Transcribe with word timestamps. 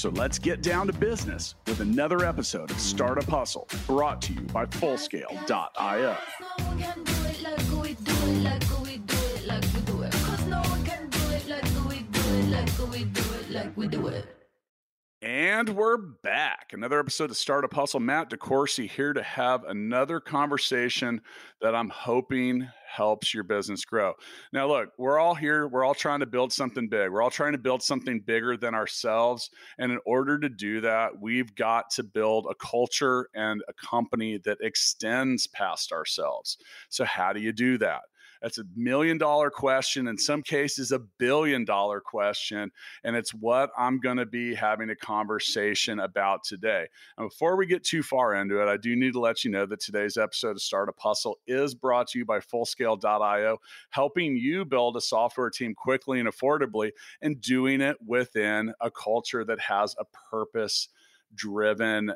So 0.00 0.08
let's 0.08 0.38
get 0.38 0.62
down 0.62 0.86
to 0.86 0.94
business 0.94 1.56
with 1.66 1.80
another 1.80 2.24
episode 2.24 2.70
of 2.70 2.80
Startup 2.80 3.22
Hustle 3.24 3.68
brought 3.86 4.22
to 4.22 4.32
you 4.32 4.40
by 4.40 4.64
Fullscale.io. 4.64 6.16
And 15.32 15.68
we're 15.68 15.96
back. 15.96 16.72
Another 16.72 16.98
episode 16.98 17.30
of 17.30 17.36
Startup 17.36 17.72
Hustle. 17.72 18.00
Matt 18.00 18.30
DeCoursey 18.30 18.90
here 18.90 19.12
to 19.12 19.22
have 19.22 19.62
another 19.62 20.18
conversation 20.18 21.20
that 21.60 21.72
I'm 21.72 21.88
hoping 21.88 22.68
helps 22.84 23.32
your 23.32 23.44
business 23.44 23.84
grow. 23.84 24.14
Now, 24.52 24.66
look, 24.66 24.88
we're 24.98 25.20
all 25.20 25.36
here. 25.36 25.68
We're 25.68 25.84
all 25.84 25.94
trying 25.94 26.18
to 26.18 26.26
build 26.26 26.52
something 26.52 26.88
big. 26.88 27.12
We're 27.12 27.22
all 27.22 27.30
trying 27.30 27.52
to 27.52 27.58
build 27.58 27.80
something 27.80 28.18
bigger 28.18 28.56
than 28.56 28.74
ourselves. 28.74 29.50
And 29.78 29.92
in 29.92 30.00
order 30.04 30.36
to 30.36 30.48
do 30.48 30.80
that, 30.80 31.20
we've 31.20 31.54
got 31.54 31.90
to 31.90 32.02
build 32.02 32.48
a 32.50 32.56
culture 32.56 33.28
and 33.32 33.62
a 33.68 33.72
company 33.74 34.40
that 34.44 34.58
extends 34.60 35.46
past 35.46 35.92
ourselves. 35.92 36.58
So, 36.88 37.04
how 37.04 37.32
do 37.32 37.40
you 37.40 37.52
do 37.52 37.78
that? 37.78 38.00
That's 38.42 38.58
a 38.58 38.64
million 38.74 39.18
dollar 39.18 39.50
question, 39.50 40.08
in 40.08 40.16
some 40.16 40.42
cases, 40.42 40.92
a 40.92 40.98
billion 40.98 41.64
dollar 41.64 42.00
question. 42.00 42.70
And 43.04 43.14
it's 43.16 43.34
what 43.34 43.70
I'm 43.76 43.98
going 44.00 44.16
to 44.16 44.26
be 44.26 44.54
having 44.54 44.90
a 44.90 44.96
conversation 44.96 46.00
about 46.00 46.44
today. 46.44 46.86
And 47.18 47.28
before 47.28 47.56
we 47.56 47.66
get 47.66 47.84
too 47.84 48.02
far 48.02 48.34
into 48.34 48.62
it, 48.62 48.68
I 48.68 48.76
do 48.76 48.96
need 48.96 49.12
to 49.12 49.20
let 49.20 49.44
you 49.44 49.50
know 49.50 49.66
that 49.66 49.80
today's 49.80 50.16
episode 50.16 50.52
of 50.52 50.62
Startup 50.62 50.98
Hustle 50.98 51.38
is 51.46 51.74
brought 51.74 52.08
to 52.08 52.18
you 52.18 52.24
by 52.24 52.40
Fullscale.io, 52.40 53.58
helping 53.90 54.36
you 54.36 54.64
build 54.64 54.96
a 54.96 55.00
software 55.00 55.50
team 55.50 55.74
quickly 55.74 56.20
and 56.20 56.28
affordably 56.28 56.90
and 57.20 57.40
doing 57.40 57.80
it 57.80 57.96
within 58.06 58.72
a 58.80 58.90
culture 58.90 59.44
that 59.44 59.60
has 59.60 59.94
a 59.98 60.04
purpose 60.30 60.88
driven 61.34 62.12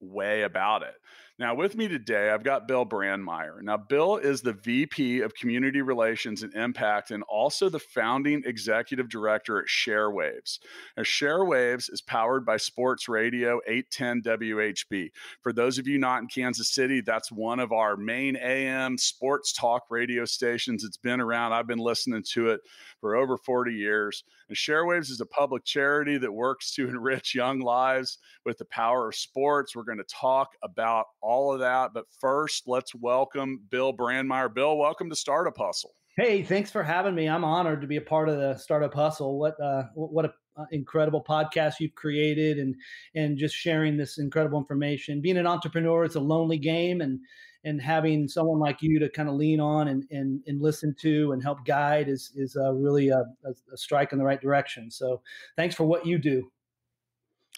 way 0.00 0.42
about 0.42 0.82
it. 0.82 0.94
Now, 1.40 1.54
with 1.54 1.76
me 1.76 1.86
today, 1.86 2.30
I've 2.30 2.42
got 2.42 2.66
Bill 2.66 2.84
Brandmeier. 2.84 3.62
Now, 3.62 3.76
Bill 3.76 4.16
is 4.16 4.42
the 4.42 4.54
VP 4.54 5.20
of 5.20 5.36
Community 5.36 5.82
Relations 5.82 6.42
and 6.42 6.52
Impact 6.52 7.12
and 7.12 7.22
also 7.28 7.68
the 7.68 7.78
founding 7.78 8.42
executive 8.44 9.08
director 9.08 9.60
at 9.60 9.66
ShareWaves. 9.66 10.58
Now, 10.96 11.04
ShareWaves 11.04 11.92
is 11.92 12.02
powered 12.02 12.44
by 12.44 12.56
Sports 12.56 13.08
Radio 13.08 13.60
810 13.68 14.22
WHB. 14.22 15.10
For 15.40 15.52
those 15.52 15.78
of 15.78 15.86
you 15.86 15.96
not 15.96 16.22
in 16.22 16.26
Kansas 16.26 16.74
City, 16.74 17.02
that's 17.02 17.30
one 17.30 17.60
of 17.60 17.70
our 17.70 17.96
main 17.96 18.34
AM 18.34 18.98
sports 18.98 19.52
talk 19.52 19.84
radio 19.90 20.24
stations. 20.24 20.82
It's 20.82 20.96
been 20.96 21.20
around, 21.20 21.52
I've 21.52 21.68
been 21.68 21.78
listening 21.78 22.24
to 22.32 22.48
it 22.48 22.62
for 23.00 23.14
over 23.14 23.36
40 23.36 23.72
years. 23.72 24.24
And 24.48 24.56
ShareWaves 24.56 25.08
is 25.08 25.20
a 25.20 25.26
public 25.26 25.64
charity 25.64 26.18
that 26.18 26.32
works 26.32 26.72
to 26.74 26.88
enrich 26.88 27.36
young 27.36 27.60
lives 27.60 28.18
with 28.44 28.58
the 28.58 28.64
power 28.64 29.08
of 29.08 29.14
sports. 29.14 29.76
We're 29.76 29.84
going 29.84 29.98
to 29.98 30.04
talk 30.04 30.48
about 30.64 31.06
all 31.28 31.52
of 31.52 31.60
that. 31.60 31.92
But 31.92 32.06
first, 32.20 32.64
let's 32.66 32.94
welcome 32.94 33.60
Bill 33.70 33.92
Brandmeier. 33.92 34.52
Bill, 34.52 34.78
welcome 34.78 35.10
to 35.10 35.16
Startup 35.16 35.56
Hustle. 35.56 35.94
Hey, 36.16 36.42
thanks 36.42 36.70
for 36.70 36.82
having 36.82 37.14
me. 37.14 37.28
I'm 37.28 37.44
honored 37.44 37.82
to 37.82 37.86
be 37.86 37.98
a 37.98 38.00
part 38.00 38.30
of 38.30 38.38
the 38.38 38.56
Startup 38.56 38.92
Hustle. 38.92 39.38
What 39.38 39.60
uh, 39.62 39.84
what 39.94 40.24
a 40.24 40.32
uh, 40.56 40.64
incredible 40.72 41.22
podcast 41.22 41.74
you've 41.80 41.94
created, 41.94 42.58
and 42.58 42.74
and 43.14 43.36
just 43.36 43.54
sharing 43.54 43.96
this 43.96 44.18
incredible 44.18 44.58
information. 44.58 45.20
Being 45.20 45.36
an 45.36 45.46
entrepreneur, 45.46 46.04
it's 46.04 46.16
a 46.16 46.20
lonely 46.20 46.58
game, 46.58 47.02
and 47.02 47.20
and 47.62 47.80
having 47.80 48.26
someone 48.26 48.58
like 48.58 48.78
you 48.80 48.98
to 48.98 49.10
kind 49.10 49.28
of 49.28 49.34
lean 49.34 49.60
on 49.60 49.88
and 49.88 50.04
and, 50.10 50.42
and 50.46 50.62
listen 50.62 50.96
to 51.00 51.32
and 51.32 51.42
help 51.42 51.64
guide 51.66 52.08
is 52.08 52.32
is 52.36 52.56
uh, 52.56 52.72
really 52.72 53.10
a, 53.10 53.22
a 53.44 53.76
strike 53.76 54.12
in 54.12 54.18
the 54.18 54.24
right 54.24 54.40
direction. 54.40 54.90
So, 54.90 55.20
thanks 55.56 55.74
for 55.74 55.84
what 55.84 56.06
you 56.06 56.18
do. 56.18 56.50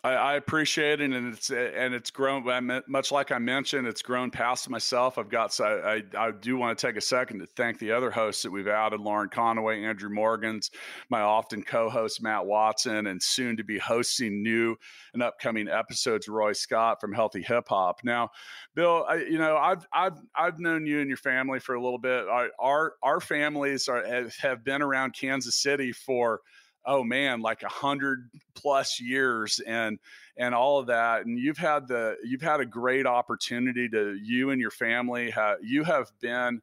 I, 0.03 0.13
I, 0.13 0.35
appreciate 0.35 1.01
it, 1.01 1.13
and 1.13 1.35
it's 1.35 1.51
and 1.51 1.93
it's 1.95 2.11
grown. 2.11 2.45
Much 2.87 3.13
like 3.13 3.31
I 3.31 3.39
mentioned, 3.39 3.87
it's 3.87 4.01
grown 4.01 4.31
past 4.31 4.69
myself. 4.71 5.19
I've 5.19 5.29
got. 5.29 5.53
So 5.53 5.65
I, 5.65 6.03
I 6.17 6.31
do 6.31 6.57
want 6.57 6.79
to 6.79 6.87
take 6.87 6.97
a 6.97 7.01
second 7.01 7.41
to 7.41 7.47
thank 7.47 7.79
the 7.79 7.93
other 7.93 8.11
hosts 8.11 8.43
that 8.43 8.51
we've 8.51 8.69
added: 8.69 9.01
Lauren 9.01 9.29
Conaway, 9.29 9.85
Andrew 9.85 10.09
Morgans, 10.09 10.71
my 11.11 11.21
often 11.21 11.63
co-host 11.63 12.23
Matt 12.23 12.47
Watson, 12.47 13.09
and 13.09 13.23
soon 13.23 13.57
to 13.59 13.65
be 13.65 13.79
hosting 13.79 14.43
new 14.43 14.75
and 15.13 15.23
upcoming 15.23 15.69
episodes 15.69 16.29
Roy 16.29 16.53
Scott 16.53 17.01
from 17.01 17.13
Healthy 17.13 17.43
Hip 17.43 17.69
Hop. 17.69 18.01
Now, 18.03 18.31
Bill, 18.75 19.05
I, 19.09 19.17
you 19.17 19.39
know 19.39 19.57
I've 19.57 19.87
I've 19.93 20.19
I've 20.35 20.59
known 20.59 20.87
you 20.87 21.01
and 21.01 21.09
your 21.09 21.19
family 21.19 21.61
for 21.61 21.75
a 21.75 21.83
little 21.83 21.99
bit. 21.99 22.27
Our 22.27 22.49
our, 22.59 22.95
our 23.03 23.21
families 23.21 23.87
are 23.89 24.29
have 24.41 24.65
been 24.65 24.81
around 24.81 25.15
Kansas 25.15 25.57
City 25.57 25.93
for 25.93 26.41
oh 26.91 27.05
man 27.05 27.41
like 27.41 27.63
a 27.63 27.69
hundred 27.69 28.29
plus 28.55 29.01
years 29.01 29.61
and 29.67 29.99
and 30.37 30.55
all 30.55 30.79
of 30.79 30.87
that 30.87 31.25
and 31.25 31.39
you've 31.39 31.57
had 31.57 31.87
the 31.87 32.17
you've 32.25 32.43
had 32.43 32.61
a 32.61 32.67
great 32.67 33.07
opportunity 33.07 33.89
to 33.89 34.19
you 34.23 34.51
and 34.51 34.61
your 34.61 34.73
family 34.73 35.33
you 35.63 35.85
have 35.85 36.11
been 36.21 36.61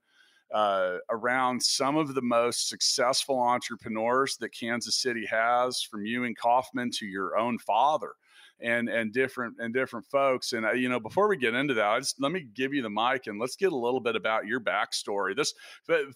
uh, 0.53 0.97
around 1.09 1.61
some 1.61 1.97
of 1.97 2.13
the 2.13 2.21
most 2.21 2.69
successful 2.69 3.39
entrepreneurs 3.39 4.37
that 4.37 4.49
Kansas 4.49 4.95
City 4.95 5.25
has, 5.25 5.81
from 5.81 6.05
Ewing 6.05 6.35
Kauffman 6.35 6.89
to 6.91 7.05
your 7.05 7.37
own 7.37 7.57
father 7.59 8.13
and 8.61 8.89
and 8.89 9.13
different 9.13 9.55
and 9.59 9.73
different 9.73 10.05
folks. 10.07 10.53
And 10.53 10.65
uh, 10.65 10.71
you 10.71 10.89
know, 10.89 10.99
before 10.99 11.27
we 11.27 11.37
get 11.37 11.53
into 11.53 11.73
that, 11.75 11.99
just 11.99 12.21
let 12.21 12.31
me 12.31 12.47
give 12.55 12.73
you 12.73 12.81
the 12.81 12.89
mic 12.89 13.27
and 13.27 13.39
let's 13.39 13.55
get 13.55 13.71
a 13.71 13.77
little 13.77 13.99
bit 13.99 14.15
about 14.15 14.45
your 14.45 14.59
backstory. 14.59 15.35
This, 15.35 15.53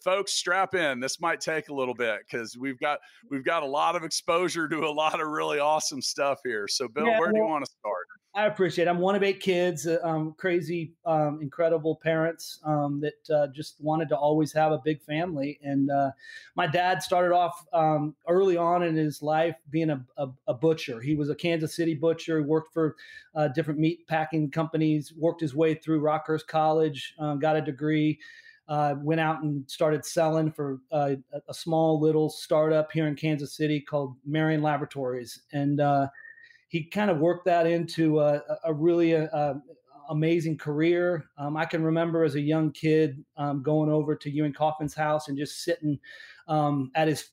folks, 0.04 0.34
strap 0.34 0.74
in. 0.74 1.00
This 1.00 1.20
might 1.20 1.42
take 1.42 1.70
a 1.70 1.74
little 1.74 1.96
bit 1.96 2.20
because 2.30 2.58
we've 2.58 2.80
got 2.80 3.00
we've 3.30 3.46
got 3.46 3.64
a 3.64 3.68
lot 3.68 3.96
of 3.96 4.04
exposure 4.04 4.68
to 4.68 4.80
a 4.80 4.92
lot 4.92 5.22
of 5.22 5.28
really 5.28 5.60
awesome 5.60 6.02
stuff 6.02 6.40
here. 6.44 6.68
So, 6.68 6.88
Bill, 6.88 7.06
yeah, 7.06 7.20
where 7.20 7.28
well, 7.28 7.34
do 7.34 7.38
you 7.40 7.46
want 7.46 7.66
to 7.66 7.72
start? 7.80 8.08
I 8.34 8.46
appreciate. 8.46 8.88
it. 8.88 8.90
I'm 8.90 9.00
one 9.00 9.16
of 9.16 9.24
eight 9.24 9.42
kids, 9.42 9.86
uh, 9.86 10.00
um, 10.04 10.34
crazy, 10.38 10.94
um, 11.06 11.40
incredible 11.42 11.98
parents 11.98 12.60
um, 12.64 13.02
that 13.02 13.30
uh, 13.30 13.48
just 13.48 13.76
wanted 13.82 14.08
to 14.10 14.18
always 14.18 14.54
have 14.54 14.72
a 14.72 14.78
big 14.78 15.02
family. 15.02 15.60
And 15.64 15.92
uh, 15.92 16.12
my 16.56 16.66
dad 16.66 17.04
started 17.04 17.36
off 17.36 17.66
um, 17.74 18.16
early 18.30 18.56
on 18.56 18.84
in 18.84 18.96
his 18.96 19.22
life 19.22 19.56
being 19.70 19.90
a, 19.90 20.06
a, 20.16 20.30
a, 20.48 20.54
butcher. 20.54 21.02
He 21.02 21.14
was 21.14 21.30
a 21.30 21.36
Kansas 21.36 21.76
City 21.76 21.94
butcher. 21.94 22.42
Worked 22.42 22.74
for 22.74 22.96
uh, 23.36 23.50
different 23.50 23.82
meat 23.82 24.08
packing 24.08 24.50
companies. 24.50 25.12
Worked 25.18 25.42
his 25.42 25.54
way 25.54 25.74
through 25.74 26.00
Rockhurst 26.00 26.48
College. 26.48 27.14
Um, 27.20 27.38
got 27.38 27.58
a 27.58 27.62
degree. 27.62 28.18
Uh, 28.70 28.96
went 29.00 29.20
out 29.20 29.44
and 29.44 29.70
started 29.70 30.06
selling 30.06 30.50
for 30.50 30.80
uh, 30.94 31.16
a 31.50 31.54
small 31.54 32.00
little 32.00 32.30
startup 32.30 32.90
here 32.94 33.08
in 33.08 33.16
Kansas 33.16 33.52
City 33.52 33.82
called 33.82 34.16
Marion 34.26 34.62
Laboratories, 34.62 35.42
and 35.52 35.82
he 36.72 36.86
kind 36.86 37.12
of 37.12 37.18
worked 37.18 37.44
that 37.46 37.68
into 37.68 38.22
a, 38.22 38.42
a 38.64 38.74
really 38.74 39.12
a, 39.12 39.26
uh, 39.26 39.56
a 39.56 40.14
amazing 40.14 40.58
career. 40.58 41.26
Um, 41.38 41.58
I 41.58 41.66
can 41.66 41.84
remember 41.84 42.24
as 42.24 42.36
a 42.36 42.42
young 42.42 42.72
kid 42.72 43.24
um, 43.36 43.62
going 43.62 43.90
over 43.90 44.16
to 44.16 44.32
Ewing 44.32 44.54
Kauffman's 44.54 44.94
house 44.94 45.28
and 45.28 45.38
just 45.38 45.66
sitting 45.66 46.00
um, 46.48 46.90
at 46.96 47.10
his. 47.10 47.30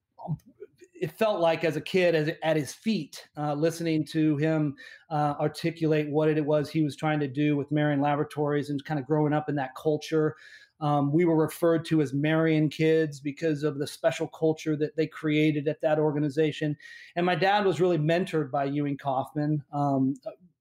It 1.01 1.13
felt 1.13 1.39
like 1.39 1.63
as 1.63 1.77
a 1.77 1.81
kid, 1.81 2.17
as 2.17 2.31
at 2.43 2.57
his 2.57 2.75
feet, 2.75 3.29
uh, 3.37 3.55
listening 3.55 4.05
to 4.07 4.37
him 4.39 4.75
uh, 5.09 5.35
articulate 5.39 6.11
what 6.11 6.29
it 6.29 6.45
was 6.45 6.69
he 6.69 6.83
was 6.83 6.97
trying 6.97 7.21
to 7.21 7.29
do 7.29 7.57
with 7.57 7.71
Marion 7.71 8.01
Laboratories, 8.01 8.71
and 8.71 8.85
kind 8.85 8.99
of 8.99 9.07
growing 9.07 9.33
up 9.33 9.49
in 9.49 9.55
that 9.55 9.77
culture. 9.77 10.35
Um, 10.81 11.13
we 11.13 11.25
were 11.25 11.37
referred 11.37 11.85
to 11.87 12.01
as 12.03 12.13
Marion 12.13 12.69
kids 12.69 13.21
because 13.21 13.63
of 13.63 13.79
the 13.79 13.87
special 13.87 14.29
culture 14.29 14.77
that 14.77 14.97
they 14.97 15.07
created 15.07 15.69
at 15.69 15.81
that 15.81 15.99
organization. 15.99 16.77
And 17.17 17.27
my 17.27 17.35
dad 17.35 17.65
was 17.65 17.81
really 17.81 17.99
mentored 17.99 18.51
by 18.51 18.65
Ewing 18.65 18.97
Kauffman. 18.97 19.63
Um, 19.73 20.15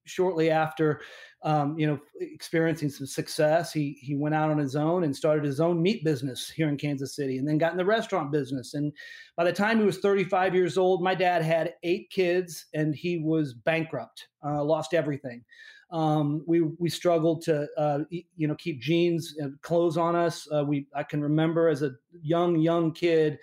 shortly 0.07 0.49
after, 0.49 1.01
um, 1.43 1.77
you 1.77 1.85
know, 1.85 1.99
experiencing 2.19 2.89
some 2.89 3.05
success, 3.05 3.71
he 3.71 3.97
he 4.01 4.15
went 4.15 4.33
out 4.33 4.49
on 4.49 4.57
his 4.57 4.75
own 4.75 5.03
and 5.03 5.15
started 5.15 5.43
his 5.43 5.59
own 5.59 5.81
meat 5.81 6.03
business 6.03 6.49
here 6.49 6.69
in 6.69 6.77
Kansas 6.77 7.15
City, 7.15 7.37
and 7.37 7.47
then 7.47 7.57
got 7.57 7.71
in 7.71 7.77
the 7.77 7.85
restaurant 7.85 8.31
business. 8.31 8.73
And 8.73 8.91
by 9.35 9.43
the 9.43 9.53
time 9.53 9.79
he 9.79 9.85
was 9.85 9.99
35 9.99 10.55
years 10.55 10.77
old, 10.77 11.03
my 11.03 11.13
dad 11.13 11.43
had 11.43 11.75
eight 11.83 12.09
kids, 12.09 12.65
and 12.73 12.95
he 12.95 13.19
was 13.19 13.53
bankrupt, 13.53 14.27
uh, 14.43 14.63
lost 14.63 14.93
everything. 14.93 15.43
Um, 15.89 16.43
we 16.45 16.61
we 16.79 16.89
struggled 16.89 17.41
to 17.43 17.67
uh, 17.77 17.99
you 18.09 18.47
know 18.47 18.55
keep 18.55 18.81
jeans 18.81 19.35
and 19.37 19.59
clothes 19.61 19.97
on 19.97 20.15
us. 20.15 20.47
Uh, 20.53 20.65
we 20.65 20.87
I 20.93 21.03
can 21.03 21.21
remember 21.21 21.69
as 21.69 21.81
a 21.81 21.91
young 22.21 22.57
young 22.59 22.91
kid 22.91 23.37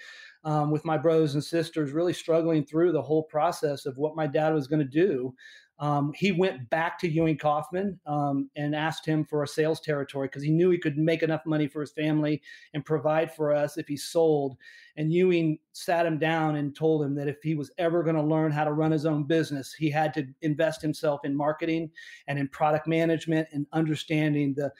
um, 0.45 0.71
with 0.71 0.85
my 0.85 0.99
brothers 0.99 1.35
and 1.35 1.43
sisters 1.43 1.93
really 1.93 2.13
struggling 2.13 2.65
through 2.67 2.93
the 2.93 3.01
whole 3.03 3.23
process 3.25 3.87
of 3.87 3.97
what 3.97 4.15
my 4.17 4.27
dad 4.27 4.53
was 4.53 4.67
going 4.67 4.81
to 4.81 4.85
do. 5.07 5.35
um, 5.81 6.13
he 6.15 6.31
went 6.31 6.69
back 6.71 6.99
to 7.01 7.09
Ewing 7.09 7.37
Kauffman 7.37 7.99
um, 8.07 8.49
and 8.57 8.75
asked 8.75 9.05
him 9.05 9.25
for 9.25 9.43
a 9.43 9.49
sales 9.49 9.81
territory 9.81 10.29
because 10.29 10.43
he 10.43 10.51
knew 10.51 10.71
he 10.71 10.79
could 10.79 10.97
make 10.97 11.23
enough 11.23 11.45
money 11.47 11.67
for 11.67 11.81
his 11.81 11.91
family 11.93 12.41
and 12.75 12.85
provide 12.85 13.35
for 13.35 13.53
us 13.53 13.77
if 13.77 13.89
he 13.89 13.97
sold. 13.97 14.57
And 14.97 15.13
Ewing 15.13 15.59
sat 15.73 16.07
him 16.07 16.19
down 16.19 16.57
and 16.57 16.75
told 16.75 17.03
him 17.03 17.15
that 17.17 17.27
if 17.27 17.43
he 17.43 17.57
was 17.57 17.73
ever 17.79 18.05
going 18.05 18.15
to 18.15 18.23
learn 18.23 18.53
how 18.53 18.63
to 18.63 18.73
run 18.73 18.93
his 18.93 19.07
own 19.07 19.25
business, 19.25 19.75
he 19.75 19.91
had 19.91 20.15
to 20.15 20.25
invest 20.43 20.81
himself 20.81 21.25
in 21.25 21.37
marketing 21.37 21.91
and 22.29 22.39
in 22.39 22.47
product 22.49 22.87
management 22.87 23.49
and 23.53 23.67
understanding 23.73 24.55
the, 24.55 24.71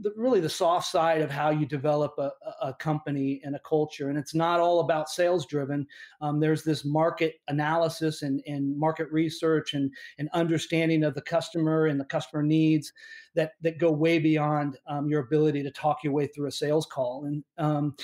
the, 0.00 0.12
really 0.16 0.38
the 0.38 0.48
soft 0.48 0.86
side 0.86 1.20
of 1.20 1.30
how 1.30 1.50
you 1.50 1.66
develop 1.66 2.14
a, 2.18 2.30
a, 2.62 2.74
company 2.74 3.40
and 3.44 3.56
a 3.56 3.60
culture. 3.60 4.08
And 4.08 4.16
it's 4.16 4.34
not 4.34 4.60
all 4.60 4.80
about 4.80 5.10
sales 5.10 5.46
driven. 5.46 5.84
Um, 6.20 6.38
there's 6.38 6.62
this 6.62 6.84
market 6.84 7.40
analysis 7.48 8.22
and, 8.22 8.40
and 8.46 8.78
market 8.78 9.08
research 9.10 9.74
and, 9.74 9.92
and 10.18 10.28
understanding 10.32 11.02
of 11.02 11.14
the 11.14 11.22
customer 11.22 11.86
and 11.86 11.98
the 11.98 12.04
customer 12.04 12.42
needs 12.42 12.92
that 13.34 13.52
that 13.62 13.78
go 13.78 13.90
way 13.90 14.18
beyond 14.18 14.78
um, 14.86 15.08
your 15.08 15.20
ability 15.20 15.62
to 15.62 15.70
talk 15.70 16.02
your 16.02 16.12
way 16.12 16.26
through 16.26 16.48
a 16.48 16.52
sales 16.52 16.86
call. 16.86 17.24
And 17.26 17.44
um, 17.58 17.94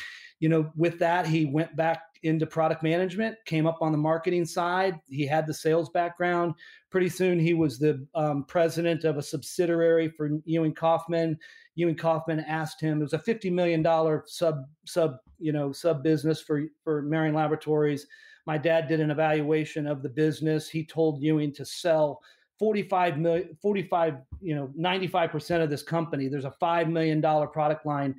you 0.41 0.49
know, 0.49 0.71
with 0.77 0.99
that, 0.99 1.27
he 1.27 1.47
went 1.47 1.75
back 1.77 2.03
into 2.23 2.47
product 2.47 2.83
management, 2.83 3.37
came 3.47 3.67
up 3.67 3.79
on 3.81 3.93
the 3.93 3.99
marketing 3.99 4.45
side. 4.45 5.01
He 5.09 5.27
had 5.27 5.47
the 5.47 5.55
sales 5.55 5.91
background. 5.91 6.55
Pretty 6.91 7.09
soon, 7.09 7.39
he 7.39 7.55
was 7.55 7.79
the 7.79 8.07
um, 8.15 8.45
president 8.45 9.05
of 9.05 9.17
a 9.17 9.23
subsidiary 9.23 10.09
for 10.09 10.31
Ewing 10.45 10.75
Kauffman. 10.75 11.39
Ewing 11.75 11.97
Kauffman 11.97 12.41
asked 12.41 12.81
him; 12.81 13.01
it 13.01 13.05
was 13.05 13.13
a 13.13 13.19
fifty 13.19 13.51
million 13.51 13.83
dollar 13.83 14.25
sub 14.27 14.65
sub 14.85 15.17
you 15.39 15.53
know 15.53 15.73
sub 15.73 16.03
business 16.03 16.41
for 16.41 16.63
for 16.83 17.03
Marion 17.03 17.35
Laboratories. 17.35 18.07
My 18.47 18.57
dad 18.57 18.87
did 18.87 19.01
an 19.01 19.11
evaluation 19.11 19.87
of 19.87 20.03
the 20.03 20.09
business. 20.09 20.69
He 20.69 20.85
told 20.85 21.21
Ewing 21.21 21.53
to 21.55 21.65
sell 21.65 22.21
45 22.59 23.19
million 23.19 23.57
45 23.61 24.15
you 24.41 24.55
know 24.55 24.73
95% 24.79 25.63
of 25.63 25.69
this 25.69 25.83
company 25.83 26.29
there's 26.29 26.47
a 26.47 26.51
5 26.53 26.89
million 26.89 27.21
dollar 27.21 27.47
product 27.47 27.85
line 27.85 28.15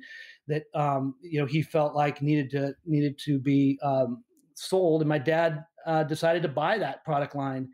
that 0.48 0.64
um, 0.74 1.14
you 1.22 1.40
know 1.40 1.46
he 1.46 1.62
felt 1.62 1.94
like 1.94 2.22
needed 2.22 2.50
to 2.50 2.74
needed 2.86 3.18
to 3.18 3.38
be 3.38 3.78
um, 3.82 4.24
sold. 4.58 5.02
And 5.02 5.08
my 5.08 5.18
dad 5.18 5.64
uh, 5.86 6.02
decided 6.02 6.42
to 6.42 6.48
buy 6.48 6.78
that 6.78 7.04
product 7.04 7.34
line. 7.34 7.68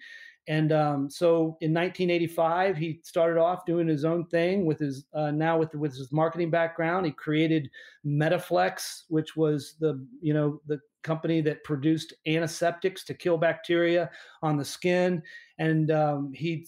And 0.47 0.73
um, 0.73 1.09
so 1.09 1.57
in 1.63 1.73
1985 1.73 2.77
he 2.77 3.01
started 3.03 3.41
off 3.41 3.65
doing 3.65 3.89
his 3.89 4.05
own 4.05 4.27
thing 4.27 4.67
with 4.67 4.79
his 4.79 5.07
uh, 5.15 5.31
now 5.31 5.57
with 5.57 5.75
with 5.75 5.97
his 5.97 6.13
marketing 6.13 6.51
background. 6.51 7.07
He 7.07 7.13
created 7.13 7.71
Medi-Flex 8.05 9.05
which 9.09 9.37
was 9.37 9.77
the 9.81 10.07
you 10.21 10.35
know 10.35 10.61
the 10.67 10.81
company 11.03 11.41
that 11.43 11.65
produced 11.65 12.13
antiseptics 12.27 13.05
to 13.05 13.15
kill 13.15 13.39
bacteria 13.39 14.11
on 14.43 14.59
the 14.59 14.65
skin. 14.65 15.23
And 15.59 15.91
um, 15.91 16.33
he 16.35 16.67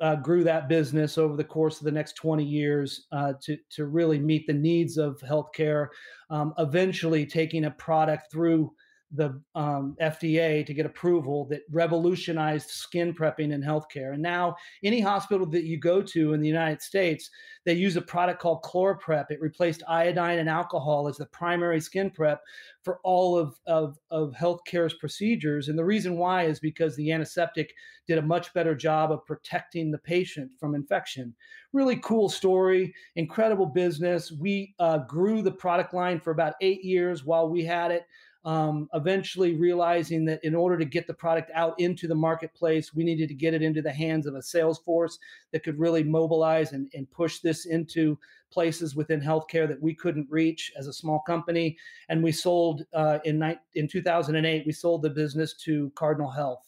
uh, 0.00 0.16
grew 0.16 0.44
that 0.44 0.68
business 0.68 1.18
over 1.18 1.36
the 1.36 1.44
course 1.44 1.78
of 1.78 1.84
the 1.84 1.92
next 1.92 2.14
20 2.14 2.44
years 2.44 3.06
uh, 3.12 3.34
to, 3.42 3.56
to 3.70 3.86
really 3.86 4.18
meet 4.18 4.46
the 4.46 4.52
needs 4.52 4.96
of 4.96 5.18
healthcare, 5.20 5.88
um, 6.30 6.52
eventually 6.58 7.24
taking 7.24 7.64
a 7.64 7.70
product 7.72 8.30
through 8.30 8.72
the 9.12 9.40
um, 9.54 9.96
FDA 10.00 10.66
to 10.66 10.74
get 10.74 10.86
approval 10.86 11.46
that 11.46 11.62
revolutionized 11.70 12.70
skin 12.70 13.14
prepping 13.14 13.52
in 13.52 13.62
healthcare. 13.62 14.14
And 14.14 14.22
now, 14.22 14.56
any 14.82 15.00
hospital 15.00 15.46
that 15.50 15.64
you 15.64 15.78
go 15.78 16.02
to 16.02 16.32
in 16.32 16.40
the 16.40 16.48
United 16.48 16.82
States, 16.82 17.30
they 17.64 17.74
use 17.74 17.96
a 17.96 18.02
product 18.02 18.40
called 18.40 18.62
ChloraPrep. 18.64 19.26
It 19.30 19.40
replaced 19.40 19.82
iodine 19.88 20.38
and 20.38 20.48
alcohol 20.48 21.08
as 21.08 21.16
the 21.16 21.26
primary 21.26 21.80
skin 21.80 22.10
prep 22.10 22.40
for 22.82 22.98
all 23.04 23.38
of, 23.38 23.58
of, 23.66 23.96
of 24.10 24.32
healthcare's 24.32 24.94
procedures. 24.94 25.68
And 25.68 25.78
the 25.78 25.84
reason 25.84 26.16
why 26.16 26.44
is 26.44 26.58
because 26.58 26.96
the 26.96 27.12
antiseptic 27.12 27.72
did 28.06 28.18
a 28.18 28.22
much 28.22 28.52
better 28.54 28.74
job 28.74 29.10
of 29.12 29.26
protecting 29.26 29.90
the 29.90 29.98
patient 29.98 30.50
from 30.58 30.74
infection. 30.74 31.34
Really 31.72 31.96
cool 31.96 32.28
story, 32.28 32.94
incredible 33.16 33.66
business. 33.66 34.32
We 34.32 34.74
uh, 34.78 34.98
grew 34.98 35.42
the 35.42 35.52
product 35.52 35.92
line 35.92 36.20
for 36.20 36.30
about 36.30 36.54
eight 36.60 36.84
years 36.84 37.24
while 37.24 37.48
we 37.48 37.64
had 37.64 37.90
it 37.90 38.06
um, 38.46 38.88
eventually 38.94 39.56
realizing 39.56 40.24
that 40.24 40.42
in 40.44 40.54
order 40.54 40.78
to 40.78 40.84
get 40.84 41.08
the 41.08 41.12
product 41.12 41.50
out 41.52 41.78
into 41.80 42.06
the 42.06 42.14
marketplace, 42.14 42.94
we 42.94 43.02
needed 43.02 43.28
to 43.28 43.34
get 43.34 43.54
it 43.54 43.60
into 43.60 43.82
the 43.82 43.92
hands 43.92 44.24
of 44.24 44.36
a 44.36 44.42
sales 44.42 44.78
force 44.78 45.18
that 45.52 45.64
could 45.64 45.78
really 45.80 46.04
mobilize 46.04 46.70
and, 46.72 46.88
and 46.94 47.10
push 47.10 47.40
this 47.40 47.66
into 47.66 48.16
places 48.52 48.94
within 48.94 49.20
healthcare 49.20 49.66
that 49.66 49.82
we 49.82 49.92
couldn't 49.92 50.28
reach 50.30 50.72
as 50.78 50.86
a 50.86 50.92
small 50.92 51.20
company. 51.26 51.76
And 52.08 52.22
we 52.22 52.30
sold 52.30 52.84
uh, 52.94 53.18
in, 53.24 53.40
ni- 53.40 53.58
in 53.74 53.88
2008, 53.88 54.62
we 54.64 54.72
sold 54.72 55.02
the 55.02 55.10
business 55.10 55.54
to 55.64 55.90
Cardinal 55.96 56.30
Health. 56.30 56.62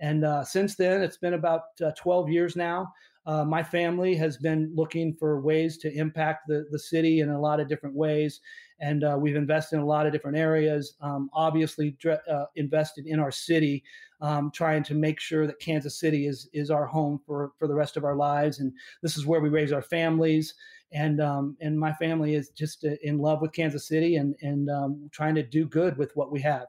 And 0.00 0.26
uh, 0.26 0.44
since 0.44 0.74
then, 0.74 1.00
it's 1.00 1.16
been 1.16 1.34
about 1.34 1.62
uh, 1.82 1.92
12 1.96 2.28
years 2.28 2.54
now. 2.54 2.92
Uh, 3.26 3.42
my 3.42 3.62
family 3.62 4.14
has 4.14 4.36
been 4.36 4.70
looking 4.74 5.14
for 5.14 5.40
ways 5.40 5.78
to 5.78 5.90
impact 5.94 6.46
the, 6.46 6.66
the 6.70 6.78
city 6.78 7.20
in 7.20 7.30
a 7.30 7.40
lot 7.40 7.58
of 7.58 7.68
different 7.68 7.94
ways 7.96 8.40
and 8.84 9.02
uh, 9.02 9.16
we've 9.18 9.36
invested 9.36 9.76
in 9.76 9.82
a 9.82 9.86
lot 9.86 10.04
of 10.06 10.12
different 10.12 10.36
areas. 10.36 10.94
Um, 11.00 11.30
obviously, 11.32 11.96
uh, 12.06 12.44
invested 12.56 13.06
in 13.06 13.18
our 13.18 13.30
city, 13.30 13.82
um, 14.20 14.50
trying 14.50 14.82
to 14.84 14.94
make 14.94 15.20
sure 15.20 15.46
that 15.46 15.58
Kansas 15.58 15.98
City 15.98 16.26
is 16.26 16.50
is 16.52 16.70
our 16.70 16.84
home 16.84 17.18
for 17.26 17.52
for 17.58 17.66
the 17.66 17.74
rest 17.74 17.96
of 17.96 18.04
our 18.04 18.14
lives, 18.14 18.60
and 18.60 18.72
this 19.02 19.16
is 19.16 19.24
where 19.24 19.40
we 19.40 19.48
raise 19.48 19.72
our 19.72 19.82
families. 19.82 20.54
And 20.92 21.20
um, 21.20 21.56
and 21.62 21.80
my 21.80 21.94
family 21.94 22.34
is 22.34 22.50
just 22.50 22.84
uh, 22.84 22.90
in 23.02 23.18
love 23.18 23.40
with 23.40 23.52
Kansas 23.52 23.88
City 23.88 24.16
and 24.16 24.34
and 24.42 24.68
um, 24.68 25.08
trying 25.10 25.34
to 25.36 25.42
do 25.42 25.64
good 25.66 25.96
with 25.96 26.14
what 26.14 26.30
we 26.30 26.40
have. 26.42 26.66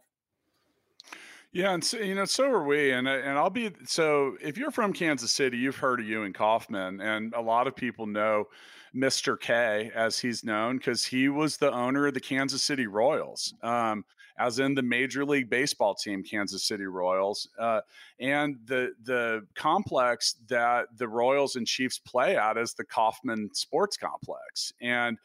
Yeah, 1.51 1.73
and 1.73 1.81
so, 1.81 1.97
you 1.99 2.15
know, 2.15 2.25
so 2.25 2.49
are 2.49 2.65
we. 2.65 2.91
And 2.91 3.07
and 3.07 3.37
I'll 3.37 3.49
be 3.49 3.71
so. 3.85 4.37
If 4.41 4.57
you're 4.57 4.71
from 4.71 4.93
Kansas 4.93 5.31
City, 5.31 5.57
you've 5.57 5.77
heard 5.77 5.99
of 5.99 6.05
Ewing 6.05 6.33
Kauffman, 6.33 7.01
and 7.01 7.33
a 7.33 7.41
lot 7.41 7.67
of 7.67 7.75
people 7.75 8.05
know 8.07 8.47
Mr. 8.95 9.39
K, 9.39 9.91
as 9.93 10.19
he's 10.19 10.43
known, 10.43 10.77
because 10.77 11.03
he 11.03 11.27
was 11.29 11.57
the 11.57 11.71
owner 11.71 12.07
of 12.07 12.13
the 12.13 12.19
Kansas 12.19 12.63
City 12.63 12.87
Royals, 12.87 13.53
um, 13.61 14.05
as 14.37 14.59
in 14.59 14.73
the 14.73 14.81
Major 14.81 15.25
League 15.25 15.49
Baseball 15.49 15.95
team, 15.95 16.23
Kansas 16.23 16.63
City 16.63 16.85
Royals, 16.85 17.49
uh, 17.59 17.81
and 18.19 18.57
the 18.65 18.93
the 19.03 19.45
complex 19.55 20.35
that 20.47 20.87
the 20.97 21.07
Royals 21.07 21.55
and 21.55 21.67
Chiefs 21.67 21.99
play 21.99 22.37
at 22.37 22.57
is 22.57 22.73
the 22.73 22.83
Kauffman 22.83 23.49
Sports 23.53 23.97
Complex, 23.97 24.73
and 24.81 25.17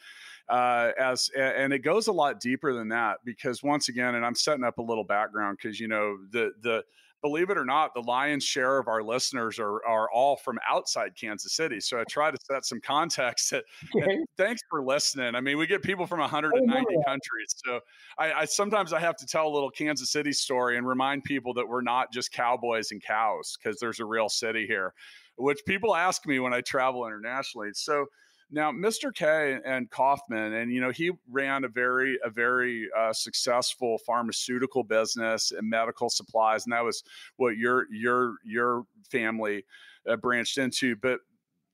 uh, 0.49 0.91
as 0.99 1.31
and 1.39 1.73
it 1.73 1.81
goes 1.81 2.09
a 2.09 2.13
lot 2.13 2.41
deeper 2.41 2.73
than 2.73 2.89
that 2.89 3.19
because 3.25 3.63
once 3.63 3.89
again, 3.89 4.17
and 4.17 4.27
I'm 4.27 4.35
setting 4.35 4.65
up 4.65 4.79
a 4.79 4.83
little 4.83 5.05
background 5.05 5.59
because 5.61 5.79
you 5.79 5.87
know 5.89 6.19
the 6.31 6.53
the 6.63 6.85
believe 7.23 7.51
it 7.51 7.59
or 7.59 7.65
not, 7.65 7.95
the 7.95 8.03
lion's 8.03 8.45
share 8.45 8.79
of 8.79 8.89
our 8.89 9.03
listeners 9.03 9.59
are 9.59 9.85
are 9.87 10.11
all 10.11 10.37
from 10.37 10.59
outside 10.69 11.13
Kansas 11.17 11.55
City. 11.55 11.81
So 11.81 12.01
I 12.01 12.05
try 12.05 12.31
to 12.31 12.39
set 12.51 12.65
some 12.65 12.81
context. 12.81 13.51
That, 13.51 13.65
okay. 13.97 14.19
Thanks 14.37 14.63
for 14.71 14.83
listening. 14.83 15.35
I 15.35 15.41
mean, 15.41 15.59
we 15.59 15.67
get 15.67 15.83
people 15.83 16.07
from 16.07 16.21
190 16.21 16.75
oh, 16.75 17.03
countries. 17.07 17.55
So 17.65 17.81
I, 18.19 18.33
I, 18.33 18.45
sometimes 18.45 18.93
I 18.93 19.01
have 19.01 19.17
to 19.17 19.27
tell 19.27 19.49
a 19.49 19.53
little 19.53 19.71
Kansas 19.71 20.11
City 20.11 20.33
story 20.33 20.77
and 20.77 20.87
remind 20.87 21.25
people 21.25 21.55
that 21.55 21.69
we're 21.69 21.83
not 21.83 22.13
just 22.13 22.33
cowboys 22.33 22.91
and 22.91 23.03
cows 23.03 23.57
because 23.63 23.79
there's 23.81 24.01
a 24.01 24.05
real 24.05 24.29
city 24.29 24.67
here, 24.67 24.95
which 25.37 25.61
people 25.67 25.95
ask 25.95 26.27
me 26.27 26.39
when 26.39 26.55
I 26.55 26.61
travel 26.61 27.07
internationally. 27.07 27.71
So 27.75 28.07
now, 28.51 28.73
Mr. 28.73 29.15
K 29.15 29.59
and 29.65 29.89
Kauffman, 29.91 30.55
and 30.55 30.73
you 30.73 30.81
know, 30.81 30.91
he 30.91 31.13
ran 31.31 31.65
a 31.65 31.69
very 31.69 32.19
a 32.25 32.31
very 32.31 32.89
uh, 32.99 33.13
successful 33.13 33.99
pharmaceutical 34.07 34.83
business 34.83 35.53
and 35.53 35.69
medical 35.69 36.11
supplies, 36.11 36.65
and 36.65 36.73
that 36.73 36.85
was 36.85 37.03
what 37.37 37.57
your 37.57 37.87
your 37.93 38.35
your 38.45 38.85
family 39.11 39.65
uh, 40.09 40.17
branched 40.17 40.59
into. 40.59 40.97
But 40.97 41.21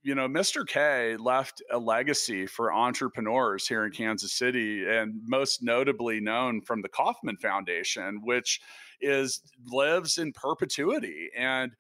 you 0.02 0.14
know, 0.14 0.28
Mr. 0.28 0.66
K 0.66 1.16
left 1.16 1.62
a 1.73 1.78
legacy 1.78 2.47
for 2.47 2.73
entrepreneurs 2.73 3.66
here 3.66 3.85
in 3.85 3.90
Kansas 3.90 4.33
City, 4.33 4.87
and 4.87 5.14
most 5.26 5.62
notably 5.62 6.21
known 6.21 6.61
from 6.61 6.83
the 6.83 6.88
Kauffman 6.88 7.38
Foundation, 7.38 8.21
which 8.23 8.61
is 9.00 9.40
lives 9.66 10.18
in 10.18 10.33
perpetuity 10.33 11.28
and 11.37 11.73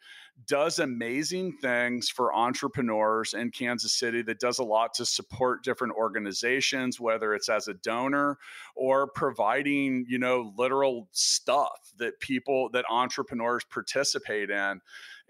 does 0.46 0.78
amazing 0.78 1.56
things 1.62 2.08
for 2.08 2.34
entrepreneurs 2.34 3.32
in 3.32 3.50
Kansas 3.50 3.92
City 3.92 4.22
that 4.22 4.38
does 4.38 4.58
a 4.58 4.64
lot 4.64 4.92
to 4.94 5.06
support 5.06 5.64
different 5.64 5.94
organizations 5.94 7.00
whether 7.00 7.34
it's 7.34 7.48
as 7.48 7.68
a 7.68 7.74
donor 7.74 8.38
or 8.74 9.06
providing 9.06 10.04
you 10.08 10.18
know 10.18 10.52
literal 10.56 11.08
stuff 11.12 11.92
that 11.98 12.20
people 12.20 12.68
that 12.72 12.84
entrepreneurs 12.90 13.64
participate 13.64 14.50
in 14.50 14.80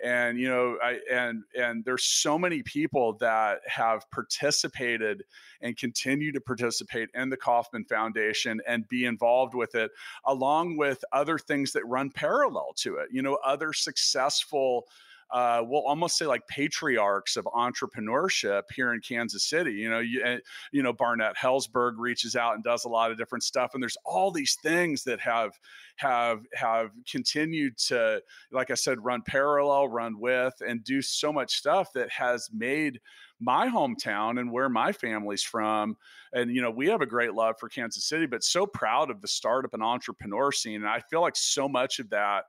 and 0.03 0.38
you 0.38 0.49
know 0.49 0.76
i 0.83 0.99
and 1.11 1.43
and 1.59 1.85
there's 1.85 2.05
so 2.05 2.38
many 2.38 2.62
people 2.62 3.15
that 3.15 3.61
have 3.67 4.09
participated 4.11 5.23
and 5.62 5.76
continue 5.76 6.33
to 6.33 6.41
participate 6.41 7.09
in 7.15 7.31
the 7.31 7.37
kauffman 7.37 7.85
foundation 7.85 8.61
and 8.67 8.87
be 8.88 9.07
involved 9.07 9.55
with 9.55 9.75
it 9.75 9.91
along 10.26 10.76
with 10.76 11.03
other 11.12 11.38
things 11.38 11.73
that 11.73 11.87
run 11.87 12.11
parallel 12.11 12.73
to 12.76 12.97
it 12.97 13.09
you 13.11 13.23
know 13.23 13.38
other 13.45 13.73
successful 13.73 14.85
uh, 15.30 15.62
we'll 15.64 15.87
almost 15.87 16.16
say 16.16 16.26
like 16.26 16.47
patriarchs 16.49 17.37
of 17.37 17.45
entrepreneurship 17.47 18.62
here 18.75 18.92
in 18.92 19.00
Kansas 19.00 19.45
City. 19.49 19.73
You 19.73 19.90
know, 19.90 19.99
you, 19.99 20.23
eh, 20.23 20.38
you 20.73 20.83
know 20.83 20.92
Barnett 20.92 21.37
Helzberg 21.37 21.95
reaches 21.99 22.37
out 22.37 22.54
and 22.54 22.62
does 22.62 22.85
a 22.85 22.88
lot 22.88 23.11
of 23.11 23.18
different 23.18 23.42
stuff, 23.42 23.73
and 23.75 23.83
there's 23.83 23.97
all 24.04 24.30
these 24.30 24.56
things 24.62 25.02
that 25.04 25.21
have 25.21 25.52
have 25.97 26.40
have 26.54 26.90
continued 27.11 27.76
to, 27.78 28.23
like 28.52 28.71
I 28.71 28.75
said, 28.75 29.04
run 29.04 29.23
parallel, 29.26 29.88
run 29.88 30.18
with, 30.18 30.54
and 30.66 30.85
do 30.85 31.02
so 31.02 31.33
much 31.33 31.56
stuff 31.56 31.92
that 31.95 32.11
has 32.11 32.49
made 32.52 33.00
my 33.40 33.68
hometown 33.68 34.40
and 34.40 34.50
where 34.50 34.68
my 34.68 34.92
family's 34.92 35.42
from 35.42 35.95
and 36.33 36.54
you 36.54 36.62
know 36.62 36.71
we 36.71 36.87
have 36.87 37.02
a 37.02 37.06
great 37.06 37.35
love 37.35 37.54
for 37.61 37.68
kansas 37.68 38.09
city 38.09 38.25
but 38.25 38.42
so 38.42 38.64
proud 38.66 39.11
of 39.11 39.21
the 39.21 39.28
startup 39.28 39.75
and 39.75 39.83
entrepreneur 39.83 40.50
scene 40.50 40.76
and 40.76 40.88
i 40.88 41.00
feel 41.11 41.21
like 41.21 41.37
so 41.37 41.68
much 41.68 41.99
of 41.99 42.09
that 42.09 42.45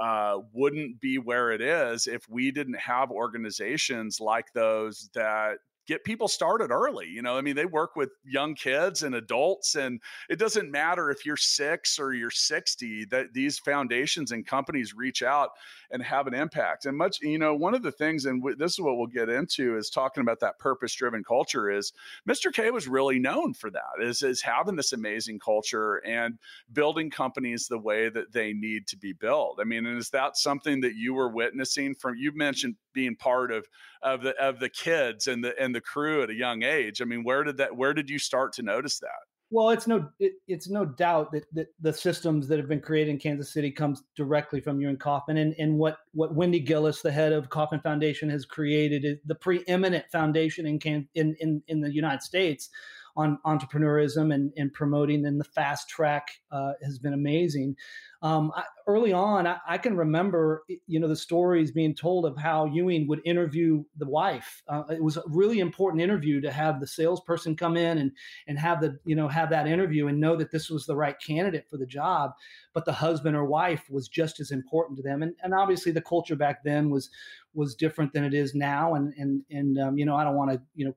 uh, 0.00 0.38
wouldn't 0.52 1.00
be 1.00 1.18
where 1.18 1.52
it 1.52 1.60
is 1.60 2.06
if 2.06 2.28
we 2.28 2.50
didn't 2.50 2.78
have 2.78 3.10
organizations 3.10 4.20
like 4.20 4.52
those 4.52 5.10
that 5.14 5.58
get 5.86 6.04
people 6.04 6.28
started 6.28 6.70
early. 6.70 7.06
You 7.06 7.22
know, 7.22 7.36
I 7.36 7.40
mean, 7.40 7.56
they 7.56 7.64
work 7.64 7.96
with 7.96 8.10
young 8.24 8.54
kids 8.54 9.02
and 9.02 9.14
adults, 9.14 9.76
and 9.76 10.00
it 10.28 10.38
doesn't 10.38 10.70
matter 10.70 11.10
if 11.10 11.24
you're 11.24 11.36
six 11.36 11.98
or 11.98 12.12
you're 12.12 12.30
60, 12.30 13.06
that 13.06 13.32
these 13.32 13.58
foundations 13.58 14.32
and 14.32 14.46
companies 14.46 14.94
reach 14.94 15.22
out 15.22 15.50
and 15.90 16.02
have 16.02 16.26
an 16.26 16.34
impact. 16.34 16.86
And 16.86 16.96
much, 16.96 17.20
you 17.20 17.38
know, 17.38 17.54
one 17.54 17.74
of 17.74 17.82
the 17.82 17.92
things, 17.92 18.26
and 18.26 18.40
w- 18.40 18.56
this 18.56 18.72
is 18.72 18.80
what 18.80 18.96
we'll 18.96 19.06
get 19.06 19.28
into, 19.28 19.76
is 19.76 19.90
talking 19.90 20.20
about 20.20 20.40
that 20.40 20.58
purpose 20.58 20.94
driven 20.94 21.22
culture. 21.24 21.70
Is 21.70 21.92
Mr. 22.28 22.52
K 22.52 22.70
was 22.70 22.88
really 22.88 23.18
known 23.18 23.54
for 23.54 23.70
that, 23.70 24.02
is, 24.02 24.22
is 24.22 24.42
having 24.42 24.76
this 24.76 24.92
amazing 24.92 25.38
culture 25.38 25.96
and 26.06 26.38
building 26.72 27.10
companies 27.10 27.66
the 27.66 27.78
way 27.78 28.08
that 28.08 28.32
they 28.32 28.52
need 28.52 28.86
to 28.88 28.96
be 28.96 29.12
built. 29.12 29.58
I 29.60 29.64
mean, 29.64 29.86
and 29.86 29.98
is 29.98 30.10
that 30.10 30.36
something 30.36 30.80
that 30.80 30.94
you 30.94 31.14
were 31.14 31.28
witnessing 31.28 31.94
from, 31.94 32.16
you 32.16 32.32
mentioned 32.34 32.76
being 32.92 33.14
part 33.14 33.52
of 33.52 33.66
of 34.02 34.22
the 34.22 34.34
of 34.42 34.58
the 34.58 34.68
kids 34.68 35.26
and 35.26 35.44
the 35.44 35.54
and 35.60 35.74
the 35.74 35.80
crew 35.80 36.22
at 36.22 36.30
a 36.30 36.34
young 36.34 36.62
age. 36.62 37.00
I 37.00 37.04
mean, 37.04 37.24
where 37.24 37.44
did 37.44 37.58
that 37.58 37.76
where 37.76 37.94
did 37.94 38.10
you 38.10 38.18
start 38.18 38.52
to 38.54 38.62
notice 38.62 38.98
that? 39.00 39.35
Well, 39.50 39.70
it's 39.70 39.86
no 39.86 40.08
it, 40.18 40.32
it's 40.48 40.68
no 40.68 40.84
doubt 40.84 41.30
that, 41.32 41.44
that 41.54 41.68
the 41.80 41.92
systems 41.92 42.48
that 42.48 42.58
have 42.58 42.68
been 42.68 42.80
created 42.80 43.12
in 43.12 43.18
Kansas 43.18 43.52
City 43.52 43.70
comes 43.70 44.02
directly 44.16 44.60
from 44.60 44.80
Ewing 44.80 44.96
Kauffman, 44.96 45.36
and 45.36 45.54
and 45.58 45.78
what 45.78 45.98
what 46.12 46.34
Wendy 46.34 46.60
Guillies, 46.60 47.00
the 47.00 47.12
head 47.12 47.32
of 47.32 47.48
Kauffman 47.48 47.80
Foundation, 47.80 48.28
has 48.28 48.44
created 48.44 49.04
is 49.04 49.18
the 49.24 49.36
preeminent 49.36 50.04
foundation 50.10 50.66
in 50.66 50.80
can 50.80 51.08
in 51.14 51.36
in, 51.38 51.62
in 51.68 51.80
the 51.80 51.92
United 51.92 52.22
States 52.22 52.70
on 53.16 53.38
entrepreneurism 53.46 54.34
and, 54.34 54.52
and 54.56 54.72
promoting 54.72 55.24
and 55.26 55.40
the 55.40 55.44
fast 55.44 55.88
track 55.88 56.28
uh, 56.50 56.72
has 56.82 56.98
been 56.98 57.12
amazing 57.12 57.76
um, 58.22 58.50
I, 58.56 58.64
early 58.86 59.12
on, 59.12 59.46
I, 59.46 59.58
I, 59.68 59.78
can 59.78 59.96
remember, 59.96 60.64
you 60.86 60.98
know, 60.98 61.06
the 61.06 61.16
stories 61.16 61.70
being 61.70 61.94
told 61.94 62.24
of 62.24 62.36
how 62.36 62.64
Ewing 62.64 63.06
would 63.08 63.20
interview 63.24 63.84
the 63.98 64.08
wife. 64.08 64.62
Uh, 64.68 64.84
it 64.90 65.02
was 65.02 65.18
a 65.18 65.22
really 65.26 65.60
important 65.60 66.02
interview 66.02 66.40
to 66.40 66.50
have 66.50 66.80
the 66.80 66.86
salesperson 66.86 67.56
come 67.56 67.76
in 67.76 67.98
and 67.98 68.12
and 68.46 68.58
have 68.58 68.80
the 68.80 68.98
you 69.04 69.14
know 69.14 69.28
have 69.28 69.50
that 69.50 69.66
interview 69.66 70.08
and 70.08 70.18
know 70.18 70.34
that 70.34 70.50
this 70.50 70.70
was 70.70 70.86
the 70.86 70.96
right 70.96 71.16
candidate 71.20 71.66
for 71.68 71.76
the 71.76 71.86
job. 71.86 72.32
But 72.72 72.86
the 72.86 72.92
husband 72.92 73.36
or 73.36 73.44
wife 73.44 73.84
was 73.90 74.08
just 74.08 74.40
as 74.40 74.50
important 74.50 74.96
to 74.96 75.02
them, 75.02 75.22
and 75.22 75.34
and 75.42 75.52
obviously 75.52 75.92
the 75.92 76.02
culture 76.02 76.36
back 76.36 76.64
then 76.64 76.90
was 76.90 77.10
was 77.54 77.74
different 77.74 78.12
than 78.12 78.24
it 78.24 78.34
is 78.34 78.54
now. 78.54 78.94
And 78.94 79.12
and 79.18 79.42
and 79.50 79.78
um, 79.78 79.98
you 79.98 80.06
know, 80.06 80.16
I 80.16 80.24
don't 80.24 80.36
want 80.36 80.52
to 80.52 80.60
you 80.74 80.86
know 80.86 80.96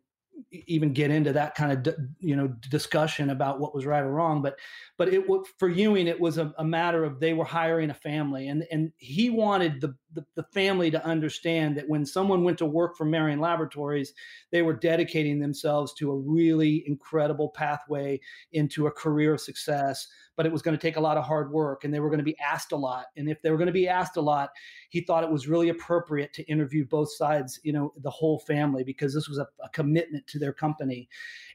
even 0.52 0.94
get 0.94 1.12
into 1.12 1.34
that 1.34 1.56
kind 1.56 1.88
of 1.88 1.96
you 2.20 2.36
know 2.36 2.48
discussion 2.70 3.30
about 3.30 3.60
what 3.60 3.74
was 3.74 3.86
right 3.86 4.04
or 4.04 4.12
wrong 4.12 4.42
but 4.42 4.58
but 4.98 5.14
it 5.14 5.24
for 5.58 5.70
Ewing 5.70 6.08
it 6.08 6.20
was 6.20 6.38
a, 6.38 6.54
a 6.58 6.64
matter 6.64 7.04
of 7.04 7.20
they 7.20 7.34
were 7.34 7.46
hiring 7.46 7.90
a 7.90 7.94
family 7.94 8.48
and 8.48 8.66
and 8.72 8.92
he 8.98 9.30
wanted 9.30 9.82
the, 9.82 9.96
the, 10.14 10.26
the 10.36 10.44
family 10.54 10.92
to 10.92 11.06
understand 11.06 11.78
that 11.78 11.88
when 11.88 12.06
someone 12.06 12.44
went 12.44 12.58
to 12.58 12.66
work 12.66 12.98
for 12.98 13.06
Marion 13.06 13.40
Laboratories 13.40 14.14
they 14.52 14.62
were 14.62 14.74
dedicating 14.74 15.40
themselves 15.40 15.94
to 15.96 16.12
a 16.12 16.18
really 16.18 16.84
incredible 16.88 17.50
pathway 17.50 18.20
into 18.52 18.88
a 18.88 18.92
career 18.92 19.34
of 19.34 19.42
success 19.42 20.08
but 20.40 20.46
it 20.46 20.54
was 20.54 20.62
going 20.62 20.78
to 20.78 20.82
take 20.82 20.96
a 20.96 21.02
lot 21.02 21.18
of 21.18 21.26
hard 21.26 21.52
work 21.52 21.84
and 21.84 21.94
they 21.94 22.00
were 22.00 22.08
going 22.08 22.18
to 22.18 22.24
be 22.24 22.40
asked 22.40 22.72
a 22.72 22.76
lot. 22.78 23.08
And 23.18 23.30
if 23.30 23.42
they 23.42 23.52
were 23.52 23.58
going 23.58 23.68
to 23.68 23.74
be 23.74 23.90
asked 23.90 24.16
a 24.16 24.22
lot, 24.22 24.52
he 24.90 25.02
thought 25.02 25.24
it 25.24 25.32
was 25.32 25.48
really 25.48 25.70
appropriate 25.70 26.34
to 26.34 26.44
interview 26.44 26.86
both 26.86 27.12
sides, 27.12 27.60
you 27.64 27.72
know, 27.72 27.94
the 28.02 28.10
whole 28.10 28.40
family, 28.40 28.84
because 28.84 29.14
this 29.14 29.30
was 29.30 29.38
a, 29.38 29.48
a 29.64 29.70
commitment 29.70 30.26
to 30.28 30.40
their 30.40 30.54
company. 30.54 31.08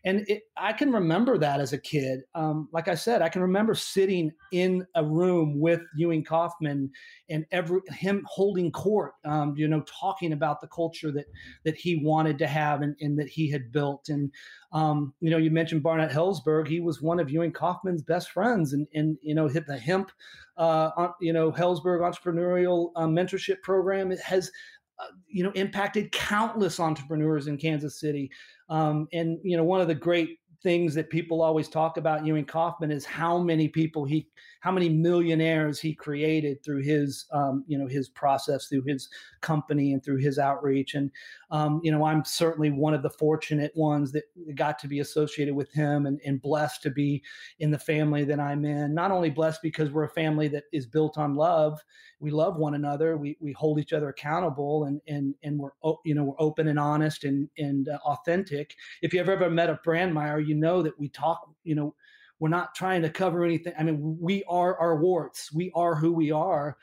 And 0.04 0.24
it, 0.28 0.42
I 0.56 0.72
can 0.72 0.92
remember 0.92 1.38
that 1.38 1.60
as 1.60 1.72
a 1.72 1.78
kid. 1.78 2.20
Um, 2.34 2.68
like 2.72 2.88
I 2.88 2.94
said, 2.94 3.22
I 3.22 3.28
can 3.28 3.42
remember 3.42 3.74
sitting 3.74 4.32
in 4.52 4.86
a 4.94 5.04
room 5.04 5.58
with 5.58 5.80
Ewing 5.96 6.24
Kauffman 6.24 6.90
and 7.28 7.44
every 7.50 7.80
him 7.88 8.24
holding 8.28 8.70
court, 8.70 9.14
um, 9.24 9.54
you 9.56 9.66
know, 9.66 9.82
talking 9.82 10.32
about 10.32 10.60
the 10.60 10.68
culture 10.68 11.10
that 11.12 11.26
that 11.64 11.74
he 11.74 11.96
wanted 11.96 12.38
to 12.38 12.46
have 12.46 12.82
and, 12.82 12.94
and 13.00 13.18
that 13.18 13.28
he 13.28 13.50
had 13.50 13.72
built. 13.72 14.08
And 14.08 14.30
um, 14.72 15.14
you 15.20 15.30
know, 15.30 15.38
you 15.38 15.50
mentioned 15.50 15.82
Barnett 15.82 16.10
Helzberg. 16.10 16.68
He 16.68 16.80
was 16.80 17.00
one 17.00 17.18
of 17.18 17.30
Ewing 17.30 17.52
Kauffman's 17.52 18.02
best 18.02 18.30
friends, 18.30 18.74
and 18.74 18.86
and 18.94 19.16
you 19.22 19.34
know, 19.34 19.48
hit 19.48 19.66
the 19.66 19.78
hemp, 19.78 20.12
uh, 20.56 21.08
you 21.20 21.32
know, 21.32 21.50
Helzberg 21.50 22.00
entrepreneurial 22.00 22.90
uh, 22.96 23.06
mentorship 23.06 23.60
program. 23.62 24.12
It 24.12 24.20
has 24.20 24.50
uh, 24.98 25.06
you 25.26 25.42
know 25.42 25.50
impacted 25.52 26.12
countless 26.12 26.80
entrepreneurs 26.80 27.46
in 27.46 27.56
Kansas 27.56 27.98
City. 27.98 28.30
Um, 28.68 29.08
and 29.12 29.38
you 29.42 29.56
know, 29.56 29.64
one 29.64 29.80
of 29.80 29.88
the 29.88 29.94
great 29.94 30.38
things 30.62 30.94
that 30.94 31.10
people 31.10 31.42
always 31.42 31.68
talk 31.68 31.96
about 31.98 32.24
Ewing 32.24 32.46
Kauffman 32.46 32.90
is 32.90 33.04
how 33.04 33.38
many 33.38 33.68
people 33.68 34.04
he, 34.04 34.26
how 34.64 34.72
many 34.72 34.88
millionaires 34.88 35.78
he 35.78 35.94
created 35.94 36.64
through 36.64 36.80
his, 36.80 37.26
um, 37.32 37.62
you 37.66 37.76
know, 37.76 37.86
his 37.86 38.08
process, 38.08 38.66
through 38.66 38.82
his 38.86 39.10
company, 39.42 39.92
and 39.92 40.02
through 40.02 40.16
his 40.16 40.38
outreach. 40.38 40.94
And 40.94 41.10
um, 41.50 41.82
you 41.84 41.92
know, 41.92 42.04
I'm 42.06 42.24
certainly 42.24 42.70
one 42.70 42.94
of 42.94 43.02
the 43.02 43.10
fortunate 43.10 43.72
ones 43.76 44.10
that 44.12 44.24
got 44.54 44.78
to 44.78 44.88
be 44.88 45.00
associated 45.00 45.54
with 45.54 45.70
him, 45.70 46.06
and, 46.06 46.18
and 46.24 46.40
blessed 46.40 46.82
to 46.84 46.90
be 46.90 47.22
in 47.58 47.70
the 47.70 47.78
family 47.78 48.24
that 48.24 48.40
I'm 48.40 48.64
in. 48.64 48.94
Not 48.94 49.10
only 49.10 49.28
blessed 49.28 49.60
because 49.62 49.90
we're 49.90 50.04
a 50.04 50.08
family 50.08 50.48
that 50.48 50.64
is 50.72 50.86
built 50.86 51.18
on 51.18 51.34
love, 51.34 51.78
we 52.18 52.30
love 52.30 52.56
one 52.56 52.74
another, 52.74 53.18
we 53.18 53.36
we 53.40 53.52
hold 53.52 53.78
each 53.78 53.92
other 53.92 54.08
accountable, 54.08 54.84
and 54.84 54.98
and 55.06 55.34
and 55.42 55.58
we're 55.58 55.72
you 56.06 56.14
know 56.14 56.24
we're 56.24 56.34
open 56.38 56.68
and 56.68 56.78
honest 56.78 57.24
and 57.24 57.50
and 57.58 57.90
uh, 57.90 57.98
authentic. 58.06 58.74
If 59.02 59.12
you 59.12 59.18
have 59.18 59.28
ever 59.28 59.50
met 59.50 59.68
a 59.68 59.78
Brandmeier, 59.86 60.44
you 60.44 60.54
you 60.54 60.60
know 60.60 60.82
that 60.82 60.98
we 60.98 61.08
talk, 61.08 61.50
you 61.64 61.74
know, 61.74 61.94
we're 62.40 62.48
not 62.48 62.74
trying 62.74 63.02
to 63.02 63.10
cover 63.10 63.44
anything. 63.44 63.72
I 63.78 63.82
mean, 63.82 64.18
we 64.20 64.44
are 64.48 64.78
our 64.78 64.96
warts. 65.00 65.52
We 65.52 65.70
are 65.74 65.94
who 65.94 66.12
we 66.12 66.30
are. 66.30 66.76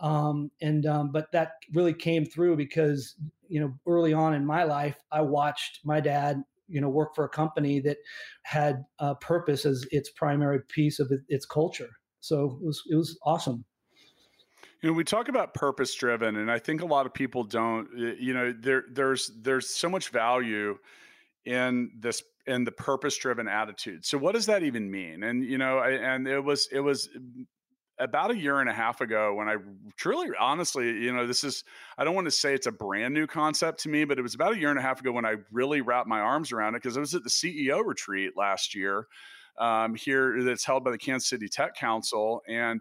Um, 0.00 0.50
and 0.60 0.86
um, 0.86 1.12
but 1.12 1.30
that 1.32 1.52
really 1.72 1.92
came 1.92 2.24
through 2.24 2.56
because 2.56 3.16
you 3.48 3.60
know 3.60 3.74
early 3.86 4.12
on 4.12 4.34
in 4.34 4.46
my 4.46 4.64
life, 4.64 4.96
I 5.12 5.20
watched 5.20 5.80
my 5.84 6.00
dad 6.00 6.42
you 6.68 6.80
know 6.80 6.88
work 6.88 7.14
for 7.14 7.24
a 7.24 7.28
company 7.28 7.80
that 7.80 7.98
had 8.42 8.84
a 8.98 9.14
purpose 9.14 9.66
as 9.66 9.84
its 9.90 10.10
primary 10.10 10.60
piece 10.68 11.00
of 11.00 11.12
its 11.28 11.44
culture. 11.44 11.90
So 12.20 12.58
it 12.62 12.66
was 12.66 12.82
it 12.90 12.96
was 12.96 13.18
awesome. 13.24 13.64
You 14.82 14.88
know, 14.88 14.94
we 14.94 15.04
talk 15.04 15.28
about 15.28 15.52
purpose 15.52 15.94
driven, 15.94 16.36
and 16.36 16.50
I 16.50 16.58
think 16.58 16.80
a 16.80 16.86
lot 16.86 17.04
of 17.04 17.12
people 17.12 17.44
don't. 17.44 17.88
You 18.18 18.32
know, 18.32 18.54
there 18.58 18.84
there's 18.90 19.30
there's 19.42 19.68
so 19.68 19.90
much 19.90 20.08
value 20.08 20.78
in 21.44 21.90
this 21.98 22.22
in 22.46 22.64
the 22.64 22.72
purpose 22.72 23.16
driven 23.16 23.48
attitude. 23.48 24.04
So 24.04 24.18
what 24.18 24.34
does 24.34 24.46
that 24.46 24.62
even 24.62 24.90
mean? 24.90 25.22
And 25.22 25.44
you 25.44 25.58
know, 25.58 25.78
I, 25.78 25.90
and 25.90 26.26
it 26.26 26.40
was 26.40 26.68
it 26.72 26.80
was 26.80 27.08
mm, 27.08 27.46
about 27.98 28.30
a 28.30 28.36
year 28.36 28.60
and 28.60 28.68
a 28.68 28.72
half 28.72 29.00
ago 29.00 29.34
when 29.34 29.48
I 29.48 29.56
truly 29.96 30.28
honestly, 30.38 30.86
you 30.86 31.12
know, 31.12 31.26
this 31.26 31.44
is 31.44 31.64
I 31.98 32.04
don't 32.04 32.14
want 32.14 32.26
to 32.26 32.30
say 32.30 32.54
it's 32.54 32.66
a 32.66 32.72
brand 32.72 33.14
new 33.14 33.26
concept 33.26 33.80
to 33.80 33.88
me, 33.88 34.04
but 34.04 34.18
it 34.18 34.22
was 34.22 34.34
about 34.34 34.54
a 34.54 34.58
year 34.58 34.70
and 34.70 34.78
a 34.78 34.82
half 34.82 35.00
ago 35.00 35.12
when 35.12 35.24
I 35.24 35.36
really 35.50 35.80
wrapped 35.80 36.08
my 36.08 36.20
arms 36.20 36.52
around 36.52 36.74
it 36.74 36.82
because 36.82 36.96
I 36.96 37.00
was 37.00 37.14
at 37.14 37.24
the 37.24 37.30
CEO 37.30 37.84
retreat 37.84 38.32
last 38.36 38.74
year 38.74 39.06
um, 39.60 39.94
here 39.94 40.42
that's 40.42 40.64
held 40.64 40.82
by 40.82 40.90
the 40.90 40.98
Kansas 40.98 41.28
City 41.28 41.48
Tech 41.48 41.76
Council, 41.76 42.42
and 42.48 42.80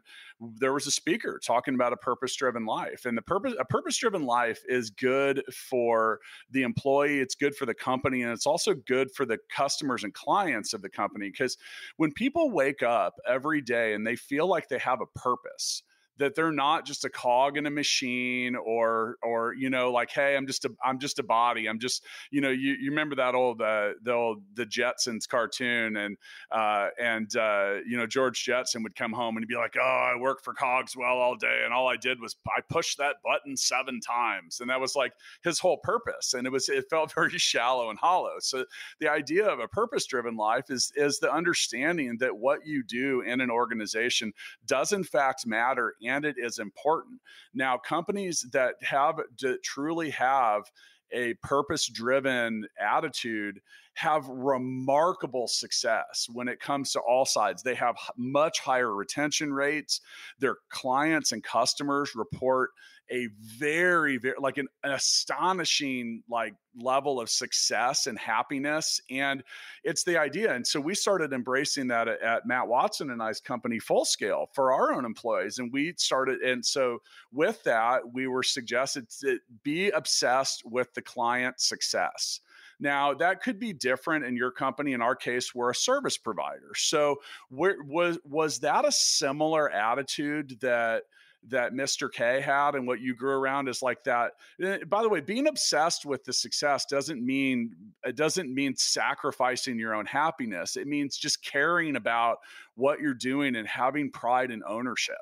there 0.57 0.73
was 0.73 0.87
a 0.87 0.91
speaker 0.91 1.39
talking 1.45 1.75
about 1.75 1.91
a 1.91 1.97
purpose-driven 1.97 2.65
life. 2.65 3.05
And 3.05 3.17
the 3.17 3.21
purpose, 3.21 3.53
a 3.59 3.65
purpose-driven 3.65 4.23
life, 4.23 4.61
is 4.67 4.89
good 4.89 5.43
for 5.53 6.19
the 6.49 6.63
employee, 6.63 7.19
it's 7.19 7.35
good 7.35 7.53
for 7.53 7.65
the 7.65 7.73
company, 7.73 8.23
and 8.23 8.31
it's 8.31 8.47
also 8.47 8.73
good 8.73 9.11
for 9.11 9.25
the 9.25 9.37
customers 9.53 10.05
and 10.05 10.13
clients 10.13 10.73
of 10.73 10.81
the 10.81 10.89
company. 10.89 11.29
Because 11.29 11.57
when 11.97 12.13
people 12.13 12.49
wake 12.49 12.81
up 12.81 13.15
every 13.27 13.59
day 13.61 13.93
and 13.93 14.07
they 14.07 14.15
feel 14.15 14.47
like 14.47 14.69
they 14.69 14.79
have 14.79 15.01
a 15.01 15.19
purpose, 15.19 15.83
that 16.19 16.35
they're 16.35 16.51
not 16.51 16.85
just 16.85 17.05
a 17.05 17.09
cog 17.09 17.57
in 17.57 17.65
a 17.65 17.69
machine 17.69 18.55
or 18.55 19.17
or 19.23 19.53
you 19.53 19.69
know 19.69 19.91
like 19.91 20.11
hey 20.11 20.37
i'm 20.37 20.47
just 20.47 20.65
a 20.65 20.71
i'm 20.83 20.99
just 20.99 21.19
a 21.19 21.23
body. 21.23 21.67
I'm 21.67 21.79
just 21.79 22.03
you 22.31 22.41
know 22.41 22.49
you, 22.49 22.73
you 22.79 22.89
remember 22.91 23.15
that 23.15 23.35
old 23.35 23.61
uh, 23.61 23.89
the 24.01 24.13
old 24.13 24.43
the 24.53 24.65
jetsons 24.65 25.27
cartoon 25.27 25.97
and 25.97 26.17
uh, 26.51 26.89
and 27.01 27.35
uh, 27.35 27.75
you 27.85 27.97
know 27.97 28.07
george 28.07 28.43
jetson 28.43 28.83
would 28.83 28.95
come 28.95 29.11
home 29.11 29.35
and 29.35 29.43
he'd 29.43 29.53
be 29.53 29.59
like 29.59 29.75
oh 29.81 30.13
i 30.13 30.19
worked 30.19 30.43
for 30.43 30.53
cogswell 30.53 31.17
all 31.17 31.35
day 31.35 31.61
and 31.65 31.73
all 31.73 31.87
i 31.87 31.97
did 31.97 32.19
was 32.19 32.35
i 32.47 32.61
pushed 32.69 32.97
that 32.97 33.15
button 33.23 33.57
seven 33.57 33.99
times 33.99 34.59
and 34.59 34.69
that 34.69 34.79
was 34.79 34.95
like 34.95 35.13
his 35.43 35.59
whole 35.59 35.77
purpose 35.77 36.33
and 36.33 36.45
it 36.45 36.51
was 36.51 36.69
it 36.69 36.85
felt 36.89 37.13
very 37.15 37.37
shallow 37.37 37.89
and 37.89 37.99
hollow. 37.99 38.35
So 38.39 38.65
the 38.99 39.09
idea 39.09 39.45
of 39.45 39.59
a 39.59 39.67
purpose 39.67 40.05
driven 40.05 40.35
life 40.35 40.69
is 40.69 40.91
is 40.95 41.19
the 41.19 41.31
understanding 41.31 42.17
that 42.19 42.37
what 42.37 42.65
you 42.65 42.83
do 42.83 43.21
in 43.21 43.41
an 43.41 43.49
organization 43.49 44.33
does 44.65 44.93
in 44.93 45.03
fact 45.03 45.45
matter 45.45 45.95
it 46.25 46.35
is 46.37 46.59
important. 46.59 47.21
Now, 47.53 47.77
companies 47.77 48.45
that 48.51 48.75
have 48.81 49.19
truly 49.63 50.09
have 50.11 50.63
a 51.11 51.33
purpose 51.35 51.87
driven 51.87 52.67
attitude 52.79 53.59
have 53.95 54.27
remarkable 54.27 55.47
success 55.47 56.27
when 56.31 56.47
it 56.47 56.59
comes 56.59 56.93
to 56.93 56.99
all 56.99 57.25
sides. 57.25 57.63
They 57.63 57.75
have 57.75 57.95
much 58.15 58.59
higher 58.59 58.93
retention 58.93 59.51
rates. 59.51 60.01
Their 60.39 60.57
clients 60.69 61.31
and 61.31 61.43
customers 61.43 62.15
report 62.15 62.69
a 63.11 63.27
very 63.57 64.17
very 64.17 64.35
like 64.39 64.57
an, 64.57 64.67
an, 64.83 64.91
astonishing 64.91 66.23
like 66.29 66.53
level 66.79 67.19
of 67.19 67.29
success 67.29 68.07
and 68.07 68.17
happiness 68.17 69.01
and 69.09 69.43
it's 69.83 70.03
the 70.03 70.17
idea 70.17 70.53
and 70.53 70.65
so 70.65 70.79
we 70.79 70.93
started 70.93 71.33
embracing 71.33 71.87
that 71.87 72.07
at, 72.07 72.21
at 72.21 72.45
matt 72.45 72.67
watson 72.67 73.09
and 73.09 73.21
i's 73.23 73.39
company 73.39 73.79
full 73.79 74.05
scale 74.05 74.49
for 74.53 74.71
our 74.71 74.93
own 74.93 75.05
employees 75.05 75.59
and 75.59 75.71
we 75.73 75.93
started 75.97 76.39
and 76.41 76.65
so 76.65 77.01
with 77.31 77.61
that 77.63 78.01
we 78.13 78.27
were 78.27 78.43
suggested 78.43 79.09
to 79.09 79.39
be 79.63 79.89
obsessed 79.89 80.63
with 80.65 80.93
the 80.93 81.01
client 81.01 81.59
success 81.59 82.41
now, 82.79 83.13
that 83.15 83.43
could 83.43 83.59
be 83.59 83.73
different 83.73 84.23
in 84.25 84.37
your 84.37 84.51
company. 84.51 84.93
In 84.93 85.01
our 85.01 85.15
case, 85.15 85.53
we're 85.53 85.71
a 85.71 85.75
service 85.75 86.17
provider. 86.17 86.71
So, 86.75 87.17
was 87.51 88.17
was 88.23 88.59
that 88.59 88.85
a 88.85 88.91
similar 88.91 89.69
attitude 89.69 90.57
that 90.61 91.03
that 91.47 91.73
Mr. 91.73 92.11
K 92.11 92.41
had 92.41 92.75
and 92.75 92.85
what 92.85 92.99
you 92.99 93.15
grew 93.15 93.31
around 93.31 93.67
is 93.67 93.81
like 93.81 94.03
that. 94.03 94.33
Eh, 94.61 94.79
by 94.87 95.01
the 95.01 95.09
way, 95.09 95.21
being 95.21 95.47
obsessed 95.47 96.05
with 96.05 96.23
the 96.23 96.33
success 96.33 96.85
doesn't 96.85 97.25
mean 97.25 97.75
it 98.05 98.15
doesn't 98.15 98.53
mean 98.53 98.75
sacrificing 98.75 99.79
your 99.79 99.95
own 99.95 100.05
happiness. 100.05 100.75
It 100.75 100.87
means 100.87 101.17
just 101.17 101.43
caring 101.43 101.95
about 101.95 102.37
what 102.75 102.99
you're 102.99 103.13
doing 103.13 103.55
and 103.55 103.67
having 103.67 104.11
pride 104.11 104.51
and 104.51 104.63
ownership. 104.67 105.15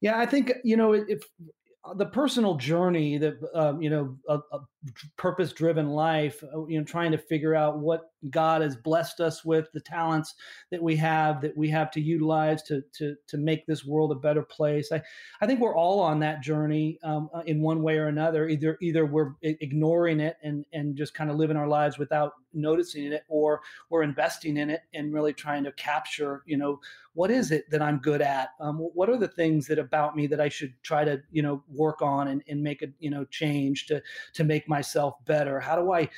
Yeah, 0.00 0.18
I 0.18 0.26
think 0.26 0.52
you 0.62 0.76
know 0.76 0.92
if 0.92 1.24
the 1.96 2.06
personal 2.06 2.54
journey 2.54 3.18
that 3.18 3.34
um, 3.54 3.82
you 3.82 3.90
know 3.90 4.16
a, 4.28 4.38
a 4.52 4.60
purpose 5.16 5.52
driven 5.52 5.90
life 5.90 6.42
uh, 6.54 6.64
you 6.66 6.78
know 6.78 6.84
trying 6.84 7.12
to 7.12 7.18
figure 7.18 7.54
out 7.54 7.78
what 7.78 8.10
god 8.30 8.62
has 8.62 8.74
blessed 8.74 9.20
us 9.20 9.44
with 9.44 9.66
the 9.72 9.80
talents 9.80 10.34
that 10.70 10.82
we 10.82 10.96
have 10.96 11.40
that 11.42 11.56
we 11.56 11.68
have 11.68 11.90
to 11.90 12.00
utilize 12.00 12.62
to 12.62 12.82
to 12.94 13.14
to 13.28 13.36
make 13.36 13.66
this 13.66 13.84
world 13.84 14.12
a 14.12 14.14
better 14.14 14.42
place. 14.42 14.90
I 14.92 15.02
i 15.40 15.46
think 15.46 15.60
we're 15.60 15.76
all 15.76 16.00
on 16.00 16.20
that 16.20 16.42
journey 16.42 16.98
um, 17.02 17.28
uh, 17.34 17.42
in 17.46 17.60
one 17.60 17.82
way 17.82 17.98
or 17.98 18.06
another. 18.06 18.48
Either 18.48 18.78
either 18.80 19.04
we're 19.06 19.32
ignoring 19.42 20.20
it 20.20 20.36
and 20.42 20.64
and 20.72 20.96
just 20.96 21.14
kind 21.14 21.30
of 21.30 21.36
living 21.36 21.56
our 21.56 21.68
lives 21.68 21.98
without 21.98 22.32
noticing 22.54 23.12
it 23.12 23.24
or 23.28 23.60
we're 23.90 24.02
investing 24.02 24.56
in 24.56 24.70
it 24.70 24.82
and 24.94 25.12
really 25.12 25.32
trying 25.32 25.64
to 25.64 25.72
capture 25.72 26.42
you 26.46 26.56
know 26.56 26.80
what 27.14 27.30
is 27.30 27.52
it 27.52 27.70
that 27.70 27.80
i'm 27.80 27.98
good 27.98 28.20
at? 28.20 28.50
Um, 28.60 28.78
what 28.78 29.08
are 29.08 29.16
the 29.16 29.28
things 29.28 29.66
that 29.68 29.78
about 29.78 30.14
me 30.14 30.26
that 30.26 30.40
i 30.40 30.48
should 30.48 30.74
try 30.82 31.04
to 31.04 31.22
you 31.30 31.42
know 31.42 31.62
work 31.68 32.02
on 32.02 32.28
and, 32.28 32.42
and 32.48 32.62
make 32.62 32.82
a 32.82 32.88
you 32.98 33.10
know 33.10 33.24
change 33.26 33.86
to 33.86 34.02
to 34.34 34.44
make 34.44 34.68
myself 34.68 35.14
better? 35.24 35.58
How 35.58 35.76
do 35.76 35.92
i 35.92 36.08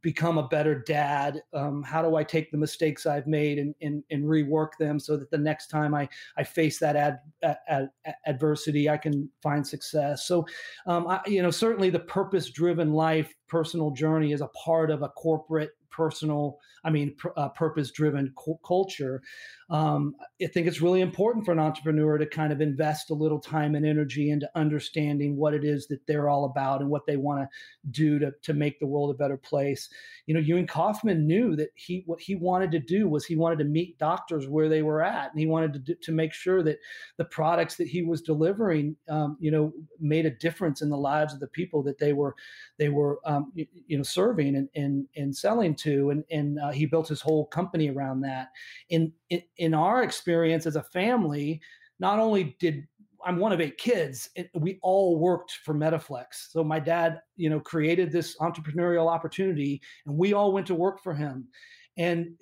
become 0.00 0.38
a 0.38 0.48
better 0.48 0.76
dad? 0.78 1.42
Um, 1.52 1.82
how 1.82 2.02
do 2.02 2.16
i 2.16 2.24
take 2.24 2.50
the 2.50 2.56
mistakes 2.56 3.04
i've 3.04 3.26
made 3.26 3.58
and, 3.58 3.74
and, 3.82 4.02
and 4.10 4.24
rework 4.24 4.70
them 4.78 4.98
so 4.98 5.16
that 5.16 5.30
the 5.30 5.38
next 5.38 5.68
time 5.68 5.94
i 5.94 6.08
i 6.36 6.44
face 6.44 6.78
that 6.78 6.96
ad, 6.96 7.18
ad, 7.42 7.58
ad 7.68 8.14
adversity 8.26 8.88
i 8.88 8.96
can 8.96 9.28
find 9.42 9.66
success? 9.66 10.26
So 10.26 10.46
um, 10.86 11.06
I, 11.08 11.20
you 11.26 11.42
know 11.42 11.50
certainly 11.50 11.90
the 11.90 11.98
purpose 11.98 12.50
driven 12.50 12.92
life 12.92 13.34
personal 13.48 13.90
journey 13.90 14.32
is 14.32 14.40
a 14.40 14.48
part 14.48 14.90
of 14.90 15.02
a 15.02 15.08
corporate 15.08 15.70
personal, 15.94 16.58
I 16.84 16.90
mean, 16.90 17.14
pr- 17.16 17.28
uh, 17.36 17.48
purpose 17.50 17.90
driven 17.90 18.34
culture. 18.66 19.22
Um, 19.70 20.14
I 20.42 20.46
think 20.46 20.66
it's 20.66 20.82
really 20.82 21.00
important 21.00 21.44
for 21.44 21.52
an 21.52 21.58
entrepreneur 21.58 22.18
to 22.18 22.26
kind 22.26 22.52
of 22.52 22.60
invest 22.60 23.10
a 23.10 23.14
little 23.14 23.38
time 23.38 23.74
and 23.74 23.86
energy 23.86 24.30
into 24.30 24.50
understanding 24.54 25.36
what 25.36 25.54
it 25.54 25.64
is 25.64 25.86
that 25.88 26.06
they're 26.06 26.28
all 26.28 26.44
about 26.44 26.80
and 26.80 26.90
what 26.90 27.06
they 27.06 27.16
want 27.16 27.40
to 27.40 27.48
do 27.90 28.18
to, 28.18 28.32
to 28.42 28.52
make 28.52 28.78
the 28.78 28.86
world 28.86 29.10
a 29.10 29.14
better 29.14 29.36
place. 29.36 29.88
You 30.26 30.34
know, 30.34 30.40
Ewing 30.40 30.66
Kauffman 30.66 31.26
knew 31.26 31.56
that 31.56 31.70
he 31.74 32.02
what 32.06 32.20
he 32.20 32.34
wanted 32.34 32.70
to 32.72 32.78
do 32.78 33.08
was 33.08 33.24
he 33.24 33.36
wanted 33.36 33.58
to 33.60 33.64
meet 33.64 33.98
doctors 33.98 34.48
where 34.48 34.68
they 34.68 34.82
were 34.82 35.02
at, 35.02 35.30
and 35.30 35.40
he 35.40 35.46
wanted 35.46 35.72
to 35.74 35.78
do, 35.78 35.94
to 35.94 36.12
make 36.12 36.32
sure 36.32 36.62
that 36.62 36.78
the 37.16 37.24
products 37.24 37.76
that 37.76 37.88
he 37.88 38.02
was 38.02 38.20
delivering, 38.20 38.96
um, 39.08 39.36
you 39.40 39.50
know, 39.50 39.72
made 40.00 40.26
a 40.26 40.30
difference 40.30 40.82
in 40.82 40.90
the 40.90 40.96
lives 40.96 41.32
of 41.32 41.40
the 41.40 41.46
people 41.48 41.82
that 41.82 41.98
they 41.98 42.12
were 42.12 42.34
they 42.78 42.88
were 42.88 43.20
um, 43.24 43.52
you, 43.54 43.66
you, 43.86 43.96
know 43.96 44.02
serving 44.02 44.56
and, 44.56 44.68
and 44.74 45.06
and 45.16 45.36
selling 45.36 45.74
to, 45.76 45.83
and 46.10 46.24
and 46.30 46.58
uh, 46.58 46.70
he 46.70 46.86
built 46.86 47.08
his 47.08 47.20
whole 47.20 47.46
company 47.46 47.90
around 47.90 48.20
that. 48.22 48.48
In, 48.88 49.12
in 49.30 49.42
in 49.56 49.74
our 49.74 50.02
experience 50.02 50.66
as 50.66 50.76
a 50.76 50.82
family, 50.82 51.60
not 51.98 52.18
only 52.18 52.56
did 52.58 52.86
I'm 53.24 53.38
one 53.38 53.52
of 53.52 53.60
eight 53.60 53.78
kids. 53.78 54.28
It, 54.34 54.50
we 54.54 54.78
all 54.82 55.18
worked 55.18 55.52
for 55.64 55.72
Medi-Flex. 55.72 56.50
So 56.52 56.62
my 56.62 56.78
dad, 56.78 57.20
you 57.36 57.48
know, 57.48 57.58
created 57.58 58.12
this 58.12 58.36
entrepreneurial 58.38 59.10
opportunity, 59.10 59.80
and 60.06 60.16
we 60.16 60.34
all 60.34 60.52
went 60.52 60.66
to 60.66 60.74
work 60.74 61.02
for 61.02 61.14
him. 61.14 61.48
And 61.96 62.34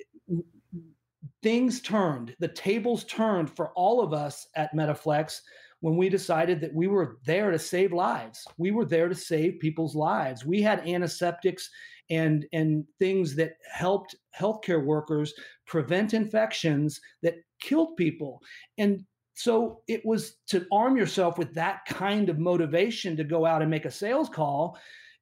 things 1.42 1.80
turned. 1.80 2.34
The 2.40 2.48
tables 2.48 3.04
turned 3.04 3.48
for 3.50 3.70
all 3.74 4.00
of 4.00 4.12
us 4.12 4.48
at 4.56 4.74
Medi-Flex 4.74 5.42
when 5.82 5.96
we 5.96 6.08
decided 6.08 6.60
that 6.60 6.72
we 6.72 6.86
were 6.86 7.18
there 7.26 7.50
to 7.50 7.58
save 7.58 7.92
lives. 7.92 8.46
We 8.56 8.70
were 8.70 8.84
there 8.84 9.08
to 9.08 9.14
save 9.14 9.58
people's 9.58 9.96
lives. 9.96 10.46
We 10.46 10.62
had 10.62 10.88
antiseptics 10.88 11.68
and 12.08 12.46
and 12.52 12.84
things 12.98 13.34
that 13.36 13.54
helped 13.70 14.14
healthcare 14.38 14.84
workers 14.84 15.34
prevent 15.66 16.14
infections 16.14 17.00
that 17.22 17.34
killed 17.60 17.96
people. 17.96 18.40
And 18.78 19.04
so 19.34 19.82
it 19.88 20.02
was 20.04 20.36
to 20.48 20.66
arm 20.70 20.96
yourself 20.96 21.36
with 21.36 21.52
that 21.54 21.84
kind 21.86 22.28
of 22.28 22.38
motivation 22.38 23.16
to 23.16 23.24
go 23.24 23.44
out 23.44 23.60
and 23.60 23.70
make 23.70 23.84
a 23.84 23.90
sales 23.90 24.28
call. 24.28 24.78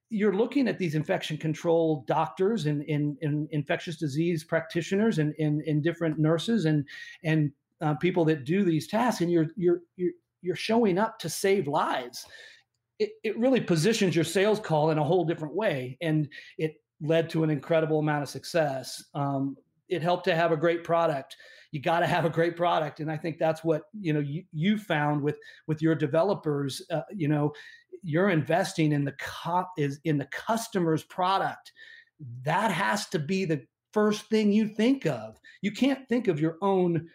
You're 0.09 0.35
looking 0.35 0.67
at 0.67 0.77
these 0.77 0.93
infection 0.93 1.37
control 1.37 2.03
doctors 2.07 2.65
and, 2.67 2.83
and, 2.83 3.17
and 3.21 3.47
infectious 3.51 3.95
disease 3.97 4.43
practitioners 4.43 5.17
and, 5.17 5.33
and, 5.39 5.61
and 5.61 5.81
different 5.81 6.19
nurses 6.19 6.65
and 6.65 6.85
and 7.23 7.51
uh, 7.81 7.95
people 7.95 8.25
that 8.25 8.45
do 8.45 8.63
these 8.63 8.87
tasks, 8.87 9.21
and 9.21 9.31
you're 9.31 9.47
you're 9.55 9.81
you're 9.95 10.11
you're 10.41 10.55
showing 10.55 10.97
up 10.97 11.19
to 11.19 11.29
save 11.29 11.67
lives. 11.67 12.25
It, 12.99 13.11
it 13.23 13.37
really 13.37 13.61
positions 13.61 14.15
your 14.15 14.25
sales 14.25 14.59
call 14.59 14.91
in 14.91 14.97
a 14.97 15.03
whole 15.03 15.25
different 15.25 15.55
way, 15.55 15.97
and 16.01 16.29
it 16.57 16.75
led 17.01 17.29
to 17.31 17.43
an 17.43 17.49
incredible 17.49 17.99
amount 17.99 18.23
of 18.23 18.29
success. 18.29 19.03
Um, 19.13 19.57
it 19.89 20.01
helped 20.01 20.25
to 20.25 20.35
have 20.35 20.51
a 20.51 20.57
great 20.57 20.83
product. 20.83 21.35
You 21.71 21.81
got 21.81 21.99
to 21.99 22.07
have 22.07 22.25
a 22.25 22.29
great 22.29 22.55
product, 22.55 22.99
and 22.99 23.11
I 23.11 23.17
think 23.17 23.37
that's 23.39 23.63
what 23.63 23.83
you 23.99 24.13
know 24.13 24.19
you, 24.19 24.43
you 24.51 24.77
found 24.77 25.21
with 25.21 25.37
with 25.67 25.81
your 25.81 25.95
developers. 25.95 26.81
Uh, 26.91 27.01
you 27.15 27.27
know, 27.27 27.53
you're 28.03 28.29
investing 28.29 28.91
in 28.91 29.05
the 29.05 29.13
co- 29.13 29.67
is 29.77 29.99
in 30.03 30.17
the 30.17 30.25
customer's 30.25 31.03
product. 31.03 31.71
That 32.43 32.71
has 32.71 33.07
to 33.09 33.19
be 33.19 33.45
the 33.45 33.65
first 33.93 34.29
thing 34.29 34.51
you 34.51 34.67
think 34.67 35.05
of. 35.05 35.39
You 35.61 35.71
can't 35.71 36.07
think 36.07 36.27
of 36.27 36.39
your 36.39 36.57
own 36.61 37.09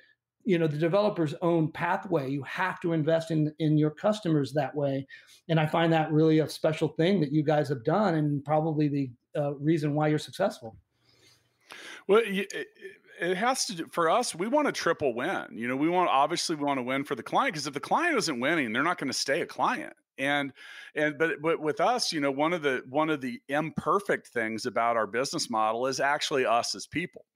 you 0.46 0.58
know 0.58 0.66
the 0.66 0.78
developer's 0.78 1.34
own 1.42 1.70
pathway 1.70 2.30
you 2.30 2.42
have 2.44 2.80
to 2.80 2.94
invest 2.94 3.30
in 3.30 3.52
in 3.58 3.76
your 3.76 3.90
customers 3.90 4.52
that 4.52 4.74
way 4.74 5.06
and 5.48 5.60
i 5.60 5.66
find 5.66 5.92
that 5.92 6.10
really 6.10 6.38
a 6.38 6.48
special 6.48 6.88
thing 6.88 7.20
that 7.20 7.32
you 7.32 7.42
guys 7.42 7.68
have 7.68 7.84
done 7.84 8.14
and 8.14 8.42
probably 8.44 8.88
the 8.88 9.10
uh, 9.36 9.54
reason 9.54 9.94
why 9.94 10.08
you're 10.08 10.18
successful. 10.18 10.76
Well, 12.08 12.22
it 12.24 13.36
has 13.36 13.64
to 13.66 13.74
do 13.74 13.86
for 13.90 14.08
us. 14.08 14.34
We 14.34 14.46
want 14.46 14.68
a 14.68 14.72
triple 14.72 15.14
win. 15.14 15.46
You 15.52 15.68
know, 15.68 15.76
we 15.76 15.88
want 15.88 16.10
obviously 16.10 16.56
we 16.56 16.64
want 16.64 16.78
to 16.78 16.82
win 16.82 17.04
for 17.04 17.14
the 17.14 17.22
client 17.22 17.54
because 17.54 17.66
if 17.66 17.74
the 17.74 17.80
client 17.80 18.16
isn't 18.16 18.40
winning, 18.40 18.72
they're 18.72 18.82
not 18.82 18.98
going 18.98 19.08
to 19.08 19.18
stay 19.18 19.40
a 19.40 19.46
client. 19.46 19.92
And 20.18 20.52
and 20.94 21.18
but 21.18 21.42
but 21.42 21.60
with 21.60 21.80
us, 21.80 22.12
you 22.12 22.20
know, 22.20 22.30
one 22.30 22.52
of 22.52 22.62
the 22.62 22.82
one 22.88 23.10
of 23.10 23.20
the 23.20 23.40
imperfect 23.48 24.28
things 24.28 24.64
about 24.64 24.96
our 24.96 25.06
business 25.06 25.50
model 25.50 25.86
is 25.86 26.00
actually 26.00 26.46
us 26.46 26.74
as 26.74 26.86
people 26.86 27.26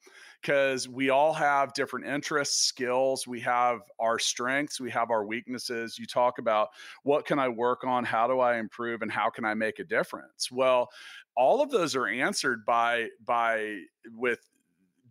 because 0.40 0.88
we 0.88 1.10
all 1.10 1.32
have 1.32 1.72
different 1.74 2.06
interests, 2.06 2.62
skills. 2.62 3.26
We 3.26 3.40
have 3.40 3.80
our 3.98 4.18
strengths, 4.18 4.80
we 4.80 4.90
have 4.90 5.10
our 5.10 5.24
weaknesses. 5.24 5.98
You 5.98 6.06
talk 6.06 6.38
about 6.38 6.68
what 7.02 7.26
can 7.26 7.38
I 7.38 7.48
work 7.48 7.84
on? 7.84 8.04
How 8.04 8.26
do 8.26 8.40
I 8.40 8.58
improve? 8.58 9.02
And 9.02 9.10
how 9.12 9.30
can 9.30 9.44
I 9.44 9.54
make 9.54 9.78
a 9.78 9.84
difference? 9.84 10.50
Well, 10.50 10.90
all 11.36 11.62
of 11.62 11.70
those 11.70 11.94
are 11.94 12.06
answered 12.06 12.64
by 12.64 13.08
by 13.24 13.80
with 14.14 14.40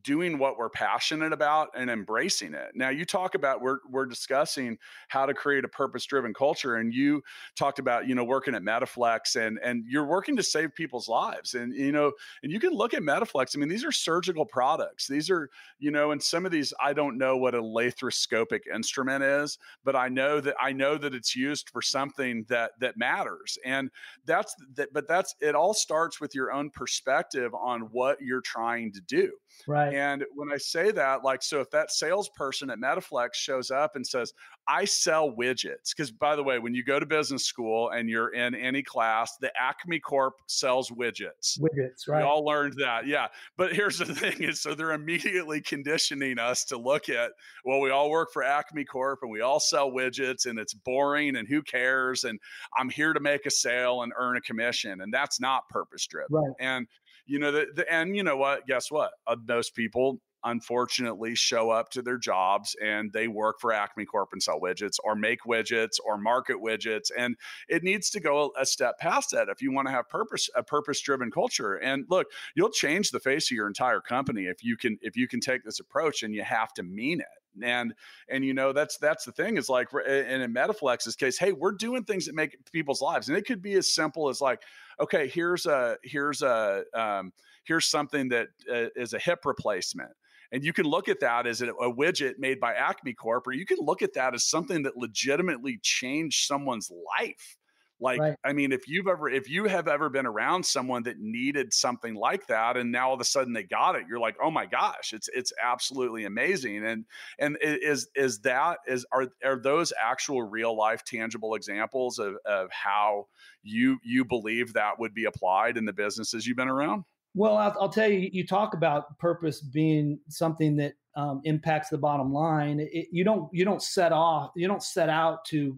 doing 0.03 0.37
what 0.37 0.57
we're 0.57 0.69
passionate 0.69 1.33
about 1.33 1.69
and 1.75 1.89
embracing 1.89 2.53
it. 2.53 2.71
Now 2.75 2.89
you 2.89 3.05
talk 3.05 3.35
about 3.35 3.61
we're 3.61 3.79
we're 3.89 4.05
discussing 4.05 4.77
how 5.07 5.25
to 5.25 5.33
create 5.33 5.63
a 5.63 5.67
purpose-driven 5.67 6.33
culture 6.33 6.75
and 6.75 6.93
you 6.93 7.21
talked 7.55 7.79
about, 7.79 8.07
you 8.07 8.15
know, 8.15 8.23
working 8.23 8.55
at 8.55 8.63
Medi-Flex 8.63 9.35
and 9.35 9.59
and 9.63 9.83
you're 9.87 10.05
working 10.05 10.35
to 10.37 10.43
save 10.43 10.73
people's 10.75 11.07
lives. 11.07 11.53
And 11.53 11.73
you 11.75 11.91
know, 11.91 12.11
and 12.43 12.51
you 12.51 12.59
can 12.59 12.73
look 12.73 12.93
at 12.93 13.03
Medi-Flex. 13.03 13.55
I 13.55 13.59
mean, 13.59 13.69
these 13.69 13.85
are 13.85 13.91
surgical 13.91 14.45
products. 14.45 15.07
These 15.07 15.29
are, 15.29 15.49
you 15.79 15.91
know, 15.91 16.11
and 16.11 16.21
some 16.21 16.45
of 16.45 16.51
these 16.51 16.73
I 16.81 16.93
don't 16.93 17.17
know 17.17 17.37
what 17.37 17.55
a 17.55 17.61
laparoscopic 17.61 18.61
instrument 18.73 19.23
is, 19.23 19.57
but 19.83 19.95
I 19.95 20.09
know 20.09 20.39
that 20.41 20.55
I 20.61 20.71
know 20.71 20.97
that 20.97 21.13
it's 21.13 21.35
used 21.35 21.69
for 21.69 21.81
something 21.81 22.45
that 22.49 22.71
that 22.79 22.97
matters. 22.97 23.57
And 23.65 23.89
that's 24.25 24.55
that 24.75 24.93
but 24.93 25.07
that's 25.07 25.35
it 25.39 25.55
all 25.55 25.73
starts 25.73 26.21
with 26.21 26.35
your 26.35 26.51
own 26.51 26.69
perspective 26.69 27.53
on 27.53 27.81
what 27.91 28.21
you're 28.21 28.41
trying 28.41 28.91
to 28.93 29.01
do. 29.01 29.31
Right. 29.67 29.93
And 29.93 30.25
when 30.33 30.51
I 30.51 30.57
say 30.57 30.91
that, 30.91 31.23
like, 31.23 31.43
so 31.43 31.59
if 31.59 31.69
that 31.71 31.91
salesperson 31.91 32.69
at 32.69 32.79
Medi-Flex 32.79 33.37
shows 33.37 33.71
up 33.71 33.95
and 33.95 34.05
says, 34.05 34.33
I 34.67 34.85
sell 34.85 35.31
widgets, 35.31 35.95
because 35.95 36.11
by 36.11 36.35
the 36.35 36.43
way, 36.43 36.59
when 36.59 36.75
you 36.75 36.83
go 36.83 36.99
to 36.99 37.05
business 37.05 37.45
school 37.45 37.89
and 37.89 38.09
you're 38.09 38.33
in 38.33 38.53
any 38.53 38.83
class, 38.83 39.37
the 39.37 39.51
Acme 39.59 39.99
Corp 39.99 40.35
sells 40.47 40.91
widgets. 40.91 41.59
Widgets, 41.59 42.07
right. 42.07 42.19
We 42.19 42.23
all 42.23 42.45
learned 42.45 42.75
that. 42.79 43.07
Yeah. 43.07 43.27
But 43.57 43.73
here's 43.73 43.97
the 43.97 44.05
thing 44.15 44.43
is 44.43 44.61
so 44.61 44.75
they're 44.75 44.91
immediately 44.91 45.61
conditioning 45.61 46.39
us 46.39 46.63
to 46.65 46.77
look 46.77 47.09
at, 47.09 47.31
well, 47.65 47.79
we 47.79 47.89
all 47.89 48.09
work 48.09 48.31
for 48.31 48.43
Acme 48.43 48.85
Corp 48.85 49.19
and 49.23 49.31
we 49.31 49.41
all 49.41 49.59
sell 49.59 49.91
widgets 49.91 50.45
and 50.45 50.59
it's 50.59 50.73
boring 50.73 51.35
and 51.35 51.47
who 51.47 51.61
cares? 51.61 52.23
And 52.23 52.39
I'm 52.77 52.89
here 52.89 53.13
to 53.13 53.19
make 53.19 53.45
a 53.45 53.51
sale 53.51 54.03
and 54.03 54.13
earn 54.17 54.37
a 54.37 54.41
commission. 54.41 55.01
And 55.01 55.13
that's 55.13 55.39
not 55.39 55.67
purpose 55.69 56.05
driven. 56.07 56.27
Right. 56.31 56.53
And 56.59 56.87
you 57.29 57.39
know 57.39 57.51
the, 57.51 57.67
the 57.75 57.91
and 57.91 58.15
you 58.15 58.23
know 58.23 58.37
what? 58.37 58.65
Guess 58.67 58.91
what? 58.91 59.11
Uh, 59.27 59.35
most 59.47 59.75
people 59.75 60.19
unfortunately 60.43 61.35
show 61.35 61.69
up 61.69 61.89
to 61.89 62.01
their 62.01 62.17
jobs 62.17 62.75
and 62.81 63.11
they 63.11 63.27
work 63.27 63.59
for 63.59 63.73
Acme 63.73 64.05
Corp 64.05 64.29
and 64.31 64.41
sell 64.41 64.59
widgets 64.59 64.95
or 65.03 65.15
make 65.15 65.41
widgets 65.41 65.99
or 66.05 66.17
market 66.17 66.57
widgets 66.63 67.11
and 67.17 67.35
it 67.67 67.83
needs 67.83 68.09
to 68.11 68.19
go 68.19 68.51
a 68.57 68.65
step 68.65 68.97
past 68.99 69.31
that 69.31 69.49
if 69.49 69.61
you 69.61 69.71
want 69.71 69.87
to 69.87 69.91
have 69.91 70.07
purpose 70.07 70.49
a 70.55 70.63
purpose 70.63 71.01
driven 71.01 71.29
culture 71.29 71.75
and 71.75 72.05
look 72.09 72.27
you'll 72.55 72.69
change 72.69 73.11
the 73.11 73.19
face 73.19 73.51
of 73.51 73.55
your 73.55 73.67
entire 73.67 73.99
company 73.99 74.43
if 74.43 74.63
you 74.63 74.77
can 74.77 74.97
if 75.01 75.17
you 75.17 75.27
can 75.27 75.41
take 75.41 75.63
this 75.63 75.79
approach 75.79 76.23
and 76.23 76.33
you 76.33 76.43
have 76.43 76.73
to 76.73 76.83
mean 76.83 77.19
it 77.19 77.38
and 77.63 77.93
and 78.29 78.45
you 78.45 78.53
know 78.53 78.71
that's 78.73 78.97
that's 78.97 79.25
the 79.25 79.31
thing 79.31 79.57
is 79.57 79.69
like 79.69 79.87
and 80.07 80.41
in 80.41 80.53
Medi-Flex's 80.53 81.15
case 81.15 81.37
hey 81.37 81.51
we're 81.51 81.71
doing 81.71 82.03
things 82.03 82.25
that 82.25 82.35
make 82.35 82.57
people's 82.71 83.01
lives 83.01 83.27
and 83.27 83.37
it 83.37 83.45
could 83.45 83.61
be 83.61 83.73
as 83.73 83.93
simple 83.93 84.29
as 84.29 84.41
like 84.41 84.61
okay 84.99 85.27
here's 85.27 85.65
a 85.65 85.97
here's 86.03 86.41
a 86.41 86.83
um, 86.93 87.31
here's 87.69 87.85
something 87.85 88.29
that 88.29 88.47
uh, 88.69 88.87
is 88.95 89.13
a 89.13 89.19
hip 89.19 89.45
replacement. 89.45 90.11
And 90.51 90.63
you 90.63 90.73
can 90.73 90.85
look 90.85 91.07
at 91.07 91.19
that 91.19 91.45
as 91.45 91.61
a, 91.61 91.69
a, 91.69 91.93
widget 91.93 92.39
made 92.39 92.59
by 92.59 92.73
acme 92.73 93.13
corp 93.13 93.45
or 93.45 93.51
you 93.51 93.65
can 93.65 93.77
look 93.79 94.01
at 94.01 94.15
that 94.15 94.33
as 94.33 94.43
something 94.43 94.81
that 94.83 94.97
legitimately 94.97 95.79
changed 95.83 96.47
someone's 96.47 96.91
life 97.19 97.58
like, 98.01 98.19
right. 98.19 98.35
I 98.43 98.53
mean, 98.53 98.71
if 98.71 98.87
you've 98.87 99.07
ever, 99.07 99.29
if 99.29 99.49
you 99.49 99.65
have 99.65 99.87
ever 99.87 100.09
been 100.09 100.25
around 100.25 100.65
someone 100.65 101.03
that 101.03 101.19
needed 101.19 101.73
something 101.73 102.15
like 102.15 102.47
that, 102.47 102.77
and 102.77 102.91
now 102.91 103.09
all 103.09 103.13
of 103.13 103.21
a 103.21 103.25
sudden 103.25 103.53
they 103.53 103.63
got 103.63 103.95
it, 103.95 104.03
you're 104.09 104.19
like, 104.19 104.35
oh 104.41 104.51
my 104.51 104.65
gosh, 104.65 105.13
it's 105.13 105.29
it's 105.33 105.51
absolutely 105.61 106.25
amazing. 106.25 106.85
And 106.85 107.05
and 107.39 107.57
is 107.61 108.09
is 108.15 108.39
that 108.39 108.79
is 108.87 109.05
are 109.11 109.27
are 109.43 109.59
those 109.61 109.91
actual 110.01 110.43
real 110.43 110.77
life 110.77 111.03
tangible 111.03 111.55
examples 111.55 112.19
of 112.19 112.35
of 112.45 112.69
how 112.71 113.27
you 113.63 113.97
you 114.03 114.23
believe 114.23 114.73
that 114.73 114.99
would 114.99 115.13
be 115.13 115.25
applied 115.25 115.77
in 115.77 115.85
the 115.85 115.93
businesses 115.93 116.47
you've 116.47 116.57
been 116.57 116.69
around? 116.69 117.03
Well, 117.35 117.57
I'll, 117.57 117.75
I'll 117.79 117.89
tell 117.89 118.09
you, 118.09 118.29
you 118.31 118.45
talk 118.45 118.73
about 118.73 119.17
purpose 119.19 119.61
being 119.61 120.19
something 120.29 120.75
that 120.77 120.93
um, 121.15 121.41
impacts 121.43 121.89
the 121.89 121.97
bottom 121.97 122.33
line. 122.33 122.79
It, 122.79 123.07
you 123.11 123.23
don't 123.23 123.49
you 123.53 123.65
don't 123.65 123.83
set 123.83 124.11
off 124.11 124.51
you 124.55 124.67
don't 124.67 124.83
set 124.83 125.09
out 125.09 125.45
to 125.45 125.77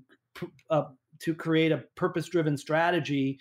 uh, 0.70 0.84
to 1.24 1.36
create 1.36 1.72
a 1.72 1.84
purpose 1.96 2.28
driven 2.28 2.58
strategy 2.58 3.40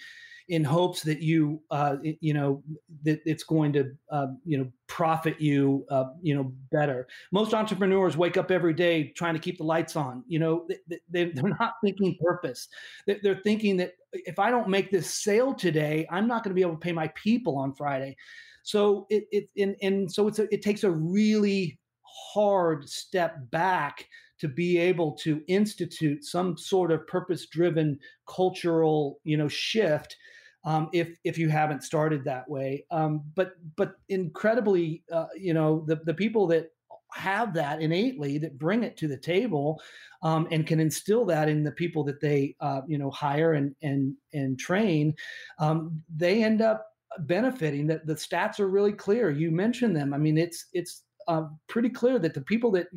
in 0.49 0.65
hopes 0.65 1.03
that 1.03 1.23
you 1.23 1.63
uh, 1.71 1.97
you 2.21 2.35
know 2.35 2.63
that 3.05 3.21
it's 3.25 3.45
going 3.45 3.73
to 3.73 3.93
uh, 4.11 4.29
you 4.45 4.59
know 4.59 4.71
profit 4.89 5.41
you 5.41 5.87
uh, 5.91 6.07
you 6.23 6.35
know 6.35 6.53
better. 6.73 7.07
Most 7.31 7.55
entrepreneurs 7.55 8.17
wake 8.17 8.37
up 8.37 8.51
every 8.51 8.75
day 8.75 9.13
trying 9.17 9.35
to 9.35 9.41
keep 9.41 9.59
the 9.59 9.65
lights 9.65 9.95
on 9.95 10.25
you 10.27 10.39
know 10.41 10.67
they, 11.09 11.23
are 11.23 11.57
not 11.61 11.75
thinking 11.85 12.17
purpose. 12.21 12.69
They're 13.07 13.41
thinking 13.45 13.77
that 13.79 13.95
if 14.13 14.39
i 14.39 14.51
don't 14.51 14.69
make 14.69 14.91
this 14.91 15.09
sale 15.09 15.55
today 15.55 16.07
i'm 16.11 16.27
not 16.27 16.43
going 16.43 16.51
to 16.51 16.55
be 16.55 16.63
able 16.63 16.73
to 16.73 16.79
pay 16.79 16.93
my 16.93 17.09
people 17.09 17.57
on 17.57 17.73
friday. 17.73 18.17
So 18.63 19.07
it, 19.09 19.25
it 19.33 19.49
and, 19.57 19.75
and 19.83 20.13
so 20.13 20.29
it's 20.29 20.39
a, 20.39 20.53
it 20.53 20.63
takes 20.63 20.85
a 20.85 20.91
really 20.91 21.79
hard 22.03 22.89
step 22.89 23.51
back 23.51 24.07
to 24.41 24.49
be 24.49 24.79
able 24.79 25.13
to 25.13 25.43
institute 25.47 26.25
some 26.25 26.57
sort 26.57 26.91
of 26.91 27.07
purpose 27.07 27.47
driven 27.47 27.99
cultural 28.27 29.21
you 29.25 29.37
know 29.37 29.49
shift 29.49 30.17
um, 30.65 30.89
if 30.93 31.17
if 31.25 31.39
you 31.39 31.49
haven't 31.49 31.83
started 31.85 32.25
that 32.25 32.49
way. 32.49 32.85
Um, 32.91 33.23
but 33.35 33.53
but 33.77 33.95
incredibly 34.09 35.03
uh, 35.13 35.27
you 35.37 35.55
know 35.55 35.85
the, 35.87 35.97
the 36.05 36.15
people 36.15 36.47
that 36.49 36.71
have 37.13 37.53
that 37.55 37.81
innately 37.81 38.39
that 38.39 38.59
bring 38.59 38.85
it 38.85 38.97
to 38.97 39.09
the 39.09 39.17
table 39.17 39.81
um, 40.23 40.47
and 40.53 40.67
can 40.67 40.79
instill 40.79 41.25
that 41.25 41.49
in 41.49 41.65
the 41.65 41.73
people 41.73 42.05
that 42.05 42.21
they 42.21 42.55
uh, 42.61 42.83
you 42.87 42.99
know 42.99 43.11
hire 43.11 43.55
and 43.55 43.75
and 43.83 44.15
and 44.33 44.59
train 44.59 45.15
um, 45.59 46.03
they 46.15 46.45
end 46.45 46.63
up 46.63 46.87
benefiting. 47.21 47.87
That 47.87 48.07
the 48.07 48.15
stats 48.15 48.61
are 48.61 48.69
really 48.69 48.93
clear. 48.93 49.31
You 49.31 49.51
mentioned 49.51 49.97
them. 49.97 50.15
I 50.15 50.19
mean 50.19 50.39
it's 50.39 50.67
it's 50.73 51.03
uh, 51.29 51.45
pretty 51.69 51.89
clear 51.89 52.19
that 52.19 52.35
the 52.35 52.41
people 52.41 52.71
that 52.73 52.89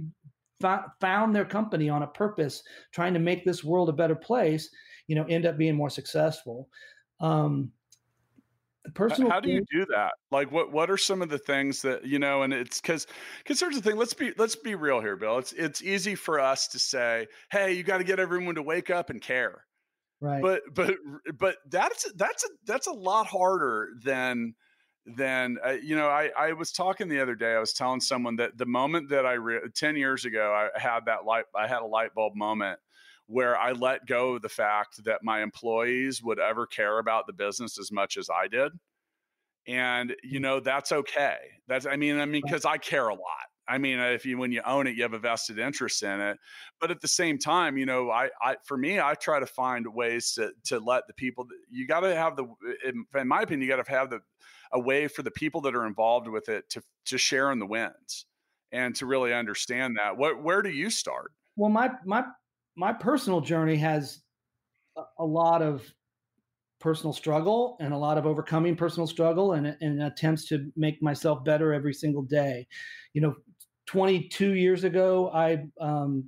found 0.99 1.35
their 1.35 1.45
company 1.45 1.89
on 1.89 2.03
a 2.03 2.07
purpose, 2.07 2.63
trying 2.91 3.13
to 3.13 3.19
make 3.19 3.45
this 3.45 3.63
world 3.63 3.89
a 3.89 3.93
better 3.93 4.15
place, 4.15 4.69
you 5.07 5.15
know, 5.15 5.25
end 5.25 5.45
up 5.45 5.57
being 5.57 5.75
more 5.75 5.89
successful. 5.89 6.69
Um, 7.19 7.71
the 8.85 8.91
personal 8.91 9.31
how 9.31 9.39
do 9.39 9.49
you 9.49 9.63
do 9.71 9.85
that? 9.87 10.13
Like 10.29 10.51
what 10.51 10.71
what 10.71 10.89
are 10.89 10.97
some 10.97 11.21
of 11.21 11.29
the 11.29 11.37
things 11.37 11.81
that 11.83 12.05
you 12.05 12.19
know 12.19 12.41
and 12.43 12.53
it's 12.53 12.81
because 12.81 13.07
because 13.37 13.59
here's 13.59 13.75
the 13.75 13.81
thing 13.81 13.97
let's 13.97 14.13
be 14.13 14.33
let's 14.37 14.57
be 14.57 14.75
real 14.75 14.99
here 14.99 15.15
bill. 15.15 15.37
It's 15.37 15.53
it's 15.53 15.81
easy 15.81 16.15
for 16.15 16.39
us 16.39 16.67
to 16.69 16.79
say 16.79 17.27
hey 17.49 17.73
you 17.73 17.83
got 17.83 17.99
to 17.99 18.03
get 18.03 18.19
everyone 18.19 18.55
to 18.55 18.61
wake 18.61 18.89
up 18.89 19.09
and 19.09 19.21
care. 19.21 19.65
Right. 20.19 20.41
But 20.41 20.63
but 20.73 20.95
but 21.37 21.57
that's 21.69 22.11
that's 22.13 22.43
a 22.43 22.47
that's 22.65 22.87
a 22.87 22.93
lot 22.93 23.25
harder 23.25 23.89
than 24.03 24.53
then 25.05 25.57
uh, 25.65 25.71
you 25.71 25.95
know 25.95 26.07
I, 26.07 26.31
I 26.37 26.53
was 26.53 26.71
talking 26.71 27.09
the 27.09 27.21
other 27.21 27.35
day 27.35 27.55
i 27.55 27.59
was 27.59 27.73
telling 27.73 27.99
someone 27.99 28.37
that 28.37 28.57
the 28.57 28.65
moment 28.65 29.09
that 29.09 29.25
i 29.25 29.33
re- 29.33 29.59
10 29.73 29.97
years 29.97 30.23
ago 30.23 30.53
i 30.53 30.79
had 30.79 31.05
that 31.05 31.25
light 31.25 31.45
i 31.55 31.67
had 31.67 31.81
a 31.81 31.85
light 31.85 32.13
bulb 32.13 32.35
moment 32.35 32.79
where 33.27 33.57
i 33.57 33.73
let 33.73 34.05
go 34.05 34.35
of 34.35 34.41
the 34.41 34.49
fact 34.49 35.03
that 35.03 35.23
my 35.23 35.41
employees 35.41 36.23
would 36.23 36.39
ever 36.39 36.65
care 36.65 36.99
about 36.99 37.27
the 37.27 37.33
business 37.33 37.77
as 37.77 37.91
much 37.91 38.15
as 38.15 38.29
i 38.29 38.47
did 38.47 38.71
and 39.67 40.15
you 40.23 40.39
know 40.39 40.61
that's 40.61 40.93
okay 40.93 41.37
that's 41.67 41.85
i 41.85 41.97
mean 41.97 42.17
i 42.19 42.25
mean 42.25 42.41
because 42.45 42.65
i 42.65 42.77
care 42.77 43.09
a 43.09 43.13
lot 43.13 43.47
I 43.67 43.77
mean, 43.77 43.99
if 43.99 44.25
you 44.25 44.37
when 44.37 44.51
you 44.51 44.61
own 44.65 44.87
it, 44.87 44.95
you 44.95 45.03
have 45.03 45.13
a 45.13 45.19
vested 45.19 45.57
interest 45.57 46.03
in 46.03 46.19
it. 46.19 46.37
But 46.81 46.91
at 46.91 47.01
the 47.01 47.07
same 47.07 47.37
time, 47.37 47.77
you 47.77 47.85
know, 47.85 48.11
I, 48.11 48.29
I 48.41 48.57
for 48.65 48.77
me, 48.77 48.99
I 48.99 49.13
try 49.13 49.39
to 49.39 49.45
find 49.45 49.87
ways 49.87 50.33
to 50.33 50.51
to 50.65 50.79
let 50.79 51.07
the 51.07 51.13
people. 51.13 51.47
You 51.69 51.87
got 51.87 52.01
to 52.01 52.13
have 52.15 52.35
the, 52.35 52.45
in, 52.85 53.05
in 53.15 53.27
my 53.27 53.41
opinion, 53.41 53.61
you 53.61 53.73
got 53.73 53.83
to 53.83 53.89
have 53.89 54.09
the 54.09 54.19
a 54.73 54.79
way 54.79 55.07
for 55.07 55.21
the 55.21 55.31
people 55.31 55.61
that 55.61 55.75
are 55.75 55.85
involved 55.85 56.27
with 56.27 56.49
it 56.49 56.69
to 56.71 56.81
to 57.05 57.17
share 57.17 57.51
in 57.51 57.59
the 57.59 57.65
wins 57.65 58.25
and 58.71 58.95
to 58.95 59.05
really 59.05 59.33
understand 59.33 59.97
that. 59.97 60.17
What 60.17 60.43
where 60.43 60.61
do 60.61 60.69
you 60.69 60.89
start? 60.89 61.31
Well, 61.55 61.69
my 61.69 61.91
my 62.05 62.25
my 62.75 62.91
personal 62.91 63.39
journey 63.39 63.77
has 63.77 64.21
a 65.17 65.25
lot 65.25 65.61
of 65.61 65.83
personal 66.79 67.13
struggle 67.13 67.77
and 67.79 67.93
a 67.93 67.97
lot 67.97 68.17
of 68.17 68.25
overcoming 68.25 68.75
personal 68.75 69.07
struggle 69.07 69.53
and, 69.53 69.77
and 69.79 70.03
attempts 70.03 70.45
to 70.45 70.69
make 70.75 71.01
myself 71.01 71.43
better 71.45 71.73
every 71.73 71.93
single 71.93 72.23
day. 72.23 72.67
You 73.13 73.21
know, 73.21 73.35
22 73.87 74.53
years 74.55 74.83
ago, 74.83 75.31
I 75.33 75.63
um, 75.79 76.25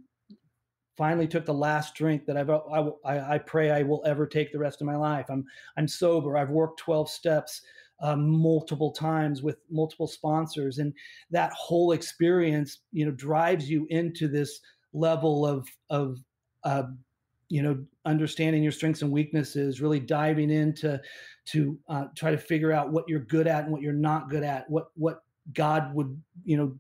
finally 0.98 1.28
took 1.28 1.46
the 1.46 1.54
last 1.54 1.94
drink 1.96 2.26
that 2.26 2.38
I've 2.38 2.50
I, 2.50 3.36
I, 3.36 3.38
pray 3.40 3.72
I 3.72 3.84
will 3.84 4.02
ever 4.06 4.26
take 4.26 4.52
the 4.52 4.60
rest 4.60 4.82
of 4.82 4.88
my 4.88 4.96
life. 4.96 5.26
I'm 5.30 5.46
I'm 5.78 5.88
sober. 5.88 6.38
I've 6.38 6.52
worked 6.52 6.80
12 6.80 7.10
steps 7.10 7.62
um, 8.02 8.30
multiple 8.30 8.92
times 8.92 9.42
with 9.42 9.58
multiple 9.70 10.08
sponsors, 10.08 10.80
and 10.80 10.94
that 11.32 11.52
whole 11.54 11.92
experience, 11.92 12.80
you 12.92 13.06
know, 13.06 13.12
drives 13.12 13.70
you 13.70 13.88
into 13.90 14.28
this 14.28 14.60
level 14.94 15.46
of 15.46 15.68
of 15.90 16.18
uh, 16.64 16.84
you 17.50 17.62
know 17.62 17.84
understanding 18.06 18.64
your 18.64 18.72
strengths 18.72 19.02
and 19.02 19.12
weaknesses, 19.12 19.82
really 19.82 20.00
diving 20.00 20.50
into 20.50 21.00
to 21.46 21.78
uh, 21.90 22.06
try 22.16 22.32
to 22.32 22.38
figure 22.38 22.72
out 22.72 22.92
what 22.92 23.08
you're 23.08 23.20
good 23.20 23.48
at 23.48 23.64
and 23.64 23.72
what 23.72 23.82
you're 23.82 23.94
not 23.94 24.30
good 24.30 24.44
at, 24.44 24.70
what 24.70 24.88
what 24.96 25.24
God 25.54 25.94
would 25.94 26.20
you 26.44 26.58
know 26.58 26.78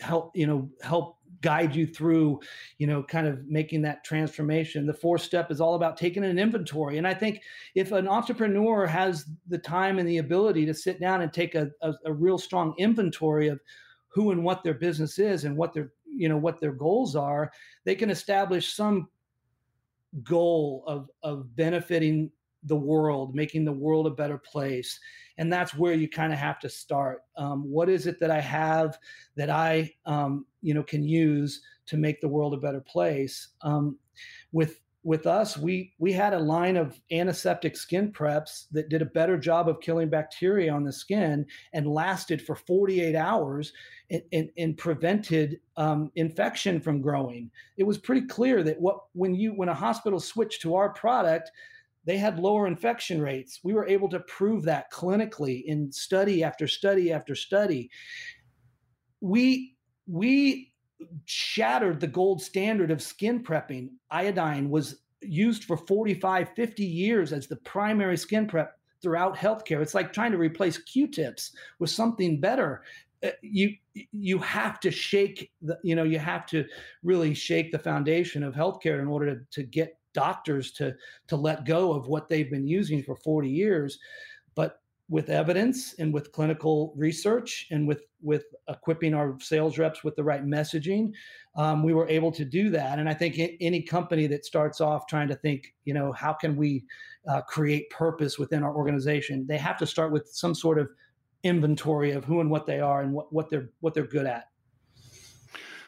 help 0.00 0.32
you 0.34 0.46
know 0.46 0.68
help 0.82 1.16
guide 1.42 1.76
you 1.76 1.86
through 1.86 2.40
you 2.78 2.86
know 2.86 3.02
kind 3.02 3.26
of 3.26 3.46
making 3.46 3.82
that 3.82 4.04
transformation. 4.04 4.86
The 4.86 4.94
fourth 4.94 5.22
step 5.22 5.50
is 5.50 5.60
all 5.60 5.74
about 5.74 5.98
taking 5.98 6.24
an 6.24 6.38
inventory. 6.38 6.98
And 6.98 7.06
i 7.06 7.14
think 7.14 7.42
if 7.74 7.92
an 7.92 8.08
entrepreneur 8.08 8.86
has 8.86 9.26
the 9.48 9.58
time 9.58 9.98
and 9.98 10.08
the 10.08 10.18
ability 10.18 10.64
to 10.66 10.74
sit 10.74 11.00
down 11.00 11.22
and 11.22 11.32
take 11.32 11.54
a, 11.54 11.70
a, 11.82 11.92
a 12.06 12.12
real 12.12 12.38
strong 12.38 12.74
inventory 12.78 13.48
of 13.48 13.60
who 14.08 14.30
and 14.30 14.44
what 14.44 14.62
their 14.62 14.74
business 14.74 15.18
is 15.18 15.44
and 15.44 15.56
what 15.56 15.72
their 15.72 15.92
you 16.06 16.28
know 16.28 16.36
what 16.36 16.60
their 16.60 16.72
goals 16.72 17.16
are 17.16 17.50
they 17.84 17.94
can 17.94 18.10
establish 18.10 18.74
some 18.74 19.08
goal 20.22 20.84
of 20.86 21.08
of 21.22 21.54
benefiting 21.56 22.30
the 22.64 22.76
world 22.76 23.34
making 23.34 23.64
the 23.64 23.72
world 23.72 24.06
a 24.06 24.10
better 24.10 24.38
place. 24.38 24.98
And 25.38 25.52
that's 25.52 25.74
where 25.74 25.94
you 25.94 26.08
kind 26.08 26.32
of 26.32 26.38
have 26.38 26.58
to 26.60 26.68
start. 26.68 27.22
Um, 27.36 27.62
what 27.64 27.88
is 27.88 28.06
it 28.06 28.20
that 28.20 28.30
i 28.30 28.40
have 28.40 28.98
that 29.36 29.50
i 29.50 29.92
um, 30.06 30.46
you 30.60 30.74
know 30.74 30.82
can 30.82 31.02
use 31.02 31.62
to 31.86 31.96
make 31.96 32.20
the 32.20 32.28
world 32.28 32.54
a 32.54 32.58
better 32.58 32.80
place? 32.80 33.48
Um, 33.62 33.98
with 34.52 34.80
with 35.04 35.26
us, 35.26 35.58
we 35.58 35.92
we 35.98 36.12
had 36.12 36.32
a 36.32 36.38
line 36.38 36.76
of 36.76 37.00
antiseptic 37.10 37.76
skin 37.76 38.12
preps 38.12 38.66
that 38.70 38.88
did 38.88 39.02
a 39.02 39.06
better 39.06 39.36
job 39.36 39.68
of 39.68 39.80
killing 39.80 40.08
bacteria 40.08 40.72
on 40.72 40.84
the 40.84 40.92
skin 40.92 41.44
and 41.72 41.86
lasted 41.88 42.40
for 42.40 42.54
48 42.54 43.16
hours 43.16 43.72
and, 44.10 44.22
and, 44.32 44.50
and 44.58 44.78
prevented 44.78 45.58
um, 45.76 46.12
infection 46.14 46.80
from 46.80 47.00
growing. 47.00 47.50
It 47.76 47.84
was 47.84 47.98
pretty 47.98 48.26
clear 48.26 48.62
that 48.62 48.80
what 48.80 48.98
when 49.14 49.34
you 49.34 49.52
when 49.52 49.68
a 49.68 49.74
hospital 49.74 50.20
switched 50.20 50.62
to 50.62 50.76
our 50.76 50.90
product, 50.90 51.50
they 52.04 52.18
had 52.18 52.38
lower 52.38 52.66
infection 52.66 53.20
rates. 53.20 53.60
We 53.62 53.74
were 53.74 53.86
able 53.86 54.08
to 54.10 54.20
prove 54.20 54.64
that 54.64 54.92
clinically 54.92 55.62
in 55.64 55.92
study 55.92 56.42
after 56.42 56.66
study 56.66 57.12
after 57.12 57.34
study. 57.34 57.90
We 59.20 59.76
we 60.06 60.72
shattered 61.24 62.00
the 62.00 62.06
gold 62.06 62.42
standard 62.42 62.90
of 62.90 63.02
skin 63.02 63.42
prepping. 63.42 63.90
Iodine 64.10 64.70
was 64.70 65.00
used 65.20 65.64
for 65.64 65.76
45, 65.76 66.50
50 66.54 66.84
years 66.84 67.32
as 67.32 67.46
the 67.46 67.56
primary 67.56 68.16
skin 68.16 68.46
prep 68.46 68.76
throughout 69.00 69.36
healthcare. 69.36 69.80
It's 69.82 69.94
like 69.94 70.12
trying 70.12 70.32
to 70.32 70.38
replace 70.38 70.78
Q-tips 70.78 71.52
with 71.78 71.90
something 71.90 72.40
better. 72.40 72.82
Uh, 73.24 73.30
you 73.40 73.74
you 74.10 74.38
have 74.38 74.80
to 74.80 74.90
shake 74.90 75.52
the 75.60 75.78
you 75.84 75.94
know 75.94 76.02
you 76.02 76.18
have 76.18 76.44
to 76.46 76.64
really 77.04 77.34
shake 77.34 77.70
the 77.70 77.78
foundation 77.78 78.42
of 78.42 78.52
healthcare 78.52 79.00
in 79.00 79.06
order 79.06 79.36
to, 79.36 79.40
to 79.52 79.62
get 79.62 79.96
doctors 80.14 80.72
to 80.72 80.94
to 81.28 81.36
let 81.36 81.64
go 81.64 81.92
of 81.92 82.06
what 82.06 82.28
they've 82.28 82.50
been 82.50 82.66
using 82.66 83.02
for 83.02 83.16
40 83.16 83.48
years. 83.48 83.98
But 84.54 84.78
with 85.08 85.28
evidence 85.28 85.94
and 85.98 86.12
with 86.12 86.32
clinical 86.32 86.94
research 86.96 87.66
and 87.70 87.86
with 87.86 88.02
with 88.22 88.44
equipping 88.68 89.12
our 89.14 89.36
sales 89.40 89.76
reps 89.76 90.02
with 90.02 90.16
the 90.16 90.24
right 90.24 90.44
messaging 90.44 91.12
um, 91.56 91.82
we 91.82 91.92
were 91.92 92.08
able 92.08 92.32
to 92.32 92.44
do 92.44 92.70
that. 92.70 92.98
And 92.98 93.08
i 93.08 93.14
think 93.14 93.38
any 93.60 93.82
company 93.82 94.26
that 94.28 94.46
starts 94.46 94.80
off 94.80 95.06
trying 95.06 95.28
to 95.28 95.34
think 95.34 95.74
you 95.84 95.92
know 95.92 96.12
how 96.12 96.32
can 96.32 96.56
we 96.56 96.84
uh, 97.28 97.42
create 97.42 97.90
purpose 97.90 98.38
within 98.38 98.62
our 98.62 98.74
organization 98.74 99.46
they 99.46 99.58
have 99.58 99.76
to 99.78 99.86
start 99.86 100.12
with 100.12 100.28
some 100.32 100.54
sort 100.54 100.78
of 100.78 100.88
inventory 101.42 102.12
of 102.12 102.24
who 102.24 102.40
and 102.40 102.50
what 102.50 102.66
they 102.66 102.80
are 102.80 103.02
and 103.02 103.12
what, 103.12 103.32
what 103.32 103.50
they're 103.50 103.68
what 103.80 103.92
they're 103.94 104.06
good 104.06 104.26
at 104.26 104.46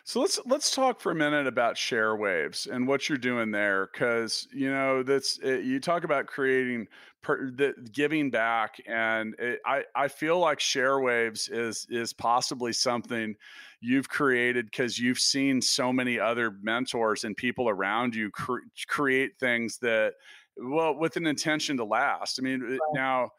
so 0.06 0.20
let's 0.20 0.38
let's 0.44 0.74
talk 0.74 1.00
for 1.00 1.12
a 1.12 1.14
minute 1.14 1.46
about 1.46 1.76
ShareWaves 1.76 2.70
and 2.70 2.86
what 2.86 3.08
you're 3.08 3.16
doing 3.16 3.50
there, 3.50 3.88
because 3.90 4.46
you 4.52 4.70
know 4.70 5.02
that's 5.02 5.38
it, 5.38 5.60
eh, 5.60 5.62
you 5.62 5.80
talk 5.80 6.04
about 6.04 6.26
creating 6.26 6.88
per, 7.22 7.50
the, 7.50 7.72
giving 7.90 8.30
back, 8.30 8.76
and 8.86 9.34
it, 9.38 9.60
I 9.64 9.84
I 9.96 10.08
feel 10.08 10.38
like 10.38 10.58
ShareWaves 10.58 11.50
is 11.50 11.86
is 11.88 12.12
possibly 12.12 12.74
something 12.74 13.34
you've 13.80 14.10
created 14.10 14.66
because 14.66 14.98
you've 14.98 15.18
seen 15.18 15.62
so 15.62 15.90
many 15.90 16.20
other 16.20 16.54
mentors 16.62 17.24
and 17.24 17.34
people 17.34 17.70
around 17.70 18.14
you 18.14 18.30
cre- 18.30 18.58
create 18.86 19.38
things 19.40 19.78
that 19.78 20.12
well 20.58 20.94
with 20.98 21.16
an 21.16 21.26
intention 21.26 21.78
to 21.78 21.84
last. 21.84 22.38
I 22.38 22.42
mean 22.42 22.60
right. 22.60 22.78
now. 22.92 23.30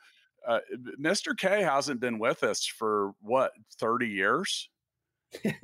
Uh, 0.48 0.60
Mr. 1.02 1.36
K 1.36 1.64
hasn't 1.64 2.00
been 2.00 2.20
with 2.20 2.44
us 2.44 2.68
for 2.68 3.14
what 3.20 3.52
30 3.80 4.08
years 4.08 4.70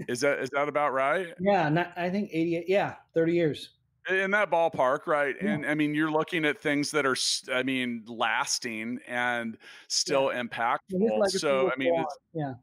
is 0.08 0.22
that 0.22 0.40
is 0.40 0.50
that 0.52 0.68
about 0.68 0.94
right? 0.94 1.28
Yeah, 1.40 1.70
not, 1.70 1.94
I 1.96 2.10
think 2.10 2.30
88. 2.32 2.66
Yeah, 2.68 2.96
30 3.14 3.34
years. 3.34 3.70
In 4.10 4.32
that 4.32 4.50
ballpark, 4.50 5.06
right? 5.06 5.36
Yeah. 5.42 5.52
And 5.52 5.66
I 5.66 5.76
mean, 5.76 5.94
you're 5.94 6.12
looking 6.12 6.44
at 6.44 6.60
things 6.60 6.90
that 6.92 7.06
are, 7.06 7.16
I 7.54 7.62
mean, 7.62 8.04
lasting 8.08 9.00
and 9.08 9.58
still 9.90 10.32
yeah. 10.34 10.42
impactful. 10.42 11.30
So, 11.30 11.72
I 11.72 11.78
mean, 11.78 12.04
yeah. 12.34 12.54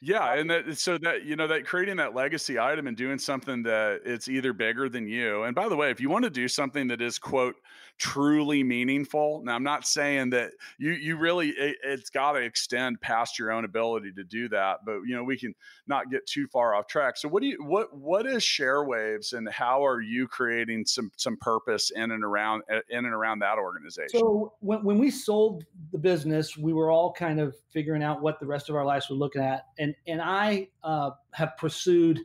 Yeah, 0.00 0.34
and 0.34 0.48
that 0.50 0.78
so 0.78 0.96
that 0.98 1.24
you 1.24 1.34
know 1.34 1.48
that 1.48 1.66
creating 1.66 1.96
that 1.96 2.14
legacy 2.14 2.58
item 2.58 2.86
and 2.86 2.96
doing 2.96 3.18
something 3.18 3.64
that 3.64 4.02
it's 4.04 4.28
either 4.28 4.52
bigger 4.52 4.88
than 4.88 5.08
you. 5.08 5.42
And 5.42 5.56
by 5.56 5.68
the 5.68 5.74
way, 5.74 5.90
if 5.90 6.00
you 6.00 6.08
want 6.08 6.24
to 6.24 6.30
do 6.30 6.46
something 6.46 6.86
that 6.88 7.02
is 7.02 7.18
quote 7.18 7.56
truly 7.98 8.62
meaningful. 8.62 9.42
Now, 9.44 9.54
I'm 9.54 9.62
not 9.62 9.86
saying 9.86 10.30
that 10.30 10.52
you 10.78 10.92
you 10.92 11.16
really 11.16 11.50
it, 11.50 11.76
has 11.84 12.10
got 12.10 12.32
to 12.32 12.38
extend 12.38 13.00
past 13.00 13.38
your 13.38 13.50
own 13.50 13.64
ability 13.64 14.12
to 14.12 14.24
do 14.24 14.48
that, 14.50 14.78
but 14.86 15.00
you 15.06 15.14
know 15.14 15.24
we 15.24 15.36
can 15.36 15.54
not 15.86 16.10
get 16.10 16.26
too 16.26 16.46
far 16.48 16.74
off 16.74 16.86
track. 16.86 17.16
So, 17.16 17.28
what 17.28 17.42
do 17.42 17.48
you 17.48 17.58
what 17.62 17.94
what 17.96 18.26
is 18.26 18.42
ShareWaves, 18.42 19.32
and 19.32 19.48
how 19.48 19.84
are 19.84 20.00
you 20.00 20.26
creating 20.28 20.86
some 20.86 21.10
some 21.16 21.36
purpose 21.38 21.90
in 21.90 22.12
and 22.12 22.24
around 22.24 22.62
in 22.88 23.04
and 23.04 23.14
around 23.14 23.40
that 23.40 23.58
organization? 23.58 24.20
So, 24.20 24.54
when 24.60 24.84
when 24.84 24.98
we 24.98 25.10
sold 25.10 25.64
the 25.92 25.98
business, 25.98 26.56
we 26.56 26.72
were 26.72 26.90
all 26.90 27.12
kind 27.12 27.40
of 27.40 27.54
figuring 27.72 28.02
out 28.02 28.22
what 28.22 28.40
the 28.40 28.46
rest 28.46 28.68
of 28.68 28.76
our 28.76 28.84
lives 28.84 29.10
were 29.10 29.16
looking 29.16 29.42
at, 29.42 29.66
and 29.78 29.94
and 30.06 30.22
I 30.22 30.68
uh, 30.84 31.10
have 31.32 31.56
pursued 31.56 32.20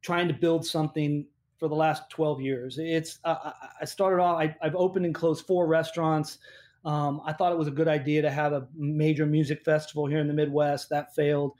trying 0.00 0.26
to 0.28 0.34
build 0.34 0.66
something 0.66 1.26
for 1.62 1.68
the 1.68 1.76
last 1.76 2.10
12 2.10 2.40
years. 2.40 2.76
It's 2.76 3.20
uh, 3.22 3.52
I 3.80 3.84
started 3.84 4.20
off. 4.20 4.36
I, 4.36 4.56
have 4.62 4.74
opened 4.74 5.06
and 5.06 5.14
closed 5.14 5.46
four 5.46 5.68
restaurants. 5.68 6.38
Um, 6.84 7.20
I 7.24 7.32
thought 7.32 7.52
it 7.52 7.58
was 7.58 7.68
a 7.68 7.70
good 7.70 7.86
idea 7.86 8.20
to 8.20 8.32
have 8.32 8.52
a 8.52 8.66
major 8.74 9.26
music 9.26 9.64
festival 9.64 10.06
here 10.06 10.18
in 10.18 10.26
the 10.26 10.34
Midwest. 10.34 10.88
That 10.90 11.14
failed. 11.14 11.52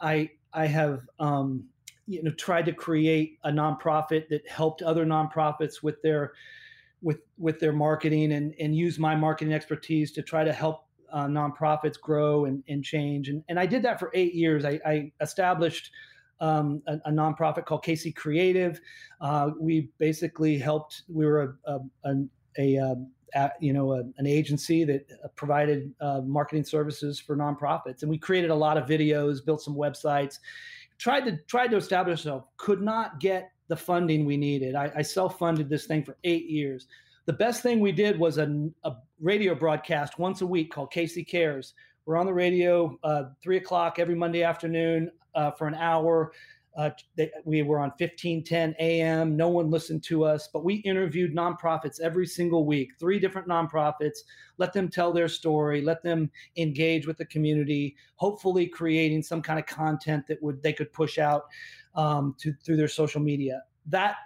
I 0.00 0.30
I 0.52 0.66
have 0.66 1.02
um, 1.20 1.68
you 2.08 2.20
know 2.24 2.32
tried 2.32 2.66
to 2.66 2.72
create 2.72 3.38
a 3.44 3.50
nonprofit 3.52 4.28
that 4.30 4.42
helped 4.48 4.82
other 4.82 5.06
nonprofits 5.06 5.84
with 5.84 6.02
their 6.02 6.32
with 7.00 7.20
with 7.38 7.60
their 7.60 7.72
marketing 7.72 8.32
and 8.32 8.56
and 8.58 8.74
use 8.74 8.98
my 8.98 9.14
marketing 9.14 9.54
expertise 9.54 10.10
to 10.14 10.22
try 10.22 10.42
to 10.42 10.52
help 10.52 10.88
uh, 11.12 11.26
nonprofits 11.26 12.00
grow 12.00 12.46
and, 12.46 12.64
and 12.66 12.82
change. 12.82 13.28
And, 13.28 13.44
and 13.48 13.60
I 13.60 13.66
did 13.66 13.84
that 13.84 14.00
for 14.00 14.10
eight 14.14 14.34
years. 14.34 14.64
I, 14.64 14.80
I 14.84 15.12
established 15.20 15.92
um, 16.40 16.82
a, 16.86 16.94
a, 17.06 17.10
nonprofit 17.10 17.64
called 17.64 17.84
KC 17.84 18.14
Creative. 18.14 18.80
Uh, 19.20 19.50
we 19.58 19.90
basically 19.98 20.58
helped. 20.58 21.02
We 21.08 21.26
were 21.26 21.56
a, 21.66 21.80
a, 22.04 22.14
a, 22.58 22.78
um, 22.78 23.10
a 23.34 23.50
you 23.60 23.72
know 23.72 23.92
an 23.92 24.26
agency 24.26 24.84
that 24.84 25.06
uh, 25.24 25.28
provided 25.36 25.92
uh, 26.00 26.20
marketing 26.24 26.64
services 26.64 27.18
for 27.18 27.36
nonprofits, 27.36 28.02
and 28.02 28.10
we 28.10 28.18
created 28.18 28.50
a 28.50 28.54
lot 28.54 28.76
of 28.76 28.88
videos, 28.88 29.44
built 29.44 29.62
some 29.62 29.74
websites, 29.74 30.38
tried 30.98 31.22
to 31.22 31.38
tried 31.46 31.68
to 31.68 31.76
establish 31.76 32.20
ourselves. 32.20 32.46
Could 32.56 32.82
not 32.82 33.20
get 33.20 33.50
the 33.68 33.76
funding 33.76 34.24
we 34.24 34.36
needed. 34.36 34.74
I, 34.74 34.90
I 34.96 35.02
self 35.02 35.38
funded 35.38 35.68
this 35.68 35.86
thing 35.86 36.04
for 36.04 36.16
eight 36.24 36.46
years. 36.46 36.86
The 37.26 37.32
best 37.32 37.62
thing 37.62 37.80
we 37.80 37.92
did 37.92 38.18
was 38.18 38.36
a, 38.38 38.68
a 38.84 38.92
radio 39.20 39.54
broadcast 39.54 40.18
once 40.18 40.42
a 40.42 40.46
week 40.46 40.72
called 40.72 40.92
KC 40.92 41.26
Cares. 41.26 41.72
We're 42.04 42.18
on 42.18 42.26
the 42.26 42.34
radio 42.34 42.98
uh, 43.02 43.24
three 43.42 43.56
o'clock 43.56 43.98
every 43.98 44.14
Monday 44.14 44.42
afternoon 44.42 45.10
uh, 45.34 45.50
for 45.52 45.66
an 45.66 45.74
hour. 45.74 46.32
Uh, 46.76 46.90
they, 47.16 47.30
we 47.44 47.62
were 47.62 47.78
on 47.78 47.90
1510 47.90 48.74
AM. 48.80 49.36
No 49.36 49.48
one 49.48 49.70
listened 49.70 50.02
to 50.02 50.24
us, 50.24 50.48
but 50.52 50.64
we 50.64 50.76
interviewed 50.76 51.34
nonprofits 51.34 52.00
every 52.00 52.26
single 52.26 52.66
week, 52.66 52.90
three 52.98 53.20
different 53.20 53.46
nonprofits. 53.46 54.18
Let 54.58 54.72
them 54.72 54.88
tell 54.88 55.12
their 55.12 55.28
story. 55.28 55.82
Let 55.82 56.02
them 56.02 56.30
engage 56.56 57.06
with 57.06 57.16
the 57.16 57.26
community. 57.26 57.94
Hopefully, 58.16 58.66
creating 58.66 59.22
some 59.22 59.40
kind 59.40 59.60
of 59.60 59.66
content 59.66 60.26
that 60.26 60.42
would 60.42 60.62
they 60.62 60.72
could 60.72 60.92
push 60.92 61.18
out 61.18 61.44
um, 61.94 62.34
to 62.40 62.52
through 62.64 62.76
their 62.76 62.88
social 62.88 63.20
media. 63.20 63.62
That 63.86 64.16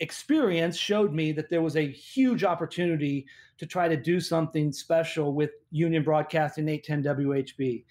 experience 0.00 0.76
showed 0.76 1.12
me 1.12 1.32
that 1.32 1.50
there 1.50 1.62
was 1.62 1.76
a 1.76 1.86
huge 1.86 2.42
opportunity 2.44 3.26
to 3.58 3.66
try 3.66 3.86
to 3.88 3.96
do 3.96 4.20
something 4.20 4.72
special 4.72 5.34
with 5.34 5.50
Union 5.70 6.02
Broadcasting 6.02 6.66
810 6.66 7.26
WHB. 7.26 7.84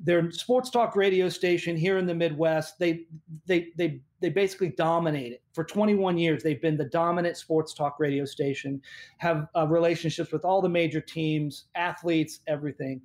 Their 0.00 0.32
sports 0.32 0.68
talk 0.68 0.96
radio 0.96 1.28
station 1.28 1.76
here 1.76 1.98
in 1.98 2.06
the 2.06 2.14
Midwest, 2.14 2.78
they 2.80 3.06
they 3.46 3.68
they 3.76 4.00
they 4.20 4.30
basically 4.30 4.70
dominate 4.70 5.32
it. 5.32 5.42
For 5.52 5.64
21 5.64 6.18
years, 6.18 6.42
they've 6.42 6.60
been 6.60 6.76
the 6.76 6.84
dominant 6.84 7.36
sports 7.36 7.72
talk 7.72 8.00
radio 8.00 8.24
station, 8.24 8.82
have 9.18 9.46
uh, 9.56 9.66
relationships 9.68 10.32
with 10.32 10.44
all 10.44 10.60
the 10.60 10.68
major 10.68 11.00
teams, 11.00 11.66
athletes, 11.76 12.40
everything. 12.48 13.00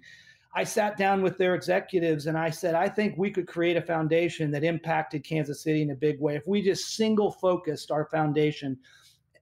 I 0.53 0.63
sat 0.63 0.97
down 0.97 1.21
with 1.21 1.37
their 1.37 1.55
executives 1.55 2.25
and 2.25 2.37
I 2.37 2.49
said, 2.49 2.73
I 2.73 2.89
think 2.89 3.15
we 3.17 3.31
could 3.31 3.47
create 3.47 3.77
a 3.77 3.81
foundation 3.81 4.49
that 4.51 4.63
impacted 4.63 5.23
Kansas 5.23 5.61
City 5.61 5.81
in 5.81 5.91
a 5.91 5.95
big 5.95 6.19
way. 6.19 6.35
If 6.35 6.47
we 6.47 6.61
just 6.61 6.95
single 6.95 7.31
focused 7.31 7.91
our 7.91 8.05
foundation, 8.05 8.77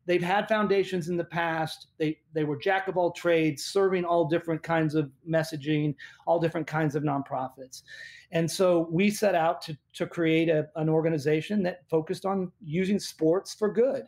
they've 0.05 0.21
had 0.21 0.47
foundations 0.47 1.09
in 1.09 1.17
the 1.17 1.23
past. 1.23 1.87
They 1.97 2.19
they 2.33 2.43
were 2.43 2.57
jack 2.57 2.87
of 2.87 2.97
all 2.97 3.11
trades, 3.11 3.65
serving 3.65 4.05
all 4.05 4.25
different 4.25 4.63
kinds 4.63 4.95
of 4.95 5.11
messaging, 5.27 5.95
all 6.25 6.39
different 6.39 6.67
kinds 6.67 6.95
of 6.95 7.03
nonprofits. 7.03 7.83
And 8.31 8.49
so 8.49 8.87
we 8.91 9.09
set 9.09 9.35
out 9.35 9.61
to 9.63 9.77
to 9.93 10.07
create 10.07 10.49
a, 10.49 10.67
an 10.75 10.89
organization 10.89 11.63
that 11.63 11.89
focused 11.89 12.25
on 12.25 12.51
using 12.63 12.99
sports 12.99 13.53
for 13.53 13.71
good. 13.71 14.03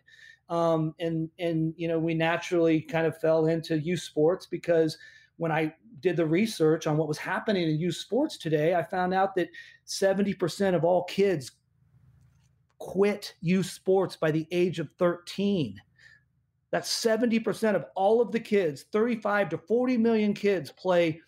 Um, 0.49 0.95
and 0.99 1.29
and 1.39 1.73
you 1.77 1.88
know 1.88 1.99
we 1.99 2.13
naturally 2.13 2.81
kind 2.81 3.05
of 3.05 3.17
fell 3.19 3.47
into 3.47 3.79
youth 3.79 4.01
sports 4.01 4.45
because 4.45 4.97
when 5.38 5.52
I 5.52 5.73
did 6.00 6.17
the 6.17 6.26
research 6.26 6.88
on 6.88 6.97
what 6.97 7.08
was 7.08 7.17
happening 7.17 7.63
in 7.63 7.80
youth 7.80 7.95
sports 7.95 8.38
today, 8.38 8.76
I 8.76 8.84
found 8.84 9.13
out 9.13 9.36
that 9.36 9.50
70% 9.88 10.76
of 10.76 10.84
all 10.84 11.04
kids 11.06 11.52
quit 12.80 13.36
youth 13.41 13.65
sports 13.65 14.15
by 14.15 14.32
the 14.32 14.47
age 14.52 14.80
of 14.80 14.89
13. 15.00 15.82
That's 16.71 16.89
70% 16.89 17.76
of 17.76 17.86
all 17.95 18.21
of 18.21 18.32
the 18.32 18.39
kids, 18.39 18.86
35 18.91 19.50
to 19.50 19.58
40 19.58 19.97
million 19.97 20.34
kids 20.34 20.71
play 20.71 21.21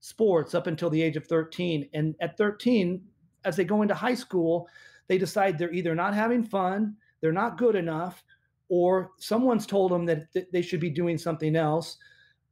sports 0.00 0.54
up 0.54 0.66
until 0.66 0.90
the 0.90 1.00
age 1.00 1.16
of 1.16 1.26
13. 1.26 1.88
And 1.94 2.14
at 2.20 2.36
13, 2.36 3.00
as 3.44 3.56
they 3.56 3.64
go 3.64 3.82
into 3.82 3.94
high 3.94 4.14
school, 4.14 4.68
they 5.08 5.18
decide 5.18 5.58
they're 5.58 5.72
either 5.72 5.94
not 5.94 6.14
having 6.14 6.42
fun, 6.42 6.96
they're 7.20 7.32
not 7.32 7.58
good 7.58 7.76
enough, 7.76 8.24
or 8.68 9.12
someone's 9.18 9.66
told 9.66 9.92
them 9.92 10.04
that, 10.06 10.32
that 10.32 10.52
they 10.52 10.62
should 10.62 10.80
be 10.80 10.90
doing 10.90 11.16
something 11.16 11.56
else, 11.56 11.98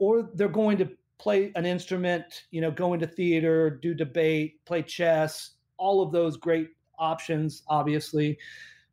or 0.01 0.29
they're 0.35 0.49
going 0.49 0.79
to 0.79 0.91
play 1.19 1.53
an 1.55 1.67
instrument, 1.67 2.25
you 2.51 2.61
know, 2.61 2.71
go 2.71 2.95
into 2.95 3.07
theater, 3.07 3.71
do 3.71 3.95
debate, 3.95 4.65
play 4.65 4.83
chess, 4.83 5.53
all 5.77 6.03
of 6.03 6.11
those 6.11 6.37
great 6.37 6.71
options, 6.99 7.63
obviously. 7.69 8.39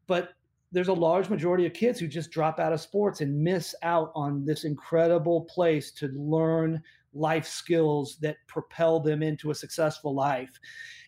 But 0.06 0.34
there's 0.74 0.90
a 0.90 0.94
large 0.94 1.30
majority 1.30 1.66
of 1.66 1.74
kids 1.74 2.00
who 2.00 2.08
just 2.08 2.30
drop 2.30 2.60
out 2.60 2.74
of 2.74 2.82
sports 2.82 3.22
and 3.22 3.42
miss 3.42 3.74
out 3.84 4.12
on 4.14 4.46
this 4.46 4.66
incredible 4.66 5.42
place 5.46 5.92
to 5.94 6.08
learn 6.10 6.84
life 7.14 7.48
skills 7.48 8.18
that 8.22 8.36
propel 8.48 9.00
them 9.00 9.24
into 9.24 9.50
a 9.50 9.56
successful 9.56 10.14
life. 10.14 10.52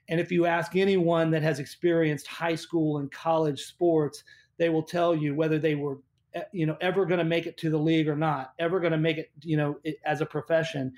And 0.07 0.19
if 0.19 0.31
you 0.31 0.45
ask 0.45 0.77
anyone 0.77 1.29
that 1.31 1.43
has 1.43 1.59
experienced 1.59 2.25
high 2.25 2.55
school 2.55 2.99
and 2.99 3.11
college 3.11 3.61
sports, 3.63 4.23
they 4.57 4.69
will 4.69 4.83
tell 4.83 5.13
you 5.13 5.35
whether 5.35 5.59
they 5.59 5.75
were 5.75 5.99
you 6.51 6.65
know 6.65 6.77
ever 6.81 7.05
going 7.05 7.19
to 7.19 7.23
make 7.23 7.45
it 7.45 7.57
to 7.57 7.69
the 7.69 7.77
league 7.77 8.07
or 8.07 8.15
not, 8.15 8.53
ever 8.59 8.79
going 8.79 8.91
to 8.91 8.97
make 8.97 9.17
it, 9.17 9.31
you 9.41 9.57
know, 9.57 9.79
as 10.05 10.21
a 10.21 10.25
profession, 10.25 10.93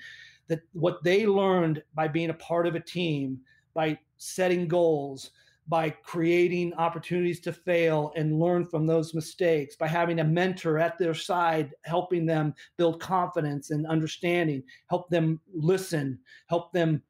that 0.48 0.60
what 0.72 1.02
they 1.02 1.26
learned 1.26 1.82
by 1.94 2.08
being 2.08 2.30
a 2.30 2.34
part 2.34 2.66
of 2.66 2.74
a 2.74 2.80
team, 2.80 3.40
by 3.74 3.98
setting 4.18 4.68
goals, 4.68 5.30
by 5.68 5.88
creating 5.88 6.74
opportunities 6.74 7.40
to 7.40 7.52
fail 7.52 8.12
and 8.16 8.40
learn 8.40 8.66
from 8.66 8.86
those 8.86 9.14
mistakes, 9.14 9.76
by 9.76 9.86
having 9.86 10.20
a 10.20 10.24
mentor 10.24 10.78
at 10.78 10.98
their 10.98 11.14
side, 11.14 11.72
helping 11.82 12.26
them 12.26 12.52
build 12.76 13.00
confidence 13.00 13.70
and 13.70 13.86
understanding, 13.86 14.62
help 14.90 15.08
them 15.08 15.40
listen, 15.54 16.18
help 16.48 16.72
them 16.72 17.02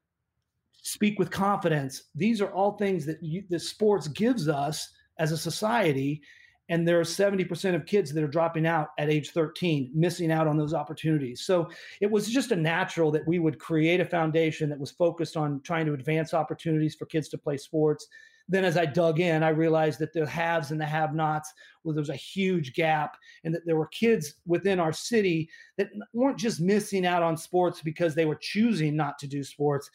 speak 0.83 1.17
with 1.17 1.31
confidence. 1.31 2.03
These 2.13 2.41
are 2.41 2.51
all 2.51 2.77
things 2.77 3.05
that 3.05 3.21
you, 3.23 3.43
the 3.49 3.59
sports 3.59 4.07
gives 4.07 4.47
us 4.47 4.89
as 5.17 5.31
a 5.31 5.37
society. 5.37 6.21
And 6.69 6.87
there 6.87 6.99
are 6.99 7.03
70% 7.03 7.75
of 7.75 7.85
kids 7.85 8.13
that 8.13 8.23
are 8.23 8.27
dropping 8.27 8.65
out 8.65 8.89
at 8.97 9.09
age 9.09 9.31
13, 9.31 9.91
missing 9.93 10.31
out 10.31 10.47
on 10.47 10.57
those 10.57 10.73
opportunities. 10.73 11.41
So 11.41 11.69
it 11.99 12.09
was 12.09 12.29
just 12.29 12.51
a 12.51 12.55
natural 12.55 13.11
that 13.11 13.27
we 13.27 13.39
would 13.39 13.59
create 13.59 13.99
a 13.99 14.05
foundation 14.05 14.69
that 14.69 14.79
was 14.79 14.91
focused 14.91 15.35
on 15.35 15.59
trying 15.61 15.85
to 15.87 15.93
advance 15.93 16.33
opportunities 16.33 16.95
for 16.95 17.05
kids 17.05 17.27
to 17.29 17.37
play 17.37 17.57
sports 17.57 18.07
then 18.49 18.65
as 18.65 18.77
I 18.77 18.85
dug 18.85 19.19
in, 19.19 19.41
I 19.41 19.49
realized 19.49 19.99
that 19.99 20.13
the 20.13 20.25
haves 20.25 20.71
and 20.71 20.79
the 20.79 20.85
have 20.85 21.13
nots, 21.13 21.53
well, 21.83 21.93
there 21.93 22.01
was 22.01 22.09
a 22.09 22.15
huge 22.15 22.73
gap, 22.73 23.17
and 23.43 23.53
that 23.55 23.65
there 23.65 23.77
were 23.77 23.87
kids 23.87 24.35
within 24.45 24.79
our 24.79 24.93
city 24.93 25.49
that 25.77 25.89
weren't 26.13 26.37
just 26.37 26.59
missing 26.59 27.05
out 27.05 27.23
on 27.23 27.37
sports 27.37 27.81
because 27.81 28.15
they 28.15 28.25
were 28.25 28.35
choosing 28.35 28.95
not 28.95 29.17
to 29.19 29.27
do 29.27 29.43
sports. 29.43 29.89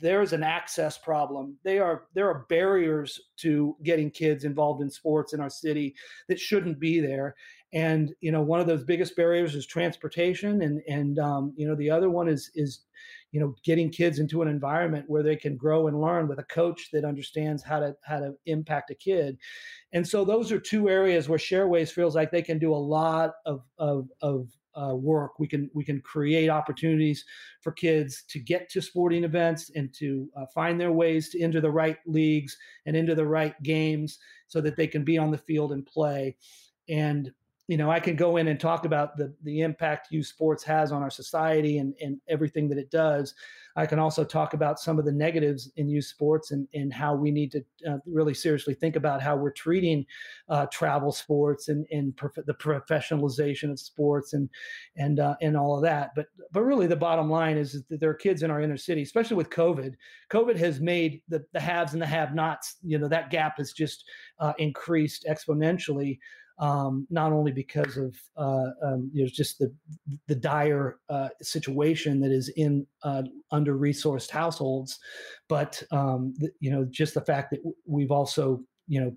There's 0.00 0.32
an 0.32 0.44
access 0.44 0.98
problem. 0.98 1.56
They 1.64 1.78
are 1.80 2.04
there 2.14 2.28
are 2.28 2.46
barriers 2.48 3.20
to 3.38 3.76
getting 3.82 4.10
kids 4.10 4.44
involved 4.44 4.80
in 4.80 4.90
sports 4.90 5.32
in 5.32 5.40
our 5.40 5.50
city 5.50 5.96
that 6.28 6.38
shouldn't 6.38 6.78
be 6.78 7.00
there. 7.00 7.34
And 7.72 8.14
you 8.20 8.32
know, 8.32 8.40
one 8.40 8.60
of 8.60 8.66
those 8.66 8.84
biggest 8.84 9.14
barriers 9.14 9.54
is 9.54 9.66
transportation, 9.66 10.62
and 10.62 10.80
and 10.88 11.18
um, 11.18 11.52
you 11.56 11.68
know, 11.68 11.74
the 11.74 11.90
other 11.90 12.08
one 12.08 12.28
is 12.28 12.50
is 12.54 12.80
you 13.30 13.40
know 13.40 13.54
getting 13.62 13.90
kids 13.90 14.18
into 14.18 14.40
an 14.40 14.48
environment 14.48 15.04
where 15.08 15.22
they 15.22 15.36
can 15.36 15.56
grow 15.56 15.86
and 15.86 16.00
learn 16.00 16.28
with 16.28 16.38
a 16.38 16.44
coach 16.44 16.88
that 16.92 17.04
understands 17.04 17.62
how 17.62 17.78
to 17.80 17.94
how 18.04 18.20
to 18.20 18.34
impact 18.46 18.90
a 18.90 18.94
kid. 18.94 19.36
And 19.92 20.06
so 20.06 20.24
those 20.24 20.50
are 20.50 20.58
two 20.58 20.88
areas 20.88 21.28
where 21.28 21.38
sharewaves 21.38 21.92
feels 21.92 22.14
like 22.14 22.30
they 22.30 22.42
can 22.42 22.58
do 22.58 22.72
a 22.72 22.76
lot 22.76 23.34
of 23.44 23.62
of, 23.78 24.08
of 24.22 24.48
uh, 24.74 24.94
work. 24.94 25.38
We 25.38 25.46
can 25.46 25.70
we 25.74 25.84
can 25.84 26.00
create 26.00 26.48
opportunities 26.48 27.24
for 27.60 27.72
kids 27.72 28.24
to 28.28 28.38
get 28.38 28.70
to 28.70 28.80
sporting 28.80 29.24
events 29.24 29.70
and 29.74 29.92
to 29.94 30.28
uh, 30.36 30.46
find 30.54 30.80
their 30.80 30.92
ways 30.92 31.30
to 31.30 31.38
into 31.38 31.60
the 31.60 31.70
right 31.70 31.98
leagues 32.06 32.56
and 32.86 32.96
into 32.96 33.14
the 33.14 33.26
right 33.26 33.60
games 33.62 34.18
so 34.46 34.60
that 34.60 34.76
they 34.76 34.86
can 34.86 35.04
be 35.04 35.18
on 35.18 35.30
the 35.30 35.38
field 35.38 35.72
and 35.72 35.84
play. 35.84 36.36
And 36.88 37.30
you 37.68 37.76
know, 37.76 37.90
I 37.90 38.00
can 38.00 38.16
go 38.16 38.38
in 38.38 38.48
and 38.48 38.58
talk 38.58 38.86
about 38.86 39.16
the 39.18 39.32
the 39.42 39.60
impact 39.60 40.08
youth 40.10 40.26
sports 40.26 40.64
has 40.64 40.90
on 40.90 41.02
our 41.02 41.10
society 41.10 41.78
and, 41.78 41.94
and 42.00 42.18
everything 42.26 42.68
that 42.70 42.78
it 42.78 42.90
does. 42.90 43.34
I 43.76 43.86
can 43.86 43.98
also 44.00 44.24
talk 44.24 44.54
about 44.54 44.80
some 44.80 44.98
of 44.98 45.04
the 45.04 45.12
negatives 45.12 45.70
in 45.76 45.88
youth 45.88 46.06
sports 46.06 46.50
and, 46.50 46.66
and 46.74 46.92
how 46.92 47.14
we 47.14 47.30
need 47.30 47.52
to 47.52 47.64
uh, 47.88 47.98
really 48.06 48.34
seriously 48.34 48.74
think 48.74 48.96
about 48.96 49.22
how 49.22 49.36
we're 49.36 49.52
treating 49.52 50.04
uh, 50.48 50.66
travel 50.72 51.12
sports 51.12 51.68
and, 51.68 51.86
and 51.92 52.16
prof- 52.16 52.44
the 52.44 52.54
professionalization 52.54 53.70
of 53.70 53.78
sports 53.78 54.32
and 54.32 54.48
and 54.96 55.20
uh, 55.20 55.36
and 55.42 55.54
all 55.54 55.76
of 55.76 55.82
that. 55.82 56.12
But 56.16 56.28
but 56.50 56.62
really, 56.62 56.86
the 56.86 56.96
bottom 56.96 57.30
line 57.30 57.58
is 57.58 57.84
that 57.90 58.00
there 58.00 58.10
are 58.10 58.14
kids 58.14 58.42
in 58.42 58.50
our 58.50 58.62
inner 58.62 58.78
city, 58.78 59.02
especially 59.02 59.36
with 59.36 59.50
COVID. 59.50 59.92
COVID 60.30 60.56
has 60.56 60.80
made 60.80 61.20
the 61.28 61.44
the 61.52 61.60
haves 61.60 61.92
and 61.92 62.00
the 62.00 62.06
have-nots. 62.06 62.76
You 62.82 62.98
know 62.98 63.08
that 63.08 63.28
gap 63.28 63.58
has 63.58 63.72
just 63.72 64.04
uh, 64.40 64.54
increased 64.56 65.26
exponentially 65.28 66.18
um, 66.58 67.06
not 67.10 67.32
only 67.32 67.52
because 67.52 67.96
of 67.96 68.16
uh, 68.36 68.70
um, 68.82 69.10
just 69.26 69.58
the 69.58 69.72
the 70.26 70.34
dire 70.34 70.98
uh, 71.08 71.28
situation 71.40 72.20
that 72.20 72.32
is 72.32 72.48
in 72.50 72.86
uh, 73.02 73.22
under 73.50 73.76
resourced 73.76 74.30
households, 74.30 74.98
but 75.48 75.82
um, 75.90 76.34
you 76.60 76.70
know 76.70 76.84
just 76.90 77.14
the 77.14 77.20
fact 77.20 77.50
that 77.50 77.60
we've 77.86 78.10
also 78.10 78.60
you 78.86 79.00
know 79.00 79.14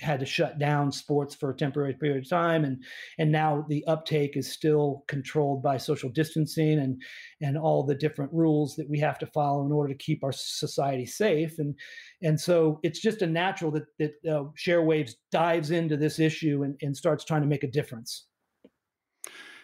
had 0.00 0.20
to 0.20 0.26
shut 0.26 0.58
down 0.58 0.92
sports 0.92 1.34
for 1.34 1.50
a 1.50 1.56
temporary 1.56 1.94
period 1.94 2.18
of 2.24 2.28
time 2.28 2.64
and 2.64 2.82
and 3.18 3.32
now 3.32 3.64
the 3.68 3.84
uptake 3.86 4.36
is 4.36 4.52
still 4.52 5.04
controlled 5.08 5.62
by 5.62 5.76
social 5.76 6.08
distancing 6.10 6.78
and 6.78 7.02
and 7.40 7.56
all 7.56 7.84
the 7.84 7.94
different 7.94 8.32
rules 8.32 8.76
that 8.76 8.88
we 8.88 8.98
have 8.98 9.18
to 9.18 9.26
follow 9.26 9.64
in 9.64 9.72
order 9.72 9.92
to 9.92 9.98
keep 9.98 10.24
our 10.24 10.32
society 10.32 11.06
safe. 11.06 11.58
And 11.58 11.74
and 12.22 12.40
so 12.40 12.80
it's 12.82 13.00
just 13.00 13.22
a 13.22 13.26
natural 13.26 13.70
that 13.72 13.86
that 13.98 14.12
uh, 14.28 14.44
sharewaves 14.56 15.12
dives 15.30 15.70
into 15.70 15.96
this 15.96 16.18
issue 16.18 16.62
and, 16.64 16.76
and 16.82 16.96
starts 16.96 17.24
trying 17.24 17.42
to 17.42 17.48
make 17.48 17.64
a 17.64 17.70
difference. 17.70 18.26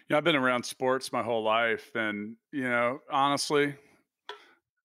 Yeah 0.09 0.19
i've 0.19 0.25
been 0.25 0.37
around 0.37 0.65
sports 0.65 1.13
my 1.13 1.23
whole 1.23 1.43
life 1.43 1.91
and 1.95 2.37
you 2.53 2.69
know 2.69 2.99
honestly 3.11 3.75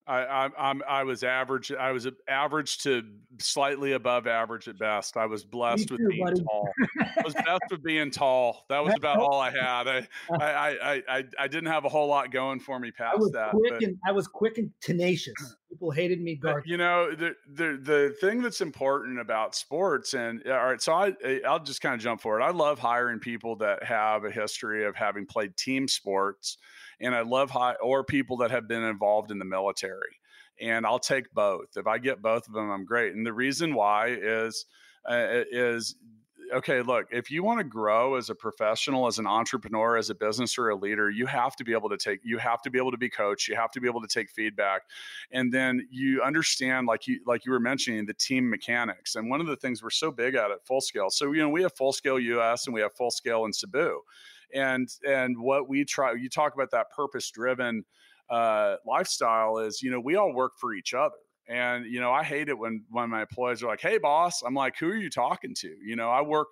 I, 0.10 0.24
I, 0.24 0.50
I'm, 0.58 0.82
I 0.90 1.04
was 1.04 1.24
average. 1.24 1.72
I 1.72 1.92
was 1.92 2.08
average 2.28 2.80
to 2.80 3.04
slightly 3.38 3.92
above 3.92 4.26
average 4.26 4.68
at 4.68 4.80
best. 4.80 5.16
I 5.18 5.28
was 5.28 5.46
blessed 5.46 5.90
too, 5.90 5.98
with 6.00 6.10
being 6.10 6.26
buddy. 6.26 6.44
tall. 6.44 6.68
I 7.00 7.22
was 7.24 7.36
blessed 7.36 7.62
with 7.70 7.84
being 7.86 8.10
tall. 8.10 8.66
That 8.70 8.84
was 8.84 8.96
about 8.96 9.20
all 9.20 9.40
I 9.40 9.52
had. 9.52 9.88
I, 9.88 9.98
uh-huh. 10.00 10.38
I, 10.42 10.94
I, 10.96 11.04
I, 11.08 11.24
I 11.38 11.48
didn't 11.48 11.72
have 11.72 11.86
a 11.86 11.90
whole 11.90 12.08
lot 12.08 12.32
going 12.32 12.60
for 12.60 12.80
me 12.80 12.90
past 12.90 13.18
I 13.18 13.30
that. 13.34 13.52
Quick 13.52 13.84
and, 13.84 13.98
I 14.04 14.12
was 14.12 14.28
quick 14.28 14.58
and 14.58 14.72
tenacious. 14.82 15.56
People 15.70 15.92
hated 15.92 16.22
me. 16.22 16.36
Guard. 16.36 16.64
You 16.66 16.78
know, 16.78 17.12
the, 17.12 17.36
the 17.54 17.80
the 17.82 18.16
thing 18.20 18.42
that's 18.42 18.60
important 18.62 19.20
about 19.20 19.56
sports, 19.56 20.16
and 20.16 20.42
all 20.48 20.66
right, 20.66 20.82
so 20.82 20.94
I 20.94 21.14
I'll 21.48 21.64
just 21.64 21.82
kind 21.82 21.94
of 21.94 22.02
jump 22.02 22.22
forward. 22.22 22.42
I 22.42 22.50
love 22.50 22.80
hiring 22.80 23.20
people 23.20 23.56
that 23.58 23.84
have 23.84 24.26
a 24.26 24.32
history 24.32 24.86
of 24.86 24.96
having 24.96 25.28
played 25.28 25.56
team 25.58 25.88
sports 25.88 26.58
and 27.00 27.16
I 27.16 27.22
love 27.22 27.50
high 27.50 27.76
or 27.82 28.04
people 28.04 28.38
that 28.38 28.52
have 28.52 28.68
been 28.68 28.84
involved 28.84 29.32
in 29.32 29.40
the 29.40 29.46
military. 29.46 30.20
And 30.62 30.86
I'll 30.86 31.00
take 31.00 31.34
both. 31.34 31.78
If 31.78 31.88
I 31.88 31.98
get 31.98 32.22
both 32.22 32.48
of 32.48 32.54
them, 32.54 32.70
I'm 32.70 32.86
great. 32.86 33.14
And 33.14 33.26
the 33.26 33.34
reason 33.34 33.74
why 33.74 34.08
is 34.10 34.66
uh, 35.10 35.44
is 35.52 35.96
okay, 36.54 36.82
look, 36.82 37.08
if 37.12 37.30
you 37.32 37.44
want 37.44 37.60
to 37.60 37.64
grow 37.64 38.16
as 38.16 38.30
a 38.30 38.36
professional, 38.36 39.08
as 39.08 39.20
an 39.20 39.28
entrepreneur, 39.28 39.98
as 39.98 40.10
a 40.10 40.16
business 40.16 40.58
or 40.58 40.70
a 40.70 40.76
leader, 40.76 41.10
you 41.10 41.26
have 41.26 41.56
to 41.58 41.64
be 41.64 41.74
able 41.74 41.90
to 41.90 41.98
take, 41.98 42.20
you 42.24 42.38
have 42.38 42.62
to 42.64 42.70
be 42.70 42.78
able 42.78 42.92
to 42.92 42.98
be 42.98 43.10
coached. 43.10 43.48
You 43.48 43.56
have 43.56 43.72
to 43.72 43.82
be 43.82 43.88
able 43.88 44.02
to 44.02 44.08
take 44.08 44.30
feedback. 44.30 44.82
And 45.32 45.54
then 45.54 45.88
you 45.92 46.22
understand, 46.22 46.88
like 46.88 47.08
you, 47.08 47.20
like 47.26 47.46
you 47.46 47.52
were 47.52 47.60
mentioning, 47.60 48.06
the 48.06 48.14
team 48.14 48.50
mechanics. 48.50 49.16
And 49.16 49.30
one 49.30 49.42
of 49.42 49.48
the 49.48 49.56
things 49.56 49.84
we're 49.84 49.90
so 49.90 50.12
big 50.12 50.36
at 50.36 50.52
at 50.52 50.66
full 50.66 50.82
scale. 50.82 51.10
So, 51.10 51.32
you 51.32 51.42
know, 51.42 51.50
we 51.50 51.62
have 51.64 51.74
full 51.76 51.94
scale 51.94 52.20
US 52.20 52.66
and 52.68 52.74
we 52.74 52.82
have 52.82 52.94
full 52.94 53.12
scale 53.12 53.46
in 53.46 53.54
Cebu 53.54 54.02
and 54.54 54.90
and 55.08 55.38
what 55.38 55.70
we 55.70 55.86
try 55.86 56.14
you 56.14 56.30
talk 56.30 56.54
about 56.54 56.72
that 56.72 56.90
purpose 56.92 57.30
driven 57.30 57.84
uh, 58.30 58.76
lifestyle 58.86 59.58
is 59.58 59.82
you 59.82 59.92
know 59.92 60.00
we 60.00 60.16
all 60.16 60.34
work 60.34 60.54
for 60.58 60.74
each 60.74 60.94
other 60.94 61.16
and 61.50 61.86
you 61.86 62.00
know 62.00 62.12
i 62.12 62.24
hate 62.24 62.48
it 62.48 62.58
when 62.58 62.84
when 62.90 63.10
my 63.10 63.22
employees 63.22 63.62
are 63.62 63.68
like 63.68 63.82
hey 63.82 63.98
boss 63.98 64.44
i'm 64.44 64.54
like 64.54 64.78
who 64.78 64.88
are 64.88 64.96
you 64.96 65.10
talking 65.10 65.54
to? 65.56 65.76
You 65.84 65.96
know 65.96 66.10
i 66.10 66.22
work 66.22 66.48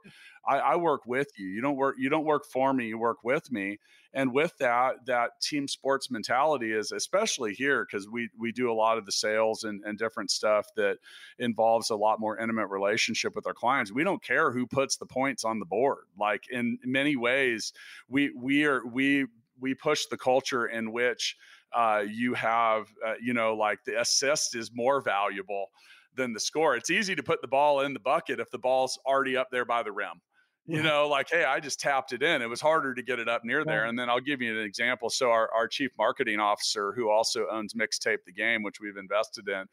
I, 0.48 0.60
I, 0.60 0.76
work 0.78 1.06
with 1.06 1.28
you. 1.38 1.48
You 1.48 1.62
don't 1.62 1.76
work 1.76 1.96
you 2.00 2.10
don't 2.10 2.26
work 2.26 2.46
for 2.46 2.74
me 2.74 2.88
you 2.88 2.98
work 2.98 3.24
with 3.24 3.52
me. 3.52 3.80
And 4.14 4.34
with 4.34 4.58
that 4.60 5.06
that 5.06 5.42
team 5.42 5.68
sports 5.68 6.10
mentality 6.10 6.72
is 6.72 6.92
especially 6.92 7.54
here 7.54 7.86
because 7.86 8.08
we 8.10 8.30
we 8.40 8.52
do 8.52 8.72
a 8.72 8.74
lot 8.74 8.98
of 8.98 9.06
the 9.06 9.12
sales 9.12 9.64
and, 9.64 9.84
and 9.84 9.98
different 9.98 10.32
stuff 10.32 10.68
that 10.78 10.98
involves 11.38 11.90
a 11.90 11.96
lot 11.96 12.20
more 12.20 12.40
intimate 12.40 12.68
relationship 12.68 13.36
with 13.36 13.46
our 13.46 13.54
clients. 13.54 13.92
We 13.92 14.04
don't 14.04 14.24
care 14.24 14.52
who 14.52 14.66
puts 14.66 14.98
the 14.98 15.06
points 15.06 15.44
on 15.44 15.60
the 15.60 15.66
board. 15.66 16.06
Like 16.18 16.46
in 16.50 16.80
many 16.84 17.16
ways 17.16 17.74
we 18.08 18.32
we 18.36 18.66
are 18.66 18.86
we 18.86 19.26
we 19.60 19.74
push 19.76 20.06
the 20.06 20.18
culture 20.18 20.68
in 20.68 20.92
which 20.92 21.36
uh, 21.76 22.04
you 22.08 22.34
have, 22.34 22.88
uh, 23.06 23.14
you 23.22 23.34
know, 23.34 23.56
like 23.56 23.80
the 23.86 24.00
assist 24.00 24.56
is 24.56 24.72
more 24.74 25.02
valuable 25.02 25.68
than 26.16 26.34
the 26.34 26.40
score. 26.40 26.76
It's 26.76 26.90
easy 26.90 27.16
to 27.16 27.24
put 27.24 27.42
the 27.42 27.48
ball 27.48 27.82
in 27.82 27.94
the 27.94 28.00
bucket 28.00 28.40
if 28.40 28.50
the 28.50 28.58
ball's 28.58 28.98
already 29.06 29.38
up 29.38 29.50
there 29.52 29.66
by 29.66 29.84
the 29.84 29.92
rim. 29.92 30.22
You 30.70 30.84
know, 30.84 31.08
like, 31.08 31.30
hey, 31.32 31.46
I 31.46 31.62
just 31.62 31.80
tapped 31.80 32.12
it 32.12 32.22
in. 32.22 32.42
It 32.42 32.50
was 32.50 32.60
harder 32.60 32.94
to 32.94 33.02
get 33.02 33.20
it 33.20 33.30
up 33.30 33.46
near 33.46 33.64
there. 33.64 33.86
And 33.86 33.98
then 33.98 34.10
I'll 34.10 34.20
give 34.20 34.42
you 34.42 34.52
an 34.60 34.66
example. 34.66 35.10
So, 35.10 35.32
our, 35.32 35.50
our 35.56 35.66
chief 35.66 35.92
marketing 35.98 36.42
officer, 36.42 36.92
who 36.92 37.10
also 37.10 37.48
owns 37.50 37.74
Mixtape 37.74 38.26
the 38.26 38.34
Game, 38.34 38.64
which 38.64 38.82
we've 38.82 38.98
invested 38.98 39.48
in, 39.48 39.64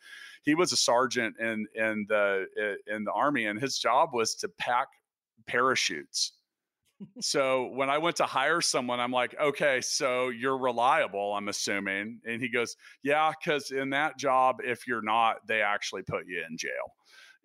he 0.44 0.54
was 0.54 0.70
a 0.70 0.76
sergeant 0.76 1.34
in 1.40 1.66
in 1.74 2.06
the 2.08 2.46
in 2.86 3.02
the 3.02 3.10
army, 3.10 3.46
and 3.46 3.60
his 3.60 3.76
job 3.76 4.10
was 4.12 4.36
to 4.36 4.48
pack 4.48 4.86
parachutes 5.48 6.34
so 7.20 7.70
when 7.74 7.90
I 7.90 7.98
went 7.98 8.16
to 8.16 8.24
hire 8.24 8.60
someone, 8.60 9.00
I'm 9.00 9.12
like, 9.12 9.34
okay, 9.40 9.80
so 9.80 10.28
you're 10.28 10.58
reliable, 10.58 11.34
I'm 11.34 11.48
assuming. 11.48 12.20
And 12.24 12.40
he 12.40 12.48
goes, 12.48 12.76
yeah, 13.02 13.32
because 13.32 13.70
in 13.70 13.90
that 13.90 14.18
job, 14.18 14.56
if 14.64 14.86
you're 14.86 15.02
not, 15.02 15.46
they 15.46 15.60
actually 15.60 16.02
put 16.02 16.26
you 16.26 16.44
in 16.48 16.56
jail. 16.56 16.92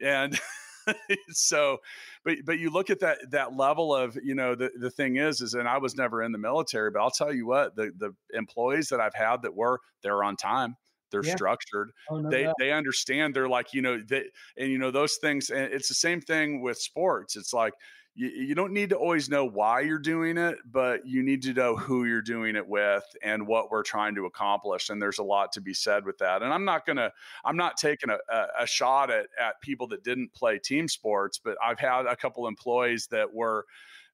And 0.01 0.39
so 1.29 1.77
but 2.23 2.37
but 2.45 2.59
you 2.59 2.69
look 2.69 2.89
at 2.89 2.99
that 2.99 3.19
that 3.31 3.55
level 3.55 3.95
of 3.95 4.17
you 4.23 4.35
know 4.35 4.55
the 4.55 4.71
the 4.79 4.89
thing 4.89 5.17
is 5.17 5.41
is 5.41 5.53
and 5.53 5.67
I 5.67 5.77
was 5.77 5.95
never 5.95 6.23
in 6.23 6.31
the 6.31 6.37
military 6.37 6.91
but 6.91 7.01
I'll 7.01 7.11
tell 7.11 7.33
you 7.33 7.45
what 7.45 7.75
the 7.75 7.91
the 7.97 8.13
employees 8.33 8.89
that 8.89 8.99
I've 8.99 9.13
had 9.13 9.41
that 9.43 9.55
were 9.55 9.79
they're 10.03 10.23
on 10.23 10.35
time 10.35 10.75
they're 11.11 11.23
yeah. 11.23 11.35
structured 11.35 11.91
oh, 12.09 12.19
no 12.19 12.29
they 12.29 12.43
doubt. 12.43 12.55
they 12.59 12.71
understand 12.71 13.33
they're 13.33 13.49
like 13.49 13.73
you 13.73 13.81
know 13.81 13.99
that 14.07 14.23
and 14.57 14.71
you 14.71 14.77
know 14.77 14.91
those 14.91 15.15
things 15.15 15.49
and 15.49 15.71
it's 15.73 15.87
the 15.87 15.93
same 15.93 16.21
thing 16.21 16.61
with 16.61 16.77
sports 16.77 17.35
it's 17.35 17.53
like 17.53 17.73
you, 18.19 18.27
you 18.27 18.55
don't 18.55 18.73
need 18.73 18.89
to 18.89 18.97
always 18.97 19.29
know 19.29 19.45
why 19.45 19.79
you're 19.79 19.97
doing 19.97 20.37
it, 20.37 20.57
but 20.69 21.07
you 21.07 21.23
need 21.23 21.41
to 21.43 21.53
know 21.53 21.77
who 21.77 22.03
you're 22.03 22.21
doing 22.21 22.55
it 22.57 22.67
with 22.67 23.03
and 23.23 23.47
what 23.47 23.71
we're 23.71 23.83
trying 23.83 24.13
to 24.15 24.25
accomplish. 24.25 24.89
And 24.89 25.01
there's 25.01 25.19
a 25.19 25.23
lot 25.23 25.53
to 25.53 25.61
be 25.61 25.73
said 25.73 26.05
with 26.05 26.17
that. 26.17 26.41
And 26.41 26.53
I'm 26.53 26.65
not 26.65 26.85
gonna, 26.85 27.11
I'm 27.45 27.55
not 27.55 27.77
taking 27.77 28.09
a, 28.09 28.17
a, 28.29 28.47
a 28.61 28.67
shot 28.67 29.09
at 29.09 29.27
at 29.39 29.61
people 29.61 29.87
that 29.87 30.03
didn't 30.03 30.33
play 30.33 30.59
team 30.59 30.89
sports, 30.89 31.39
but 31.41 31.57
I've 31.63 31.79
had 31.79 32.07
a 32.07 32.15
couple 32.15 32.47
employees 32.47 33.07
that 33.07 33.33
were 33.33 33.65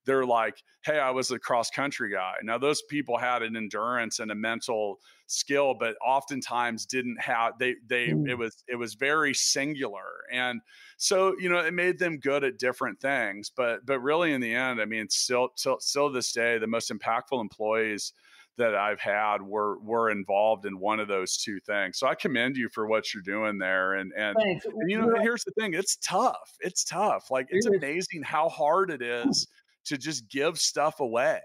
they're 0.05 0.25
like, 0.25 0.63
hey, 0.83 0.99
I 0.99 1.09
was 1.11 1.31
a 1.31 1.39
cross 1.39 1.69
country 1.69 2.11
guy. 2.11 2.35
Now, 2.43 2.57
those 2.57 2.81
people 2.83 3.17
had 3.17 3.41
an 3.41 3.55
endurance 3.55 4.19
and 4.19 4.31
a 4.31 4.35
mental 4.35 4.99
skill, 5.27 5.75
but 5.79 5.95
oftentimes 6.05 6.85
didn't 6.85 7.19
have 7.19 7.53
they 7.59 7.75
they 7.87 8.09
mm. 8.09 8.29
it 8.29 8.35
was 8.35 8.63
it 8.67 8.75
was 8.75 8.93
very 8.93 9.33
singular. 9.33 10.23
And 10.31 10.61
so, 10.97 11.35
you 11.39 11.49
know, 11.49 11.59
it 11.59 11.73
made 11.73 11.99
them 11.99 12.19
good 12.19 12.43
at 12.43 12.59
different 12.59 12.99
things. 12.99 13.51
But 13.55 13.85
but 13.85 13.99
really 13.99 14.33
in 14.33 14.41
the 14.41 14.53
end, 14.53 14.79
I 14.79 14.85
mean, 14.85 15.09
still 15.09 15.49
still 15.55 15.77
still 15.79 16.11
this 16.11 16.31
day, 16.31 16.57
the 16.57 16.67
most 16.67 16.91
impactful 16.91 17.41
employees 17.41 18.13
that 18.57 18.75
I've 18.75 18.99
had 18.99 19.41
were 19.41 19.79
were 19.79 20.09
involved 20.09 20.65
in 20.65 20.79
one 20.79 20.99
of 20.99 21.07
those 21.07 21.37
two 21.37 21.59
things. 21.59 21.97
So 21.97 22.07
I 22.07 22.15
commend 22.15 22.55
you 22.55 22.69
for 22.69 22.87
what 22.87 23.13
you're 23.13 23.23
doing 23.23 23.57
there. 23.57 23.95
And 23.95 24.13
and, 24.15 24.37
and 24.37 24.61
you 24.87 24.99
know, 24.99 25.13
here's 25.21 25.43
the 25.43 25.51
thing: 25.59 25.73
it's 25.73 25.97
tough. 25.97 26.55
It's 26.61 26.83
tough. 26.83 27.31
Like 27.31 27.47
it's 27.49 27.65
amazing 27.65 28.23
how 28.23 28.49
hard 28.49 28.91
it 28.91 29.01
is 29.01 29.47
to 29.85 29.97
just 29.97 30.27
give 30.29 30.57
stuff 30.57 30.99
away 30.99 31.39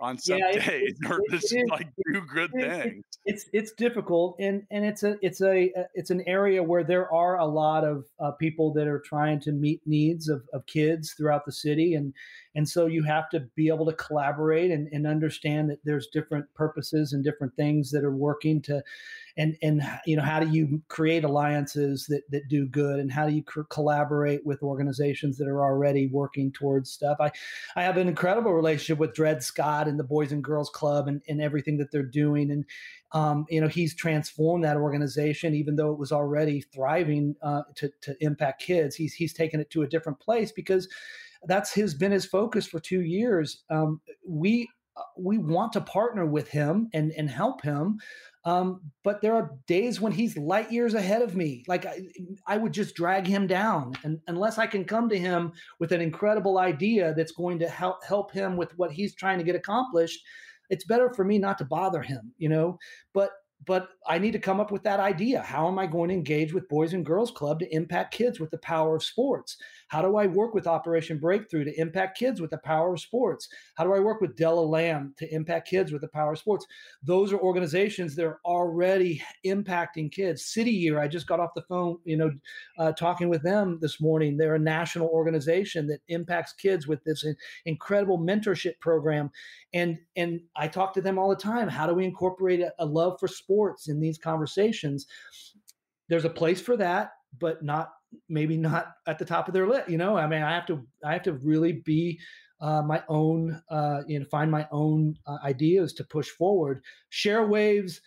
on 0.00 0.18
some 0.18 0.38
yeah, 0.52 0.52
days 0.52 0.98
or 1.08 1.20
just 1.30 1.54
like 1.68 1.88
do 2.06 2.20
good 2.22 2.50
it, 2.54 2.82
things. 2.82 3.04
It's 3.24 3.46
it's 3.52 3.72
difficult 3.72 4.36
and 4.38 4.62
and 4.70 4.84
it's 4.84 5.02
a 5.02 5.16
it's 5.22 5.40
a 5.40 5.72
it's 5.94 6.10
an 6.10 6.22
area 6.26 6.62
where 6.62 6.84
there 6.84 7.12
are 7.12 7.38
a 7.38 7.46
lot 7.46 7.84
of 7.84 8.04
uh, 8.20 8.32
people 8.32 8.72
that 8.74 8.86
are 8.86 9.00
trying 9.00 9.40
to 9.40 9.52
meet 9.52 9.80
needs 9.86 10.28
of, 10.28 10.42
of 10.52 10.66
kids 10.66 11.12
throughout 11.12 11.46
the 11.46 11.52
city 11.52 11.94
and 11.94 12.12
and 12.54 12.68
so 12.68 12.86
you 12.86 13.02
have 13.02 13.28
to 13.30 13.40
be 13.56 13.68
able 13.68 13.86
to 13.86 13.94
collaborate 13.94 14.70
and, 14.70 14.88
and 14.92 15.06
understand 15.06 15.70
that 15.70 15.78
there's 15.84 16.08
different 16.08 16.46
purposes 16.54 17.12
and 17.12 17.24
different 17.24 17.54
things 17.56 17.90
that 17.90 18.04
are 18.04 18.14
working 18.14 18.60
to 18.62 18.82
and 19.36 19.56
and 19.62 19.82
you 20.06 20.16
know 20.16 20.22
how 20.22 20.40
do 20.40 20.48
you 20.48 20.82
create 20.88 21.24
alliances 21.24 22.06
that 22.08 22.22
that 22.30 22.48
do 22.48 22.66
good 22.66 23.00
and 23.00 23.12
how 23.12 23.26
do 23.26 23.34
you 23.34 23.42
co- 23.42 23.64
collaborate 23.64 24.44
with 24.44 24.62
organizations 24.62 25.38
that 25.38 25.48
are 25.48 25.62
already 25.62 26.08
working 26.08 26.52
towards 26.52 26.90
stuff? 26.90 27.16
I 27.20 27.30
i 27.76 27.82
have 27.82 27.96
an 27.96 28.08
incredible 28.08 28.52
relationship 28.52 28.98
with 28.98 29.14
dred 29.14 29.42
scott 29.42 29.88
and 29.88 29.98
the 29.98 30.04
boys 30.04 30.32
and 30.32 30.42
girls 30.42 30.70
club 30.70 31.08
and, 31.08 31.22
and 31.28 31.40
everything 31.40 31.78
that 31.78 31.90
they're 31.90 32.02
doing 32.02 32.50
and 32.50 32.64
um, 33.12 33.46
you 33.48 33.60
know 33.60 33.68
he's 33.68 33.94
transformed 33.94 34.64
that 34.64 34.76
organization 34.76 35.54
even 35.54 35.76
though 35.76 35.92
it 35.92 35.98
was 35.98 36.12
already 36.12 36.60
thriving 36.60 37.36
uh, 37.42 37.62
to, 37.76 37.90
to 38.00 38.16
impact 38.20 38.62
kids 38.62 38.96
he's 38.96 39.14
he's 39.14 39.32
taken 39.32 39.60
it 39.60 39.70
to 39.70 39.82
a 39.82 39.88
different 39.88 40.18
place 40.20 40.52
because 40.52 40.88
that's 41.46 41.72
his 41.72 41.94
been 41.94 42.12
his 42.12 42.26
focus 42.26 42.66
for 42.66 42.80
two 42.80 43.02
years. 43.02 43.62
Um, 43.70 44.00
we 44.26 44.68
uh, 44.96 45.02
we 45.18 45.38
want 45.38 45.72
to 45.74 45.80
partner 45.80 46.26
with 46.26 46.48
him 46.48 46.88
and 46.92 47.12
and 47.16 47.28
help 47.28 47.62
him 47.62 47.98
um, 48.44 48.80
but 49.02 49.22
there 49.22 49.34
are 49.34 49.52
days 49.66 50.00
when 50.00 50.12
he's 50.12 50.36
light 50.36 50.70
years 50.70 50.94
ahead 50.94 51.22
of 51.22 51.34
me. 51.34 51.64
Like 51.66 51.86
I, 51.86 52.00
I 52.46 52.58
would 52.58 52.72
just 52.72 52.94
drag 52.94 53.26
him 53.26 53.46
down, 53.46 53.94
and 54.04 54.20
unless 54.26 54.58
I 54.58 54.66
can 54.66 54.84
come 54.84 55.08
to 55.08 55.18
him 55.18 55.52
with 55.80 55.92
an 55.92 56.00
incredible 56.00 56.58
idea 56.58 57.14
that's 57.14 57.32
going 57.32 57.58
to 57.60 57.68
help 57.68 58.04
help 58.04 58.32
him 58.32 58.56
with 58.56 58.76
what 58.76 58.92
he's 58.92 59.14
trying 59.14 59.38
to 59.38 59.44
get 59.44 59.56
accomplished, 59.56 60.20
it's 60.68 60.84
better 60.84 61.12
for 61.14 61.24
me 61.24 61.38
not 61.38 61.58
to 61.58 61.64
bother 61.64 62.02
him. 62.02 62.32
You 62.36 62.50
know, 62.50 62.78
but 63.14 63.30
but 63.66 63.88
I 64.06 64.18
need 64.18 64.32
to 64.32 64.38
come 64.38 64.60
up 64.60 64.70
with 64.70 64.82
that 64.82 65.00
idea. 65.00 65.40
How 65.40 65.66
am 65.66 65.78
I 65.78 65.86
going 65.86 66.08
to 66.10 66.14
engage 66.14 66.52
with 66.52 66.68
Boys 66.68 66.92
and 66.92 67.06
Girls 67.06 67.30
Club 67.30 67.58
to 67.60 67.74
impact 67.74 68.12
kids 68.12 68.38
with 68.38 68.50
the 68.50 68.58
power 68.58 68.96
of 68.96 69.02
sports? 69.02 69.56
How 69.88 70.02
do 70.02 70.16
I 70.16 70.26
work 70.26 70.54
with 70.54 70.66
Operation 70.66 71.18
Breakthrough 71.18 71.64
to 71.64 71.80
impact 71.80 72.18
kids 72.18 72.40
with 72.40 72.50
the 72.50 72.58
power 72.58 72.92
of 72.92 73.00
sports? 73.00 73.48
How 73.76 73.84
do 73.84 73.94
I 73.94 74.00
work 74.00 74.20
with 74.20 74.36
Della 74.36 74.60
Lamb 74.60 75.14
to 75.18 75.32
impact 75.32 75.68
kids 75.68 75.92
with 75.92 76.02
the 76.02 76.08
power 76.08 76.32
of 76.32 76.38
sports? 76.38 76.66
Those 77.02 77.32
are 77.32 77.38
organizations 77.38 78.14
that 78.16 78.26
are 78.26 78.40
already 78.44 79.22
impacting 79.46 80.12
kids. 80.12 80.44
City 80.44 80.72
Year, 80.72 81.00
I 81.00 81.08
just 81.08 81.26
got 81.26 81.40
off 81.40 81.54
the 81.54 81.62
phone, 81.62 81.98
you 82.04 82.16
know, 82.16 82.30
uh, 82.78 82.92
talking 82.92 83.28
with 83.28 83.42
them 83.42 83.78
this 83.80 84.00
morning. 84.00 84.36
They're 84.36 84.56
a 84.56 84.58
national 84.58 85.08
organization 85.08 85.86
that 85.86 86.00
impacts 86.08 86.52
kids 86.52 86.86
with 86.86 87.02
this 87.04 87.24
incredible 87.64 88.18
mentorship 88.18 88.78
program. 88.80 89.30
And 89.72 89.98
and 90.16 90.40
I 90.56 90.68
talk 90.68 90.92
to 90.94 91.00
them 91.00 91.18
all 91.18 91.30
the 91.30 91.36
time. 91.36 91.68
How 91.68 91.86
do 91.86 91.94
we 91.94 92.04
incorporate 92.04 92.60
a, 92.60 92.72
a 92.78 92.84
love 92.84 93.18
for 93.18 93.28
sports 93.28 93.88
in 93.94 94.00
these 94.00 94.18
conversations? 94.18 95.06
There's 96.08 96.24
a 96.24 96.30
place 96.30 96.60
for 96.60 96.76
that, 96.76 97.12
but 97.38 97.62
not 97.62 97.92
maybe 98.28 98.56
not 98.56 98.94
at 99.06 99.18
the 99.18 99.24
top 99.24 99.48
of 99.48 99.54
their 99.54 99.66
list. 99.66 99.88
You 99.88 99.98
know, 99.98 100.16
I 100.16 100.26
mean, 100.26 100.42
I 100.42 100.52
have 100.52 100.66
to 100.66 100.84
I 101.04 101.12
have 101.12 101.22
to 101.22 101.34
really 101.34 101.72
be 101.72 102.20
uh, 102.60 102.82
my 102.82 103.02
own, 103.08 103.60
uh, 103.68 104.02
you 104.06 104.18
know, 104.18 104.24
find 104.24 104.50
my 104.50 104.66
own 104.70 105.16
uh, 105.26 105.38
ideas 105.44 105.92
to 105.94 106.04
push 106.04 106.28
forward. 106.28 106.82
Share 107.10 107.46
Waves 107.46 108.00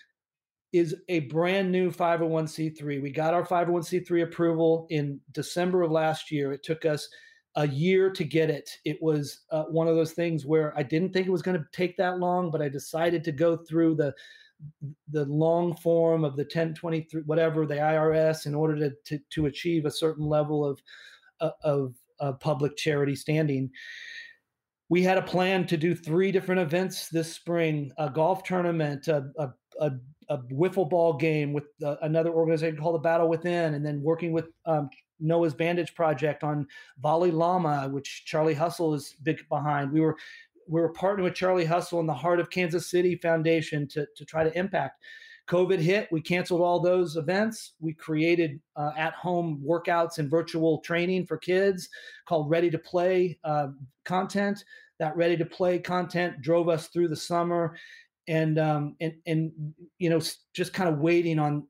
is 0.73 0.95
a 1.09 1.21
brand 1.21 1.71
new 1.71 1.91
501c3. 1.91 3.01
We 3.01 3.11
got 3.11 3.33
our 3.33 3.45
501c3 3.45 4.23
approval 4.23 4.87
in 4.89 5.19
December 5.31 5.83
of 5.83 5.91
last 5.91 6.31
year. 6.31 6.53
It 6.53 6.63
took 6.63 6.85
us 6.85 7.07
a 7.55 7.67
year 7.67 8.11
to 8.11 8.23
get 8.23 8.49
it. 8.49 8.69
It 8.85 9.01
was 9.01 9.41
uh, 9.51 9.63
one 9.63 9.87
of 9.87 9.95
those 9.95 10.13
things 10.13 10.45
where 10.45 10.77
I 10.77 10.83
didn't 10.83 11.13
think 11.13 11.27
it 11.27 11.31
was 11.31 11.41
going 11.41 11.57
to 11.57 11.65
take 11.71 11.97
that 11.97 12.19
long, 12.19 12.51
but 12.51 12.61
I 12.61 12.69
decided 12.69 13.23
to 13.23 13.31
go 13.31 13.57
through 13.57 13.95
the 13.95 14.13
the 15.11 15.25
long 15.25 15.75
form 15.75 16.23
of 16.23 16.35
the 16.35 16.43
1023 16.43 17.21
whatever 17.25 17.65
the 17.65 17.75
IRS 17.75 18.45
in 18.45 18.55
order 18.55 18.75
to 18.75 18.91
to, 19.05 19.19
to 19.29 19.45
achieve 19.45 19.85
a 19.85 19.91
certain 19.91 20.25
level 20.25 20.65
of 20.65 20.81
uh, 21.39 21.51
of, 21.63 21.95
of 22.19 22.39
public 22.39 22.75
charity 22.75 23.15
standing. 23.15 23.69
We 24.89 25.03
had 25.03 25.17
a 25.17 25.21
plan 25.21 25.67
to 25.67 25.77
do 25.77 25.93
three 25.93 26.31
different 26.31 26.61
events 26.61 27.09
this 27.09 27.33
spring: 27.33 27.91
a 27.97 28.09
golf 28.09 28.43
tournament, 28.43 29.07
a, 29.07 29.29
a, 29.37 29.49
a, 29.79 29.91
a 30.29 30.37
wiffle 30.53 30.89
ball 30.89 31.13
game 31.13 31.53
with 31.53 31.65
uh, 31.83 31.97
another 32.01 32.31
organization 32.31 32.79
called 32.79 32.95
the 32.95 32.99
Battle 32.99 33.27
Within, 33.27 33.73
and 33.73 33.85
then 33.85 34.01
working 34.01 34.31
with 34.31 34.47
um, 34.65 34.89
Noah's 35.19 35.53
Bandage 35.53 35.93
Project 35.93 36.43
on 36.43 36.67
Volley 36.99 37.31
Llama, 37.31 37.89
which 37.89 38.23
Charlie 38.25 38.53
Hustle 38.53 38.93
is 38.93 39.15
big 39.23 39.47
behind. 39.49 39.91
We 39.91 40.01
were 40.01 40.17
we 40.67 40.81
were 40.81 40.93
partnering 40.93 41.23
with 41.23 41.35
Charlie 41.35 41.65
Hustle 41.65 41.99
and 41.99 42.09
the 42.09 42.13
Heart 42.13 42.39
of 42.39 42.49
Kansas 42.49 42.89
City 42.89 43.15
Foundation 43.15 43.87
to, 43.89 44.07
to 44.15 44.25
try 44.25 44.43
to 44.43 44.57
impact. 44.57 45.01
COVID 45.47 45.79
hit, 45.79 46.09
we 46.11 46.19
canceled 46.21 46.61
all 46.61 46.79
those 46.79 47.15
events. 47.15 47.73
We 47.79 47.93
created 47.93 48.59
uh, 48.75 48.91
at 48.97 49.13
home 49.13 49.63
workouts 49.65 50.17
and 50.17 50.29
virtual 50.29 50.79
training 50.79 51.25
for 51.25 51.37
kids 51.37 51.87
called 52.25 52.49
Ready 52.49 52.69
to 52.69 52.77
Play 52.77 53.39
uh, 53.45 53.67
content. 54.03 54.65
That 54.99 55.15
Ready 55.15 55.37
to 55.37 55.45
Play 55.45 55.79
content 55.79 56.41
drove 56.41 56.67
us 56.67 56.87
through 56.87 57.07
the 57.07 57.15
summer. 57.15 57.77
And, 58.27 58.59
um, 58.59 58.97
and, 58.99 59.13
and, 59.25 59.73
you 59.99 60.09
know, 60.09 60.19
just 60.53 60.73
kind 60.73 60.89
of 60.89 60.99
waiting 60.99 61.39
on 61.39 61.65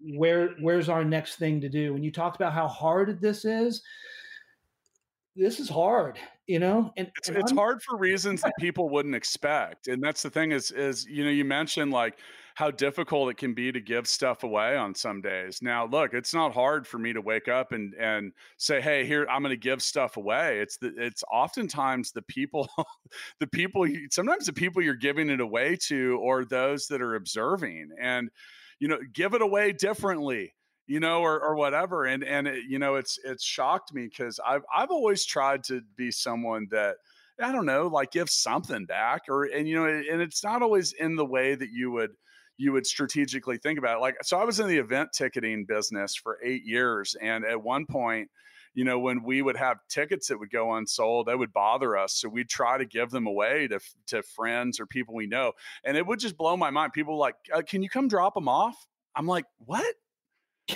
where, 0.00 0.50
where's 0.60 0.88
our 0.88 1.04
next 1.04 1.34
thing 1.34 1.60
to 1.62 1.68
do. 1.68 1.96
And 1.96 2.04
you 2.04 2.12
talked 2.12 2.36
about 2.36 2.52
how 2.52 2.68
hard 2.68 3.20
this 3.20 3.44
is 3.44 3.82
this 5.36 5.60
is 5.60 5.68
hard 5.68 6.18
you 6.46 6.58
know 6.58 6.92
and 6.96 7.10
it's, 7.16 7.28
and 7.28 7.36
it's 7.36 7.52
hard 7.52 7.82
for 7.82 7.96
reasons 7.96 8.40
that 8.42 8.52
people 8.58 8.88
wouldn't 8.88 9.14
expect 9.14 9.88
and 9.88 10.02
that's 10.02 10.22
the 10.22 10.30
thing 10.30 10.52
is 10.52 10.70
is 10.70 11.06
you 11.06 11.24
know 11.24 11.30
you 11.30 11.44
mentioned 11.44 11.92
like 11.92 12.18
how 12.56 12.70
difficult 12.70 13.30
it 13.30 13.36
can 13.36 13.52
be 13.52 13.70
to 13.70 13.82
give 13.82 14.08
stuff 14.08 14.42
away 14.42 14.78
on 14.78 14.94
some 14.94 15.20
days. 15.20 15.60
Now 15.60 15.86
look 15.86 16.14
it's 16.14 16.32
not 16.32 16.54
hard 16.54 16.86
for 16.86 16.98
me 16.98 17.12
to 17.12 17.20
wake 17.20 17.48
up 17.48 17.72
and 17.72 17.94
and 17.94 18.32
say 18.56 18.80
hey 18.80 19.04
here 19.04 19.26
i'm 19.30 19.42
going 19.42 19.50
to 19.50 19.56
give 19.56 19.82
stuff 19.82 20.16
away. 20.16 20.60
It's 20.60 20.78
the 20.78 20.92
it's 20.96 21.22
oftentimes 21.30 22.12
the 22.12 22.22
people 22.22 22.68
the 23.40 23.46
people 23.46 23.86
sometimes 24.10 24.46
the 24.46 24.54
people 24.54 24.82
you're 24.82 24.94
giving 24.94 25.28
it 25.28 25.40
away 25.40 25.76
to 25.88 26.18
or 26.22 26.46
those 26.46 26.86
that 26.88 27.02
are 27.02 27.16
observing 27.16 27.90
and 28.00 28.30
you 28.80 28.88
know 28.88 28.98
give 29.12 29.34
it 29.34 29.42
away 29.42 29.72
differently 29.72 30.54
you 30.86 31.00
know, 31.00 31.20
or, 31.20 31.40
or 31.40 31.56
whatever. 31.56 32.04
And, 32.04 32.22
and, 32.22 32.46
it, 32.46 32.64
you 32.68 32.78
know, 32.78 32.94
it's, 32.94 33.18
it's 33.24 33.44
shocked 33.44 33.92
me 33.92 34.08
cause 34.08 34.38
I've, 34.46 34.62
I've 34.74 34.90
always 34.90 35.24
tried 35.24 35.64
to 35.64 35.82
be 35.96 36.10
someone 36.10 36.68
that, 36.70 36.96
I 37.40 37.52
don't 37.52 37.66
know, 37.66 37.88
like 37.88 38.12
give 38.12 38.30
something 38.30 38.86
back 38.86 39.22
or, 39.28 39.44
and, 39.44 39.68
you 39.68 39.76
know, 39.76 39.86
and 39.86 40.22
it's 40.22 40.42
not 40.42 40.62
always 40.62 40.92
in 40.92 41.16
the 41.16 41.26
way 41.26 41.54
that 41.54 41.70
you 41.70 41.90
would, 41.90 42.12
you 42.56 42.72
would 42.72 42.86
strategically 42.86 43.58
think 43.58 43.78
about 43.78 43.98
it. 43.98 44.00
Like, 44.00 44.16
so 44.22 44.38
I 44.38 44.44
was 44.44 44.60
in 44.60 44.68
the 44.68 44.78
event 44.78 45.10
ticketing 45.12 45.66
business 45.66 46.14
for 46.16 46.38
eight 46.42 46.64
years. 46.64 47.14
And 47.20 47.44
at 47.44 47.62
one 47.62 47.84
point, 47.84 48.30
you 48.72 48.84
know, 48.84 48.98
when 48.98 49.22
we 49.22 49.42
would 49.42 49.56
have 49.56 49.78
tickets 49.88 50.28
that 50.28 50.38
would 50.38 50.50
go 50.50 50.74
unsold, 50.74 51.26
that 51.26 51.38
would 51.38 51.52
bother 51.52 51.96
us. 51.96 52.14
So 52.14 52.28
we'd 52.28 52.48
try 52.48 52.78
to 52.78 52.84
give 52.84 53.10
them 53.10 53.26
away 53.26 53.68
to, 53.68 53.80
to 54.08 54.22
friends 54.22 54.80
or 54.80 54.86
people 54.86 55.14
we 55.14 55.26
know. 55.26 55.52
And 55.84 55.96
it 55.96 56.06
would 56.06 56.18
just 56.18 56.36
blow 56.36 56.56
my 56.56 56.70
mind. 56.70 56.92
People 56.92 57.18
like, 57.18 57.34
uh, 57.52 57.62
can 57.62 57.82
you 57.82 57.88
come 57.88 58.08
drop 58.08 58.34
them 58.34 58.48
off? 58.48 58.76
I'm 59.14 59.26
like, 59.26 59.46
what? 59.58 59.94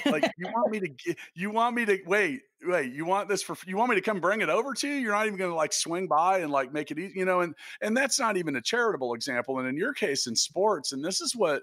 Like 0.06 0.30
you 0.38 0.46
want 0.52 0.70
me 0.70 0.80
to 0.80 0.88
get, 0.88 1.16
you 1.34 1.50
want 1.50 1.74
me 1.74 1.84
to 1.84 1.98
wait 2.06 2.42
wait 2.64 2.92
you 2.92 3.04
want 3.04 3.28
this 3.28 3.42
for 3.42 3.56
you 3.66 3.76
want 3.76 3.90
me 3.90 3.96
to 3.96 4.02
come 4.02 4.20
bring 4.20 4.40
it 4.40 4.48
over 4.48 4.74
to 4.74 4.88
you 4.88 4.94
you're 4.94 5.12
not 5.12 5.26
even 5.26 5.38
going 5.38 5.50
to 5.50 5.56
like 5.56 5.72
swing 5.72 6.06
by 6.06 6.38
and 6.38 6.52
like 6.52 6.72
make 6.72 6.90
it 6.90 6.98
easy 6.98 7.18
you 7.18 7.24
know 7.24 7.40
and 7.40 7.54
and 7.80 7.96
that's 7.96 8.18
not 8.18 8.36
even 8.36 8.56
a 8.56 8.60
charitable 8.60 9.14
example 9.14 9.58
and 9.58 9.68
in 9.68 9.76
your 9.76 9.92
case 9.92 10.26
in 10.26 10.36
sports 10.36 10.92
and 10.92 11.04
this 11.04 11.20
is 11.20 11.34
what 11.34 11.62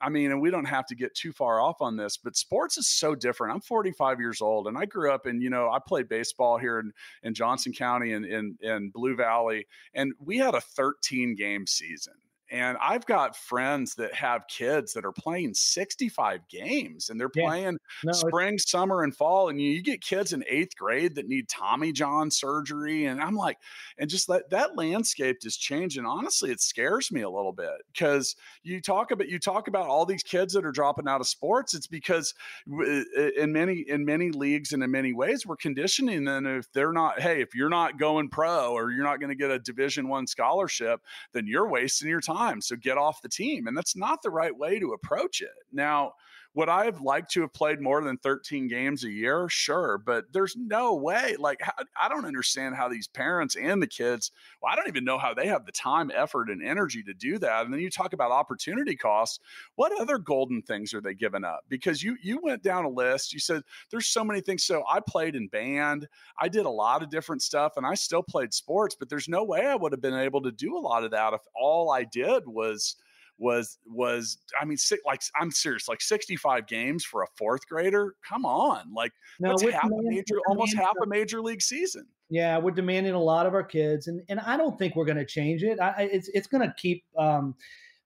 I 0.00 0.08
mean, 0.10 0.30
and 0.30 0.40
we 0.40 0.50
don't 0.50 0.64
have 0.64 0.86
to 0.86 0.94
get 0.94 1.14
too 1.14 1.32
far 1.32 1.60
off 1.60 1.80
on 1.80 1.96
this, 1.96 2.16
but 2.16 2.36
sports 2.36 2.78
is 2.78 2.88
so 2.88 3.14
different. 3.14 3.54
I'm 3.54 3.60
45 3.60 4.20
years 4.20 4.40
old 4.40 4.68
and 4.68 4.78
I 4.78 4.84
grew 4.84 5.10
up 5.10 5.26
in, 5.26 5.40
you 5.40 5.50
know, 5.50 5.70
I 5.70 5.78
played 5.84 6.08
baseball 6.08 6.56
here 6.56 6.78
in, 6.78 6.92
in 7.22 7.34
Johnson 7.34 7.72
County 7.72 8.12
and 8.12 8.24
in, 8.24 8.56
in 8.60 8.90
Blue 8.90 9.16
Valley, 9.16 9.66
and 9.94 10.12
we 10.24 10.38
had 10.38 10.54
a 10.54 10.60
13 10.60 11.34
game 11.34 11.66
season. 11.66 12.14
And 12.50 12.78
I've 12.80 13.04
got 13.04 13.36
friends 13.36 13.94
that 13.96 14.14
have 14.14 14.46
kids 14.48 14.94
that 14.94 15.04
are 15.04 15.12
playing 15.12 15.54
65 15.54 16.48
games 16.48 17.10
and 17.10 17.20
they're 17.20 17.30
yeah. 17.34 17.46
playing 17.46 17.78
no, 18.04 18.12
spring, 18.12 18.58
summer, 18.58 19.02
and 19.02 19.14
fall. 19.14 19.48
And 19.50 19.60
you, 19.60 19.70
you, 19.70 19.82
get 19.82 20.00
kids 20.00 20.32
in 20.32 20.44
eighth 20.48 20.76
grade 20.76 21.14
that 21.16 21.28
need 21.28 21.48
Tommy 21.48 21.92
John 21.92 22.30
surgery. 22.30 23.04
And 23.04 23.20
I'm 23.20 23.34
like, 23.34 23.58
and 23.98 24.08
just 24.08 24.28
that 24.28 24.50
that 24.50 24.76
landscape 24.76 25.38
is 25.44 25.56
changing. 25.56 26.06
Honestly, 26.06 26.50
it 26.50 26.60
scares 26.60 27.12
me 27.12 27.20
a 27.20 27.30
little 27.30 27.52
bit 27.52 27.74
because 27.92 28.34
you 28.62 28.80
talk 28.80 29.10
about 29.10 29.28
you 29.28 29.38
talk 29.38 29.68
about 29.68 29.86
all 29.86 30.06
these 30.06 30.22
kids 30.22 30.54
that 30.54 30.64
are 30.64 30.72
dropping 30.72 31.06
out 31.06 31.20
of 31.20 31.28
sports. 31.28 31.74
It's 31.74 31.86
because 31.86 32.34
in 32.66 33.52
many 33.52 33.84
in 33.88 34.04
many 34.04 34.30
leagues 34.30 34.72
and 34.72 34.82
in 34.82 34.90
many 34.90 35.12
ways, 35.12 35.46
we're 35.46 35.56
conditioning 35.56 36.24
them 36.24 36.46
if 36.46 36.70
they're 36.72 36.92
not, 36.92 37.20
hey, 37.20 37.42
if 37.42 37.54
you're 37.54 37.68
not 37.68 37.98
going 37.98 38.28
pro 38.28 38.72
or 38.72 38.90
you're 38.90 39.04
not 39.04 39.20
going 39.20 39.30
to 39.30 39.36
get 39.36 39.50
a 39.50 39.58
division 39.58 40.08
one 40.08 40.26
scholarship, 40.26 41.00
then 41.32 41.46
you're 41.46 41.68
wasting 41.68 42.08
your 42.08 42.20
time 42.20 42.37
time. 42.38 42.60
So 42.60 42.76
get 42.76 42.98
off 42.98 43.22
the 43.22 43.28
team. 43.28 43.66
And 43.66 43.76
that's 43.76 43.96
not 43.96 44.22
the 44.22 44.30
right 44.30 44.56
way 44.56 44.78
to 44.78 44.92
approach 44.92 45.40
it. 45.40 45.50
Now, 45.72 46.12
would 46.58 46.68
I 46.68 46.86
have 46.86 47.00
liked 47.00 47.30
to 47.34 47.42
have 47.42 47.52
played 47.52 47.80
more 47.80 48.02
than 48.02 48.18
13 48.18 48.66
games 48.66 49.04
a 49.04 49.10
year? 49.10 49.48
Sure, 49.48 49.96
but 49.96 50.24
there's 50.32 50.56
no 50.56 50.96
way. 50.96 51.36
Like, 51.38 51.60
I 51.96 52.08
don't 52.08 52.24
understand 52.24 52.74
how 52.74 52.88
these 52.88 53.06
parents 53.06 53.54
and 53.54 53.80
the 53.80 53.86
kids, 53.86 54.32
well, 54.60 54.72
I 54.72 54.74
don't 54.74 54.88
even 54.88 55.04
know 55.04 55.18
how 55.18 55.32
they 55.32 55.46
have 55.46 55.66
the 55.66 55.70
time, 55.70 56.10
effort, 56.12 56.50
and 56.50 56.60
energy 56.60 57.04
to 57.04 57.14
do 57.14 57.38
that. 57.38 57.64
And 57.64 57.72
then 57.72 57.78
you 57.78 57.90
talk 57.90 58.12
about 58.12 58.32
opportunity 58.32 58.96
costs. 58.96 59.38
What 59.76 59.92
other 60.00 60.18
golden 60.18 60.60
things 60.62 60.92
are 60.94 61.00
they 61.00 61.14
giving 61.14 61.44
up? 61.44 61.60
Because 61.68 62.02
you 62.02 62.16
you 62.20 62.40
went 62.42 62.64
down 62.64 62.84
a 62.84 62.88
list. 62.88 63.32
You 63.32 63.38
said 63.38 63.62
there's 63.92 64.08
so 64.08 64.24
many 64.24 64.40
things. 64.40 64.64
So 64.64 64.82
I 64.90 64.98
played 64.98 65.36
in 65.36 65.46
band. 65.46 66.08
I 66.36 66.48
did 66.48 66.66
a 66.66 66.70
lot 66.70 67.04
of 67.04 67.08
different 67.08 67.42
stuff, 67.42 67.76
and 67.76 67.86
I 67.86 67.94
still 67.94 68.24
played 68.24 68.52
sports. 68.52 68.96
But 68.98 69.08
there's 69.08 69.28
no 69.28 69.44
way 69.44 69.64
I 69.64 69.76
would 69.76 69.92
have 69.92 70.02
been 70.02 70.12
able 70.12 70.42
to 70.42 70.50
do 70.50 70.76
a 70.76 70.80
lot 70.80 71.04
of 71.04 71.12
that 71.12 71.34
if 71.34 71.42
all 71.54 71.92
I 71.92 72.02
did 72.02 72.48
was 72.48 72.96
was 73.38 73.78
was 73.86 74.38
I 74.60 74.64
mean 74.64 74.78
like 75.06 75.22
I'm 75.40 75.50
serious 75.50 75.88
like 75.88 76.00
65 76.00 76.66
games 76.66 77.04
for 77.04 77.22
a 77.22 77.26
fourth 77.36 77.66
grader 77.68 78.14
come 78.28 78.44
on 78.44 78.92
like 78.94 79.12
no, 79.38 79.50
that's 79.50 79.62
half 79.62 79.84
a 79.84 80.02
major 80.02 80.36
almost 80.48 80.76
half 80.76 80.94
a 81.02 81.06
major 81.06 81.40
league 81.40 81.62
season 81.62 82.06
yeah 82.30 82.58
we're 82.58 82.72
demanding 82.72 83.14
a 83.14 83.22
lot 83.22 83.46
of 83.46 83.54
our 83.54 83.62
kids 83.62 84.08
and 84.08 84.22
and 84.28 84.40
I 84.40 84.56
don't 84.56 84.76
think 84.78 84.96
we're 84.96 85.04
going 85.04 85.18
to 85.18 85.24
change 85.24 85.62
it 85.62 85.80
I, 85.80 86.08
it's 86.12 86.28
it's 86.34 86.48
going 86.48 86.66
to 86.68 86.74
keep 86.76 87.04
um, 87.16 87.54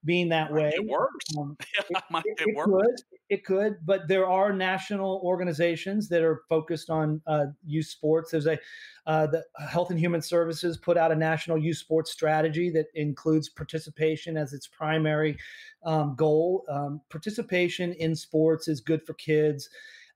being 0.05 0.29
that 0.29 0.51
way. 0.51 0.71
It 0.75 0.89
works. 0.89 1.25
Um, 1.37 1.55
it, 1.59 1.85
it, 1.89 1.97
it, 2.25 2.47
it 2.47 2.57
could. 2.63 3.12
It 3.33 3.43
could, 3.45 3.77
but 3.83 4.07
there 4.07 4.27
are 4.27 4.53
national 4.53 5.19
organizations 5.23 6.07
that 6.09 6.21
are 6.21 6.43
focused 6.47 6.91
on 6.91 7.19
uh, 7.25 7.45
youth 7.65 7.87
sports. 7.87 8.29
There's 8.29 8.45
a 8.45 8.59
uh, 9.07 9.25
the 9.25 9.43
Health 9.67 9.89
and 9.89 9.99
Human 9.99 10.21
Services 10.21 10.77
put 10.77 10.97
out 10.97 11.11
a 11.11 11.15
national 11.15 11.57
youth 11.57 11.77
sports 11.77 12.11
strategy 12.11 12.69
that 12.69 12.85
includes 12.93 13.49
participation 13.49 14.37
as 14.37 14.53
its 14.53 14.67
primary 14.67 15.35
um, 15.83 16.13
goal. 16.15 16.63
Um, 16.69 17.01
participation 17.09 17.93
in 17.93 18.15
sports 18.15 18.67
is 18.67 18.81
good 18.81 19.01
for 19.01 19.15
kids. 19.15 19.67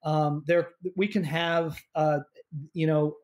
Um, 0.03 0.43
there, 0.45 0.69
we 0.95 1.07
can 1.07 1.23
have, 1.23 1.81
uh, 1.95 2.19
you 2.73 2.85
know, 2.85 3.15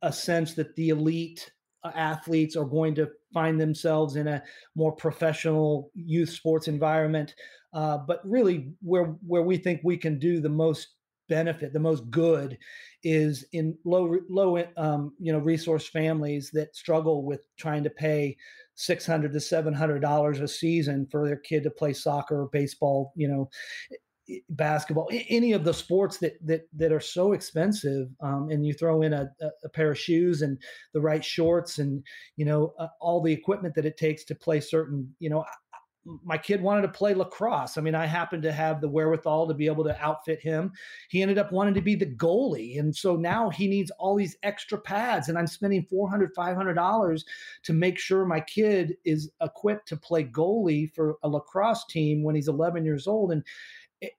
a 0.00 0.10
sense 0.10 0.54
that 0.54 0.74
the 0.74 0.88
elite 0.88 1.52
uh, 1.84 1.90
athletes 1.94 2.56
are 2.56 2.64
going 2.64 2.94
to 2.94 3.10
find 3.34 3.60
themselves 3.60 4.16
in 4.16 4.26
a 4.26 4.42
more 4.74 4.92
professional 4.92 5.90
youth 5.94 6.30
sports 6.30 6.66
environment. 6.66 7.34
Uh, 7.72 7.98
but 7.98 8.20
really, 8.24 8.72
where 8.82 9.16
where 9.26 9.42
we 9.42 9.56
think 9.56 9.80
we 9.82 9.96
can 9.96 10.18
do 10.18 10.40
the 10.40 10.48
most 10.48 10.88
benefit, 11.28 11.72
the 11.72 11.80
most 11.80 12.10
good, 12.10 12.58
is 13.02 13.44
in 13.52 13.76
low 13.84 14.16
low 14.28 14.62
um, 14.76 15.14
you 15.18 15.32
know 15.32 15.38
resource 15.38 15.88
families 15.88 16.50
that 16.52 16.76
struggle 16.76 17.24
with 17.24 17.46
trying 17.58 17.82
to 17.84 17.90
pay 17.90 18.36
six 18.74 19.06
hundred 19.06 19.32
to 19.32 19.40
seven 19.40 19.72
hundred 19.72 20.00
dollars 20.00 20.40
a 20.40 20.48
season 20.48 21.06
for 21.10 21.26
their 21.26 21.36
kid 21.38 21.62
to 21.62 21.70
play 21.70 21.92
soccer 21.92 22.48
baseball. 22.52 23.12
You 23.16 23.28
know, 23.28 23.50
basketball, 24.50 25.08
any 25.28 25.52
of 25.52 25.64
the 25.64 25.74
sports 25.74 26.18
that 26.18 26.34
that 26.46 26.62
that 26.76 26.92
are 26.92 27.00
so 27.00 27.32
expensive, 27.32 28.08
um, 28.20 28.48
and 28.50 28.64
you 28.64 28.72
throw 28.72 29.02
in 29.02 29.12
a, 29.12 29.30
a, 29.64 29.68
pair 29.70 29.90
of 29.90 29.98
shoes 29.98 30.42
and 30.42 30.58
the 30.94 31.00
right 31.00 31.24
shorts 31.24 31.78
and 31.78 32.02
you 32.36 32.44
know 32.44 32.72
uh, 32.78 32.88
all 33.00 33.20
the 33.20 33.32
equipment 33.32 33.74
that 33.74 33.86
it 33.86 33.96
takes 33.96 34.24
to 34.24 34.34
play 34.34 34.60
certain. 34.60 35.12
You 35.18 35.30
know, 35.30 35.44
my 36.04 36.36
kid 36.36 36.60
wanted 36.60 36.82
to 36.82 36.88
play 36.88 37.14
lacrosse. 37.14 37.78
I 37.78 37.80
mean, 37.80 37.94
I 37.94 38.06
happened 38.06 38.42
to 38.42 38.52
have 38.52 38.80
the 38.80 38.88
wherewithal 38.88 39.46
to 39.48 39.54
be 39.54 39.66
able 39.66 39.84
to 39.84 40.02
outfit 40.02 40.40
him. 40.40 40.72
He 41.08 41.22
ended 41.22 41.38
up 41.38 41.52
wanting 41.52 41.74
to 41.74 41.80
be 41.80 41.94
the 41.94 42.06
goalie, 42.06 42.78
and 42.78 42.94
so 42.94 43.16
now 43.16 43.50
he 43.50 43.68
needs 43.68 43.90
all 43.98 44.16
these 44.16 44.36
extra 44.42 44.78
pads, 44.78 45.28
and 45.28 45.38
I'm 45.38 45.46
spending 45.46 45.86
$400, 45.92 46.28
$500 46.36 47.24
to 47.64 47.72
make 47.72 47.98
sure 47.98 48.24
my 48.24 48.40
kid 48.40 48.96
is 49.04 49.30
equipped 49.40 49.88
to 49.88 49.96
play 49.96 50.24
goalie 50.24 50.92
for 50.92 51.16
a 51.22 51.28
lacrosse 51.28 51.86
team 51.86 52.22
when 52.22 52.34
he's 52.34 52.48
11 52.48 52.84
years 52.84 53.06
old, 53.06 53.32
and 53.32 53.44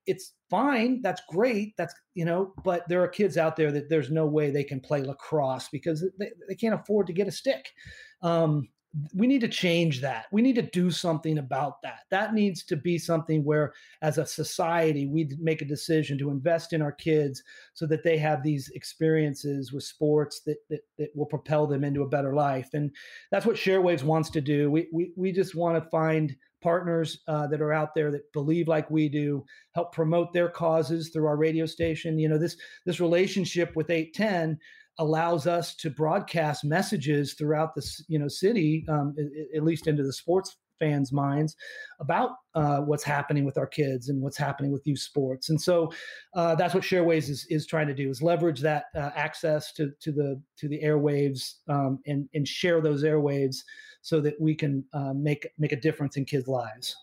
it's 0.05 0.33
fine. 0.49 1.01
That's 1.01 1.21
great. 1.27 1.75
That's 1.77 1.93
you 2.13 2.25
know 2.25 2.53
but 2.63 2.87
there 2.87 3.03
are 3.03 3.07
kids 3.07 3.37
out 3.37 3.55
there 3.55 3.71
that 3.71 3.89
there's 3.89 4.11
no 4.11 4.25
way 4.25 4.49
they 4.49 4.63
can 4.63 4.79
play 4.79 5.01
lacrosse 5.01 5.67
because 5.69 6.05
they, 6.19 6.31
they 6.47 6.55
can't 6.55 6.75
afford 6.75 7.07
to 7.07 7.13
get 7.13 7.27
a 7.27 7.31
stick. 7.31 7.71
Um, 8.21 8.69
we 9.13 9.25
need 9.25 9.41
to 9.41 9.47
change 9.47 10.01
that. 10.01 10.25
We 10.31 10.41
need 10.41 10.55
to 10.55 10.61
do 10.61 10.91
something 10.91 11.39
about 11.39 11.81
that. 11.81 12.01
That 12.11 12.33
needs 12.33 12.63
to 12.65 12.75
be 12.75 12.99
something 12.99 13.43
where, 13.43 13.73
as 14.03 14.19
a 14.19 14.25
society, 14.25 15.07
we 15.07 15.31
make 15.39 15.61
a 15.63 15.65
decision 15.65 16.17
to 16.19 16.29
invest 16.29 16.73
in 16.73 16.81
our 16.81 16.91
kids 16.91 17.41
so 17.73 17.87
that 17.87 18.03
they 18.03 18.17
have 18.17 18.43
these 18.43 18.69
experiences 18.75 19.73
with 19.73 19.83
sports 19.83 20.41
that 20.41 20.57
that, 20.69 20.81
that 20.99 21.09
will 21.15 21.25
propel 21.25 21.65
them 21.65 21.83
into 21.83 22.03
a 22.03 22.09
better 22.09 22.33
life. 22.35 22.69
And 22.73 22.91
that's 23.31 23.47
what 23.47 23.55
Sharewaves 23.55 24.03
wants 24.03 24.29
to 24.31 24.41
do. 24.41 24.69
We 24.69 24.87
we, 24.93 25.11
we 25.15 25.31
just 25.31 25.55
want 25.55 25.83
to 25.83 25.89
find 25.89 26.35
partners 26.61 27.19
uh, 27.27 27.45
that 27.47 27.61
are 27.61 27.73
out 27.73 27.93
there 27.93 28.09
that 28.11 28.31
believe 28.31 28.67
like 28.67 28.89
we 28.89 29.09
do, 29.09 29.43
help 29.73 29.91
promote 29.91 30.31
their 30.33 30.49
causes 30.49 31.09
through 31.09 31.25
our 31.25 31.35
radio 31.35 31.65
station. 31.65 32.19
You 32.19 32.29
know 32.29 32.37
this 32.37 32.57
this 32.85 32.99
relationship 32.99 33.75
with 33.75 33.89
810 33.89 34.59
allows 34.99 35.47
us 35.47 35.75
to 35.75 35.89
broadcast 35.89 36.63
messages 36.63 37.33
throughout 37.33 37.75
the 37.75 37.83
you 38.07 38.19
know 38.19 38.27
city, 38.27 38.85
um, 38.89 39.15
at 39.55 39.63
least 39.63 39.87
into 39.87 40.03
the 40.03 40.13
sports 40.13 40.57
fans' 40.79 41.11
minds 41.11 41.55
about 41.99 42.31
uh, 42.55 42.79
what's 42.79 43.03
happening 43.03 43.45
with 43.45 43.57
our 43.57 43.67
kids 43.67 44.09
and 44.09 44.21
what's 44.21 44.37
happening 44.37 44.71
with 44.71 44.85
youth 44.85 44.99
sports. 44.99 45.49
And 45.49 45.61
so 45.61 45.91
uh, 46.35 46.55
that's 46.55 46.73
what 46.73 46.83
Sharewaves 46.83 47.29
is, 47.29 47.45
is 47.49 47.65
trying 47.65 47.87
to 47.87 47.93
do: 47.93 48.09
is 48.09 48.21
leverage 48.21 48.61
that 48.61 48.85
uh, 48.95 49.11
access 49.15 49.71
to 49.73 49.91
to 50.01 50.11
the 50.11 50.41
to 50.57 50.67
the 50.67 50.81
airwaves 50.83 51.55
um, 51.69 51.99
and 52.05 52.27
and 52.33 52.47
share 52.47 52.81
those 52.81 53.03
airwaves 53.03 53.57
so 54.01 54.19
that 54.21 54.39
we 54.39 54.55
can 54.55 54.83
uh, 54.93 55.13
make 55.13 55.47
make 55.57 55.71
a 55.71 55.79
difference 55.79 56.17
in 56.17 56.25
kids' 56.25 56.47
lives. 56.47 56.95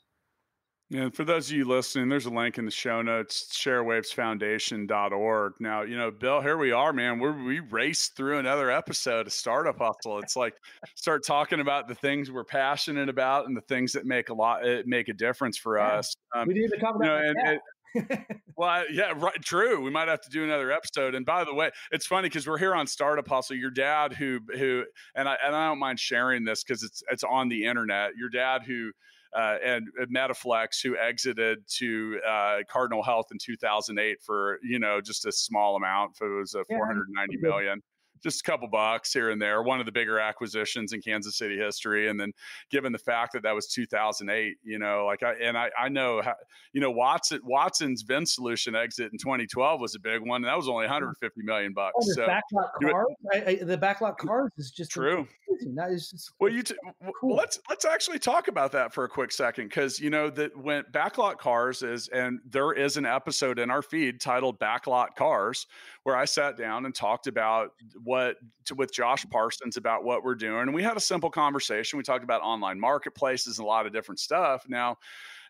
And 0.92 1.14
for 1.14 1.24
those 1.24 1.48
of 1.48 1.56
you 1.56 1.66
listening, 1.66 2.08
there's 2.08 2.26
a 2.26 2.30
link 2.30 2.58
in 2.58 2.64
the 2.64 2.70
show 2.70 3.00
notes, 3.00 3.48
sharewavesfoundation.org. 3.52 5.52
Now, 5.60 5.82
you 5.82 5.96
know, 5.96 6.10
Bill, 6.10 6.40
here 6.40 6.56
we 6.56 6.72
are, 6.72 6.92
man. 6.92 7.20
We're, 7.20 7.44
we 7.44 7.60
raced 7.60 8.16
through 8.16 8.38
another 8.38 8.72
episode 8.72 9.28
of 9.28 9.32
Startup 9.32 9.78
Hustle. 9.78 10.18
It's 10.18 10.34
like 10.34 10.54
start 10.96 11.24
talking 11.24 11.60
about 11.60 11.86
the 11.86 11.94
things 11.94 12.32
we're 12.32 12.42
passionate 12.42 13.08
about 13.08 13.46
and 13.46 13.56
the 13.56 13.60
things 13.62 13.92
that 13.92 14.04
make 14.04 14.30
a 14.30 14.34
lot, 14.34 14.66
eh, 14.66 14.82
make 14.84 15.08
a 15.08 15.14
difference 15.14 15.56
for 15.56 15.78
yeah. 15.78 15.98
us. 15.98 16.16
Um, 16.34 16.48
we 16.48 16.54
need 16.54 16.70
to 16.70 16.78
talk 16.78 16.96
about 16.96 17.04
you 17.04 17.10
know, 17.10 17.28
and, 17.28 17.38
and, 17.38 17.60
well, 18.56 18.84
yeah, 18.90 19.12
right. 19.16 19.40
True. 19.42 19.80
We 19.80 19.90
might 19.90 20.08
have 20.08 20.22
to 20.22 20.30
do 20.30 20.42
another 20.42 20.72
episode. 20.72 21.14
And 21.14 21.24
by 21.24 21.44
the 21.44 21.54
way, 21.54 21.70
it's 21.92 22.06
funny 22.06 22.28
because 22.28 22.48
we're 22.48 22.58
here 22.58 22.74
on 22.74 22.88
Startup 22.88 23.26
Hustle. 23.26 23.56
Your 23.56 23.70
dad, 23.70 24.12
who 24.12 24.40
who, 24.56 24.84
and 25.14 25.28
I 25.28 25.36
and 25.44 25.54
I 25.54 25.68
don't 25.68 25.78
mind 25.78 25.98
sharing 25.98 26.44
this 26.44 26.62
because 26.62 26.82
it's 26.82 27.02
it's 27.10 27.24
on 27.24 27.48
the 27.48 27.64
internet. 27.64 28.12
Your 28.16 28.28
dad, 28.28 28.62
who 28.64 28.92
uh, 29.36 29.56
and 29.64 29.86
Medi-Flex, 30.08 30.80
who 30.80 30.96
exited 30.96 31.58
to 31.78 32.18
uh, 32.28 32.56
Cardinal 32.68 33.02
Health 33.02 33.26
in 33.30 33.38
2008 33.38 34.18
for 34.22 34.58
you 34.62 34.78
know 34.78 35.00
just 35.00 35.26
a 35.26 35.32
small 35.32 35.76
amount. 35.76 36.16
It 36.20 36.24
was 36.24 36.54
a 36.54 36.64
yeah. 36.68 36.76
490 36.76 37.36
million. 37.38 37.82
Just 38.22 38.40
a 38.40 38.50
couple 38.50 38.68
bucks 38.68 39.12
here 39.12 39.30
and 39.30 39.40
there. 39.40 39.62
One 39.62 39.80
of 39.80 39.86
the 39.86 39.92
bigger 39.92 40.18
acquisitions 40.18 40.92
in 40.92 41.00
Kansas 41.00 41.36
City 41.36 41.56
history, 41.56 42.08
and 42.08 42.18
then 42.18 42.32
given 42.70 42.92
the 42.92 42.98
fact 42.98 43.32
that 43.32 43.42
that 43.42 43.54
was 43.54 43.66
2008, 43.68 44.56
you 44.62 44.78
know, 44.78 45.06
like 45.06 45.22
I 45.22 45.34
and 45.34 45.56
I, 45.56 45.70
I 45.78 45.88
know 45.88 46.22
how, 46.22 46.34
you 46.72 46.80
know 46.80 46.90
Watson 46.90 47.40
Watson's 47.44 48.04
VinSolution 48.04 48.76
exit 48.76 49.12
in 49.12 49.18
2012 49.18 49.80
was 49.80 49.94
a 49.94 49.98
big 49.98 50.20
one, 50.20 50.42
and 50.42 50.50
that 50.50 50.56
was 50.56 50.68
only 50.68 50.84
150 50.84 51.42
million 51.42 51.72
bucks. 51.72 51.94
Oh, 51.96 52.06
the 52.06 52.14
so 52.14 52.26
backlot 52.26 52.90
cars, 52.90 53.06
I, 53.32 53.36
I, 53.50 53.54
the 53.56 53.78
backlot 53.78 54.16
cars 54.16 54.50
is 54.56 54.70
just 54.70 54.90
true. 54.90 55.26
That 55.74 55.90
is 55.90 56.10
just 56.10 56.32
well, 56.40 56.52
you 56.52 56.62
t- 56.62 56.74
cool. 57.20 57.36
let's 57.36 57.60
let's 57.68 57.84
actually 57.84 58.18
talk 58.18 58.48
about 58.48 58.72
that 58.72 58.94
for 58.94 59.04
a 59.04 59.08
quick 59.08 59.32
second 59.32 59.68
because 59.68 60.00
you 60.00 60.10
know 60.10 60.30
that 60.30 60.56
when 60.56 60.84
backlot 60.92 61.38
cars 61.38 61.82
is 61.82 62.08
and 62.08 62.40
there 62.48 62.72
is 62.72 62.96
an 62.96 63.04
episode 63.04 63.58
in 63.58 63.70
our 63.70 63.82
feed 63.82 64.20
titled 64.20 64.58
backlot 64.58 65.14
cars 65.16 65.66
where 66.04 66.16
I 66.16 66.24
sat 66.24 66.56
down 66.56 66.86
and 66.86 66.94
talked 66.94 67.26
about 67.26 67.72
what 68.10 68.38
to, 68.64 68.74
with 68.74 68.92
Josh 68.92 69.24
Parsons 69.30 69.76
about 69.76 70.02
what 70.02 70.24
we're 70.24 70.34
doing. 70.34 70.62
And 70.62 70.74
we 70.74 70.82
had 70.82 70.96
a 70.96 71.00
simple 71.00 71.30
conversation. 71.30 71.96
We 71.96 72.02
talked 72.02 72.24
about 72.24 72.42
online 72.42 72.80
marketplaces 72.80 73.60
and 73.60 73.64
a 73.64 73.68
lot 73.68 73.86
of 73.86 73.92
different 73.92 74.18
stuff. 74.18 74.64
Now, 74.68 74.96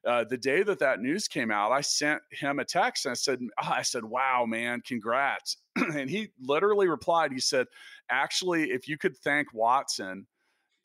uh, 0.07 0.25
the 0.29 0.37
day 0.37 0.63
that 0.63 0.79
that 0.79 1.01
news 1.01 1.27
came 1.27 1.51
out, 1.51 1.73
I 1.73 1.81
sent 1.81 2.21
him 2.31 2.59
a 2.59 2.65
text 2.67 3.07
and 3.07 3.13
I 3.13 3.15
said, 3.15 3.39
oh, 3.63 3.71
I 3.71 3.81
said, 3.81 4.05
wow, 4.05 4.45
man, 4.47 4.83
congrats. 4.87 5.57
and 5.77 6.11
he 6.11 6.33
literally 6.39 6.87
replied, 6.87 7.33
he 7.33 7.41
said, 7.41 7.67
actually, 8.11 8.73
if 8.73 8.87
you 8.87 8.99
could 8.99 9.17
thank 9.17 9.55
Watson 9.55 10.27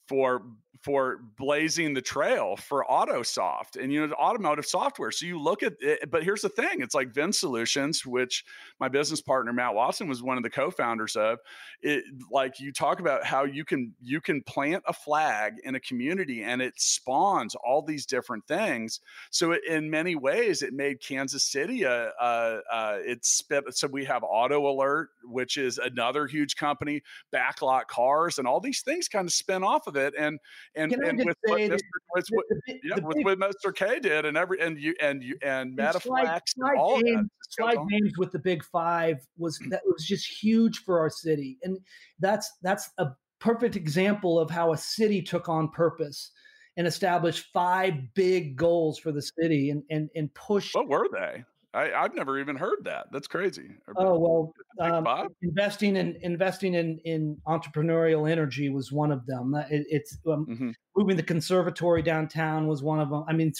for 0.08 0.44
for 0.86 1.18
blazing 1.36 1.96
the 1.96 2.02
trail 2.02 2.56
for 2.56 2.86
autosoft 2.88 3.76
and 3.82 3.92
you 3.92 4.06
know 4.06 4.14
automotive 4.14 4.68
software. 4.68 5.10
So 5.10 5.26
you 5.26 5.42
look 5.42 5.64
at 5.64 5.74
it 5.80 6.12
but 6.12 6.24
here's 6.24 6.44
the 6.44 6.50
thing 6.50 6.82
it's 6.82 6.94
like 6.94 7.12
VinSolutions 7.12 8.06
which 8.06 8.46
my 8.80 8.88
business 8.88 9.20
partner 9.20 9.52
matt 9.52 9.74
watson 9.74 10.08
was 10.08 10.22
one 10.22 10.38
of 10.38 10.44
the 10.44 10.50
co-founders 10.52 11.16
of 11.16 11.40
it 11.82 12.04
like 12.32 12.60
you 12.60 12.72
talk 12.72 13.00
about 13.00 13.26
how 13.26 13.46
you 13.46 13.66
can 13.66 13.96
you 14.00 14.22
can 14.22 14.44
plant 14.44 14.84
a 14.86 14.94
flag 14.94 15.54
in 15.64 15.74
a 15.74 15.80
community 15.80 16.44
and 16.44 16.62
it 16.62 16.76
spawns 16.78 17.56
all 17.56 17.82
these 17.82 18.06
different 18.06 18.46
things. 18.48 19.00
So 19.32 19.54
it, 19.54 19.62
in 19.68 19.90
many 19.90 20.16
ways 20.16 20.62
it 20.62 20.74
made 20.74 21.02
kansas 21.02 21.46
city 21.52 21.82
a, 21.82 22.12
a, 22.22 22.60
a 22.72 23.00
it's 23.04 23.42
so 23.72 23.88
we 23.88 24.06
have 24.06 24.24
auto 24.24 24.70
alert 24.70 25.10
which 25.24 25.58
is 25.58 25.80
another 25.80 26.28
huge 26.28 26.56
company 26.56 27.02
backlot 27.34 27.88
cars 27.88 28.38
and 28.38 28.48
all 28.48 28.60
these 28.60 28.82
things 28.82 29.08
kind 29.08 29.28
of 29.28 29.34
spin 29.34 29.64
off 29.64 29.88
of 29.88 29.96
it. 29.96 30.14
And 30.18 30.40
and, 30.76 30.92
and 30.94 31.18
with 31.18 31.38
what 31.44 31.60
Mr. 31.60 31.80
With, 32.16 32.26
the, 32.28 32.80
yeah, 32.84 32.96
with 32.96 33.18
what 33.24 33.40
Mr. 33.40 33.76
K 33.76 34.00
did 34.00 34.26
and 34.26 34.38
every 34.38 34.60
and 34.62 34.80
you 34.80 34.94
and 35.02 35.24
you 35.24 35.38
and 35.42 35.76
Medi-Flex 35.76 36.54
and 36.58 36.78
all 36.78 37.02
James, 37.02 37.30
Sly 37.50 37.76
James 37.90 38.18
with 38.18 38.32
the 38.32 38.40
big 38.40 38.64
five 38.64 39.18
was 39.38 39.60
mm. 39.60 39.70
that 39.70 39.82
was 39.86 40.06
just 40.06 40.28
huge 40.28 40.80
for 40.80 41.00
our 41.00 41.10
city. 41.10 41.58
And 41.64 41.78
that's 42.20 42.52
that's 42.62 42.90
a 42.98 43.08
perfect 43.40 43.76
example 43.76 44.40
of 44.40 44.50
how 44.50 44.74
a 44.74 44.78
city 44.78 45.22
took 45.22 45.50
on 45.50 45.70
purpose 45.70 46.32
and 46.78 46.88
established 46.88 47.48
five 47.54 47.94
big 48.14 48.56
goals 48.56 49.00
for 49.00 49.12
the 49.12 49.22
city 49.22 49.70
and 49.70 49.84
and 49.90 50.10
and 50.16 50.34
pushed 50.34 50.76
what 50.76 50.88
were 50.88 51.08
they 51.12 51.44
I, 51.76 52.02
have 52.04 52.16
never 52.16 52.40
even 52.40 52.56
heard 52.56 52.80
that. 52.86 53.08
That's 53.12 53.28
crazy. 53.28 53.70
Oh 53.98 54.18
well, 54.18 54.54
um, 54.80 55.28
investing 55.42 55.98
in 55.98 56.18
investing 56.22 56.74
in 56.74 57.00
in 57.04 57.38
entrepreneurial 57.48 58.30
energy 58.30 58.70
was 58.70 58.92
one 58.92 59.12
of 59.12 59.26
them. 59.26 59.54
It, 59.70 59.86
it's 59.90 60.18
um, 60.28 60.46
mm-hmm. 60.50 60.72
moving 60.96 61.18
the 61.18 61.24
conservatory 61.24 62.02
downtown 62.02 62.68
was 62.68 62.82
one 62.82 63.00
of 63.00 63.10
them. 63.10 63.26
I 63.28 63.34
mean, 63.34 63.52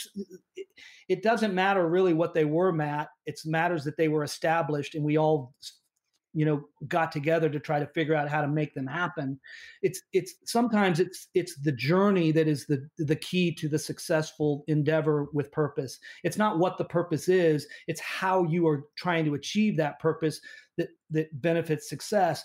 it, 0.56 0.68
it 1.10 1.24
doesn't 1.24 1.54
matter 1.54 1.88
really 1.90 2.14
what 2.14 2.34
they 2.34 2.46
were, 2.46 2.72
Matt. 2.72 3.10
It 3.26 3.40
matters 3.46 3.84
that 3.84 3.98
they 3.98 4.08
were 4.08 4.24
established, 4.24 4.96
and 4.96 5.04
we 5.04 5.18
all 5.18 5.54
you 6.36 6.46
know 6.46 6.64
got 6.88 7.12
together 7.12 7.50
to 7.50 7.60
try 7.60 7.80
to 7.80 7.88
figure 7.88 8.14
out 8.14 8.30
how 8.30 8.42
to 8.42 8.48
make 8.48 8.76
them 8.76 8.86
happen. 8.86 9.40
It's 9.82 10.02
it's 10.14 10.36
sometimes 10.44 11.00
it's 11.00 11.30
it's 11.34 11.56
the 11.56 11.72
journey 11.72 12.32
that 12.34 12.48
is 12.48 12.66
the 12.66 12.88
the 12.98 13.16
key 13.16 13.54
to 13.56 13.70
the 13.70 13.80
successful 13.80 14.66
endeavor 14.68 15.28
with 15.34 15.52
purpose. 15.52 15.98
It's 16.24 16.38
not 16.38 16.60
what 16.60 16.78
the 16.78 16.86
purpose 16.86 17.30
is 17.30 17.66
it's 17.88 18.02
how 18.02 18.44
you 18.44 18.68
are 18.68 18.84
trying 18.98 19.26
to 19.26 19.36
achieve 19.36 19.78
that 19.78 20.00
purpose 20.00 20.42
that 20.78 20.90
that 21.12 21.42
benefits 21.42 21.90
success. 21.90 22.44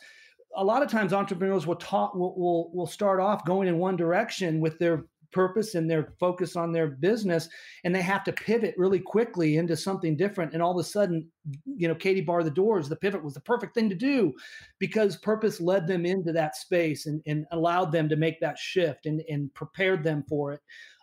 A 0.56 0.64
lot 0.64 0.82
of 0.82 0.90
times 0.90 1.12
entrepreneurs 1.12 1.66
will 1.66 1.76
talk 1.76 2.14
will, 2.14 2.38
will 2.38 2.70
will 2.72 2.86
start 2.86 3.20
off 3.20 3.44
going 3.44 3.68
in 3.68 3.78
one 3.78 3.96
direction 3.96 4.60
with 4.60 4.78
their 4.78 5.04
purpose 5.32 5.74
and 5.74 5.90
their 5.90 6.12
focus 6.18 6.56
on 6.56 6.72
their 6.72 6.88
business 6.88 7.48
and 7.84 7.94
they 7.94 8.02
have 8.02 8.24
to 8.24 8.32
pivot 8.32 8.74
really 8.76 8.98
quickly 8.98 9.56
into 9.56 9.76
something 9.76 10.16
different 10.16 10.52
and 10.52 10.62
all 10.62 10.72
of 10.72 10.78
a 10.78 10.88
sudden 10.88 11.26
you 11.64 11.88
know 11.88 11.94
katie 11.94 12.20
bar 12.20 12.42
the 12.42 12.50
doors. 12.50 12.88
The 12.88 12.96
pivot 12.96 13.22
was 13.22 13.34
the 13.34 13.40
perfect 13.40 13.74
thing 13.74 13.88
to 13.88 13.94
do 13.94 14.32
because 14.78 15.16
purpose 15.16 15.60
led 15.60 15.86
them 15.86 16.06
into 16.06 16.32
that 16.32 16.56
space 16.56 17.06
and, 17.06 17.22
and 17.26 17.46
allowed 17.52 17.92
them 17.92 18.08
to 18.08 18.16
make 18.16 18.40
that 18.40 18.58
shift 18.58 19.06
and, 19.06 19.22
and 19.28 19.52
prepared 19.54 20.04
them 20.04 20.24
for 20.28 20.52
it. 20.52 20.60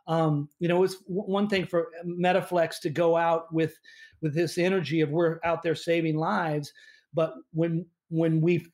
Um, 0.07 0.49
you 0.59 0.67
know 0.67 0.83
it's 0.83 0.97
one 1.07 1.49
thing 1.49 1.65
for 1.65 1.87
Medi-Flex 2.03 2.79
to 2.79 2.89
go 2.89 3.17
out 3.17 3.53
with 3.53 3.77
with 4.21 4.33
this 4.33 4.57
energy 4.57 5.01
of 5.01 5.09
we're 5.09 5.39
out 5.43 5.61
there 5.61 5.75
saving 5.75 6.17
lives 6.17 6.73
but 7.13 7.33
when 7.53 7.85
when 8.09 8.41
we 8.41 8.65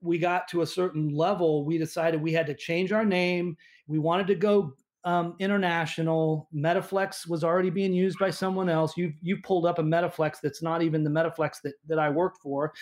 we 0.00 0.18
got 0.18 0.48
to 0.48 0.62
a 0.62 0.66
certain 0.66 1.10
level 1.10 1.64
we 1.64 1.78
decided 1.78 2.20
we 2.20 2.32
had 2.32 2.46
to 2.46 2.54
change 2.54 2.92
our 2.92 3.04
name. 3.04 3.56
We 3.86 3.98
wanted 3.98 4.26
to 4.28 4.34
go 4.34 4.74
um, 5.04 5.34
international. 5.38 6.48
Medi-Flex 6.52 7.26
was 7.26 7.42
already 7.42 7.70
being 7.70 7.92
used 7.92 8.18
by 8.18 8.30
someone 8.30 8.68
else. 8.68 8.96
You 8.96 9.12
you 9.22 9.38
pulled 9.42 9.66
up 9.66 9.78
a 9.78 9.82
Medi-Flex 9.82 10.40
that's 10.40 10.62
not 10.62 10.82
even 10.82 11.04
the 11.04 11.10
Medi-Flex 11.10 11.60
that 11.60 11.74
that 11.86 11.98
I 11.98 12.10
worked 12.10 12.38
for. 12.42 12.72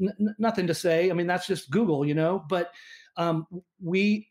N- 0.00 0.34
nothing 0.38 0.66
to 0.66 0.74
say. 0.74 1.10
I 1.10 1.14
mean, 1.14 1.26
that's 1.26 1.46
just 1.46 1.70
Google, 1.70 2.06
you 2.06 2.14
know. 2.14 2.44
But 2.48 2.72
um, 3.16 3.46
we 3.82 4.28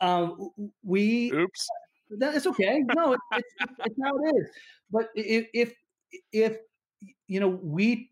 um, 0.00 0.50
we 0.82 1.32
oops. 1.32 1.68
It's 2.10 2.46
okay. 2.46 2.84
No, 2.94 3.14
it, 3.14 3.20
it's, 3.32 3.48
it's 3.86 3.96
how 4.02 4.16
it 4.16 4.36
is. 4.36 4.48
But 4.90 5.08
if 5.14 5.46
if 5.52 5.74
if 6.32 6.58
you 7.26 7.40
know 7.40 7.48
we 7.48 8.10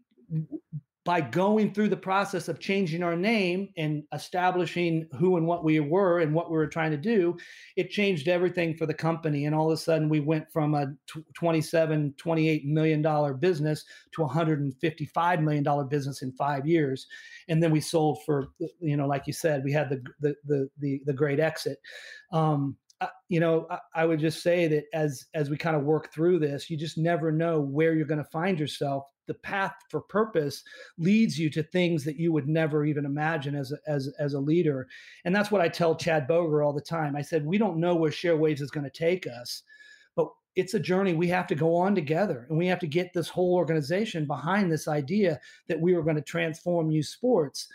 by 1.04 1.20
going 1.20 1.74
through 1.74 1.88
the 1.88 1.96
process 1.96 2.46
of 2.48 2.60
changing 2.60 3.02
our 3.02 3.16
name 3.16 3.68
and 3.76 4.04
establishing 4.14 5.08
who 5.18 5.36
and 5.36 5.46
what 5.46 5.64
we 5.64 5.80
were 5.80 6.20
and 6.20 6.32
what 6.32 6.48
we 6.48 6.56
were 6.56 6.68
trying 6.68 6.92
to 6.92 6.96
do, 6.96 7.36
it 7.76 7.90
changed 7.90 8.28
everything 8.28 8.76
for 8.76 8.86
the 8.86 8.94
company. 8.94 9.46
And 9.46 9.54
all 9.54 9.70
of 9.70 9.74
a 9.74 9.80
sudden, 9.80 10.08
we 10.08 10.20
went 10.20 10.50
from 10.52 10.74
a 10.74 10.86
27, 11.34 12.14
28 12.16 12.64
million 12.66 13.02
dollar 13.02 13.34
business 13.34 13.84
to 14.14 14.22
a 14.22 14.26
155 14.26 15.40
million 15.40 15.64
dollar 15.64 15.84
business 15.84 16.22
in 16.22 16.32
five 16.32 16.66
years. 16.66 17.06
And 17.48 17.60
then 17.60 17.72
we 17.72 17.80
sold 17.80 18.20
for, 18.24 18.48
you 18.80 18.96
know, 18.96 19.08
like 19.08 19.26
you 19.26 19.32
said, 19.32 19.64
we 19.64 19.72
had 19.72 19.90
the 19.90 20.02
the 20.20 20.34
the 20.46 20.68
the, 20.78 21.00
the 21.06 21.12
great 21.12 21.40
exit. 21.40 21.78
Um, 22.32 22.76
you 23.28 23.40
know, 23.40 23.66
I, 23.70 23.78
I, 23.94 24.04
would 24.04 24.20
just 24.20 24.42
say 24.42 24.68
that 24.68 24.84
as 24.92 25.26
as 25.34 25.50
we 25.50 25.56
kind 25.56 25.76
of 25.76 25.82
work 25.82 26.12
through 26.12 26.38
this, 26.38 26.70
you 26.70 26.76
just 26.76 26.98
never 26.98 27.32
know 27.32 27.60
where 27.60 27.94
you're 27.94 28.06
going 28.06 28.22
to 28.22 28.30
find 28.30 28.58
yourself. 28.58 29.04
The 29.32 29.38
path 29.38 29.72
for 29.88 30.02
purpose 30.02 30.62
leads 30.98 31.38
you 31.38 31.48
to 31.48 31.62
things 31.62 32.04
that 32.04 32.18
you 32.18 32.34
would 32.34 32.46
never 32.46 32.84
even 32.84 33.06
imagine 33.06 33.54
as 33.54 33.72
a, 33.72 33.78
as 33.86 34.12
as 34.18 34.34
a 34.34 34.38
leader, 34.38 34.86
and 35.24 35.34
that's 35.34 35.50
what 35.50 35.62
I 35.62 35.68
tell 35.68 35.96
Chad 35.96 36.28
Boeger 36.28 36.62
all 36.62 36.74
the 36.74 36.82
time. 36.82 37.16
I 37.16 37.22
said 37.22 37.46
we 37.46 37.56
don't 37.56 37.78
know 37.78 37.96
where 37.96 38.10
ShareWaves 38.10 38.60
is 38.60 38.70
going 38.70 38.84
to 38.84 38.90
take 38.90 39.26
us, 39.26 39.62
but 40.16 40.28
it's 40.54 40.74
a 40.74 40.78
journey. 40.78 41.14
We 41.14 41.28
have 41.28 41.46
to 41.46 41.54
go 41.54 41.74
on 41.74 41.94
together, 41.94 42.44
and 42.50 42.58
we 42.58 42.66
have 42.66 42.80
to 42.80 42.86
get 42.86 43.14
this 43.14 43.30
whole 43.30 43.54
organization 43.54 44.26
behind 44.26 44.70
this 44.70 44.86
idea 44.86 45.40
that 45.66 45.80
we 45.80 45.94
are 45.94 46.02
going 46.02 46.16
to 46.16 46.22
transform 46.22 46.90
youth 46.90 47.06
sports 47.06 47.68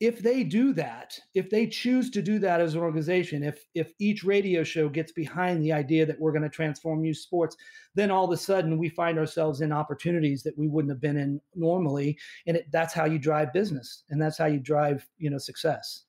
if 0.00 0.20
they 0.20 0.44
do 0.44 0.72
that, 0.74 1.18
if 1.34 1.50
they 1.50 1.66
choose 1.66 2.10
to 2.10 2.22
do 2.22 2.38
that 2.38 2.60
as 2.60 2.74
an 2.74 2.80
organization, 2.80 3.42
if 3.42 3.64
if 3.74 3.92
each 3.98 4.22
radio 4.22 4.62
show 4.62 4.88
gets 4.88 5.10
behind 5.12 5.62
the 5.62 5.72
idea 5.72 6.06
that 6.06 6.20
we're 6.20 6.32
going 6.32 6.42
to 6.42 6.48
transform 6.48 7.04
youth 7.04 7.18
sports, 7.18 7.56
then 7.94 8.10
all 8.10 8.24
of 8.24 8.30
a 8.30 8.36
sudden 8.36 8.78
we 8.78 8.88
find 8.88 9.18
ourselves 9.18 9.60
in 9.60 9.72
opportunities 9.72 10.42
that 10.44 10.56
we 10.56 10.68
wouldn't 10.68 10.92
have 10.92 11.00
been 11.00 11.16
in 11.16 11.40
normally, 11.54 12.16
and 12.46 12.56
it, 12.56 12.66
that's 12.70 12.94
how 12.94 13.06
you 13.06 13.18
drive 13.18 13.52
business, 13.52 14.04
and 14.10 14.22
that's 14.22 14.38
how 14.38 14.46
you 14.46 14.60
drive 14.60 15.06
you 15.18 15.30
know 15.30 15.38
success. 15.38 16.04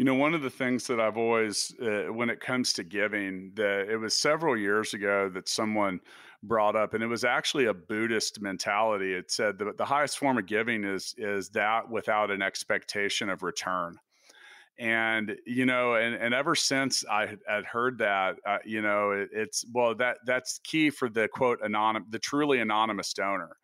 You 0.00 0.06
know, 0.06 0.14
one 0.14 0.32
of 0.32 0.40
the 0.40 0.48
things 0.48 0.86
that 0.86 0.98
I've 0.98 1.18
always, 1.18 1.74
uh, 1.78 2.10
when 2.10 2.30
it 2.30 2.40
comes 2.40 2.72
to 2.72 2.82
giving, 2.82 3.52
that 3.56 3.86
it 3.90 3.98
was 3.98 4.16
several 4.16 4.56
years 4.56 4.94
ago 4.94 5.28
that 5.34 5.46
someone 5.46 6.00
brought 6.42 6.74
up, 6.74 6.94
and 6.94 7.04
it 7.04 7.06
was 7.06 7.22
actually 7.22 7.66
a 7.66 7.74
Buddhist 7.74 8.40
mentality. 8.40 9.12
It 9.12 9.30
said 9.30 9.58
that 9.58 9.76
the 9.76 9.84
highest 9.84 10.16
form 10.16 10.38
of 10.38 10.46
giving 10.46 10.84
is 10.84 11.14
is 11.18 11.50
that 11.50 11.90
without 11.90 12.30
an 12.30 12.40
expectation 12.40 13.28
of 13.28 13.42
return. 13.42 13.98
And 14.78 15.36
you 15.44 15.66
know, 15.66 15.96
and, 15.96 16.14
and 16.14 16.32
ever 16.32 16.54
since 16.54 17.04
I 17.04 17.36
had 17.46 17.66
heard 17.66 17.98
that, 17.98 18.36
uh, 18.46 18.56
you 18.64 18.80
know, 18.80 19.10
it, 19.10 19.28
it's 19.34 19.66
well 19.74 19.94
that 19.96 20.16
that's 20.24 20.60
key 20.64 20.88
for 20.88 21.10
the 21.10 21.28
quote 21.28 21.58
anonymous, 21.62 22.08
the 22.10 22.18
truly 22.18 22.60
anonymous 22.60 23.12
donor 23.12 23.54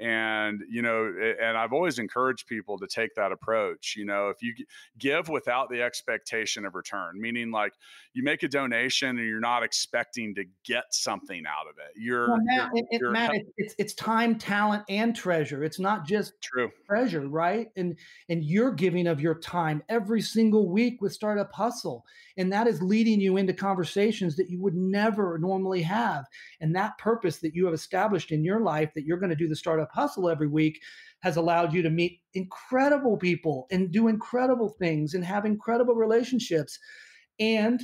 and 0.00 0.62
you 0.70 0.82
know 0.82 1.12
and 1.40 1.56
i've 1.56 1.72
always 1.72 1.98
encouraged 1.98 2.46
people 2.46 2.78
to 2.78 2.86
take 2.86 3.14
that 3.14 3.32
approach 3.32 3.94
you 3.96 4.04
know 4.04 4.28
if 4.28 4.42
you 4.42 4.54
give 4.98 5.28
without 5.28 5.68
the 5.70 5.82
expectation 5.82 6.64
of 6.64 6.74
return 6.74 7.20
meaning 7.20 7.50
like 7.50 7.72
you 8.18 8.24
make 8.24 8.42
a 8.42 8.48
donation 8.48 9.10
and 9.10 9.26
you're 9.26 9.38
not 9.38 9.62
expecting 9.62 10.34
to 10.34 10.44
get 10.64 10.84
something 10.90 11.44
out 11.46 11.68
of 11.68 11.76
it. 11.78 12.00
You're, 12.00 12.28
well, 12.28 12.38
Matt, 12.42 12.70
you're, 12.74 12.84
it, 12.90 13.00
you're 13.00 13.10
Matt 13.12 13.32
it's, 13.56 13.74
it's 13.78 13.94
time 13.94 14.36
talent 14.36 14.82
and 14.88 15.14
treasure. 15.14 15.62
It's 15.62 15.78
not 15.78 16.04
just 16.04 16.32
true. 16.42 16.70
treasure 16.86 17.28
right? 17.28 17.68
And 17.76 17.96
and 18.28 18.44
you're 18.44 18.72
giving 18.72 19.06
of 19.06 19.20
your 19.20 19.36
time 19.36 19.82
every 19.88 20.20
single 20.20 20.68
week 20.68 21.00
with 21.00 21.12
startup 21.12 21.52
hustle 21.52 22.04
and 22.38 22.52
that 22.52 22.66
is 22.66 22.80
leading 22.80 23.20
you 23.20 23.36
into 23.36 23.52
conversations 23.52 24.36
that 24.36 24.48
you 24.48 24.60
would 24.60 24.74
never 24.74 25.38
normally 25.38 25.82
have 25.82 26.24
and 26.60 26.74
that 26.74 26.96
purpose 26.98 27.38
that 27.38 27.54
you 27.54 27.64
have 27.64 27.74
established 27.74 28.30
in 28.30 28.44
your 28.44 28.60
life 28.60 28.90
that 28.94 29.04
you're 29.04 29.18
going 29.18 29.30
to 29.30 29.36
do 29.36 29.48
the 29.48 29.56
startup 29.56 29.87
hustle 29.92 30.28
every 30.28 30.48
week 30.48 30.80
has 31.20 31.36
allowed 31.36 31.72
you 31.72 31.82
to 31.82 31.90
meet 31.90 32.20
incredible 32.34 33.16
people 33.16 33.66
and 33.70 33.90
do 33.90 34.08
incredible 34.08 34.68
things 34.78 35.14
and 35.14 35.24
have 35.24 35.44
incredible 35.44 35.94
relationships 35.94 36.78
and 37.40 37.80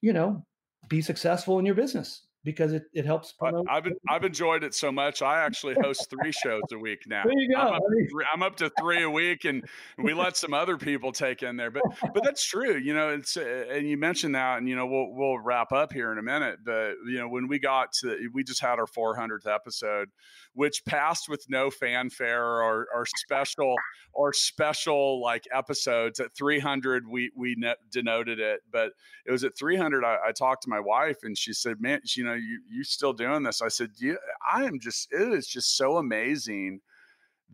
you 0.00 0.12
know 0.12 0.44
be 0.88 1.00
successful 1.00 1.58
in 1.58 1.66
your 1.66 1.74
business 1.74 2.26
because 2.44 2.74
it, 2.74 2.84
it 2.92 3.06
helps 3.06 3.32
promote. 3.32 3.66
I've 3.68 3.86
I've 4.08 4.24
enjoyed 4.24 4.62
it 4.64 4.74
so 4.74 4.92
much. 4.92 5.22
I 5.22 5.40
actually 5.40 5.76
host 5.80 6.10
three 6.10 6.30
shows 6.30 6.62
a 6.72 6.78
week 6.78 7.04
now. 7.06 7.24
There 7.34 7.38
you 7.38 7.54
go. 7.54 7.60
I'm 7.60 7.74
up, 7.74 7.82
three, 7.88 8.26
I'm 8.32 8.42
up, 8.42 8.56
to 8.56 8.70
three 8.78 9.02
a 9.02 9.10
week, 9.10 9.44
and 9.44 9.64
we 9.98 10.12
let 10.12 10.36
some 10.36 10.52
other 10.52 10.76
people 10.76 11.10
take 11.10 11.42
in 11.42 11.56
there. 11.56 11.70
But 11.70 11.82
but 12.12 12.22
that's 12.22 12.44
true. 12.44 12.76
You 12.76 12.94
know, 12.94 13.08
it's 13.08 13.36
uh, 13.36 13.64
and 13.70 13.88
you 13.88 13.96
mentioned 13.96 14.34
that, 14.34 14.58
and 14.58 14.68
you 14.68 14.76
know 14.76 14.86
we'll 14.86 15.10
we'll 15.12 15.38
wrap 15.38 15.72
up 15.72 15.92
here 15.92 16.12
in 16.12 16.18
a 16.18 16.22
minute. 16.22 16.58
But 16.64 16.94
you 17.06 17.18
know 17.18 17.28
when 17.28 17.48
we 17.48 17.58
got 17.58 17.92
to 18.00 18.28
we 18.32 18.44
just 18.44 18.60
had 18.60 18.78
our 18.78 18.86
400th 18.86 19.52
episode, 19.52 20.10
which 20.52 20.84
passed 20.84 21.28
with 21.28 21.46
no 21.48 21.70
fanfare 21.70 22.44
or 22.44 22.86
or 22.94 23.06
special 23.06 23.74
or 24.12 24.32
special 24.32 25.20
like 25.20 25.44
episodes. 25.52 26.20
At 26.20 26.36
300 26.36 27.08
we 27.08 27.32
we 27.34 27.56
denoted 27.90 28.38
it, 28.38 28.60
but 28.70 28.92
it 29.26 29.32
was 29.32 29.44
at 29.44 29.56
300. 29.56 30.04
I, 30.04 30.18
I 30.28 30.32
talked 30.32 30.64
to 30.64 30.68
my 30.68 30.80
wife, 30.80 31.18
and 31.22 31.36
she 31.36 31.54
said, 31.54 31.80
"Man, 31.80 32.00
you 32.14 32.24
know." 32.24 32.33
Know, 32.34 32.40
you 32.40 32.60
you 32.70 32.84
still 32.84 33.12
doing 33.12 33.42
this? 33.42 33.62
I 33.62 33.68
said, 33.68 33.90
yeah, 33.98 34.14
I 34.50 34.64
am 34.64 34.78
just. 34.80 35.12
It 35.12 35.32
is 35.32 35.46
just 35.46 35.76
so 35.76 35.96
amazing 35.98 36.80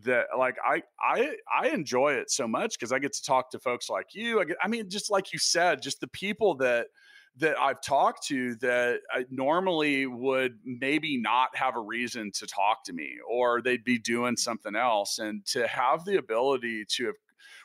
that 0.03 0.27
like 0.39 0.57
I 0.65 0.83
I 1.01 1.35
I 1.53 1.69
enjoy 1.69 2.15
it 2.15 2.31
so 2.31 2.49
much 2.49 2.79
because 2.79 2.93
I 2.93 2.99
get 2.99 3.13
to 3.13 3.23
talk 3.23 3.51
to 3.51 3.59
folks 3.59 3.91
like 3.91 4.15
you. 4.15 4.41
I 4.41 4.45
get, 4.45 4.57
I 4.63 4.69
mean, 4.69 4.89
just 4.89 5.11
like 5.11 5.33
you 5.33 5.39
said, 5.39 5.83
just 5.83 6.01
the 6.01 6.09
people 6.09 6.55
that 6.57 6.87
that 7.37 7.59
I've 7.59 7.81
talked 7.81 8.27
to 8.27 8.55
that 8.57 9.01
I 9.13 9.25
normally 9.31 10.07
would 10.07 10.59
maybe 10.65 11.17
not 11.17 11.55
have 11.57 11.77
a 11.77 11.81
reason 11.81 12.33
to 12.35 12.47
talk 12.47 12.85
to 12.85 12.93
me 12.93 13.17
or 13.29 13.63
they'd 13.63 13.85
be 13.85 13.99
doing 13.99 14.37
something 14.37 14.75
else 14.75 15.19
and 15.19 15.45
to 15.47 15.67
have 15.67 16.05
the 16.05 16.19
ability 16.19 16.85
to 16.89 17.07
have 17.07 17.15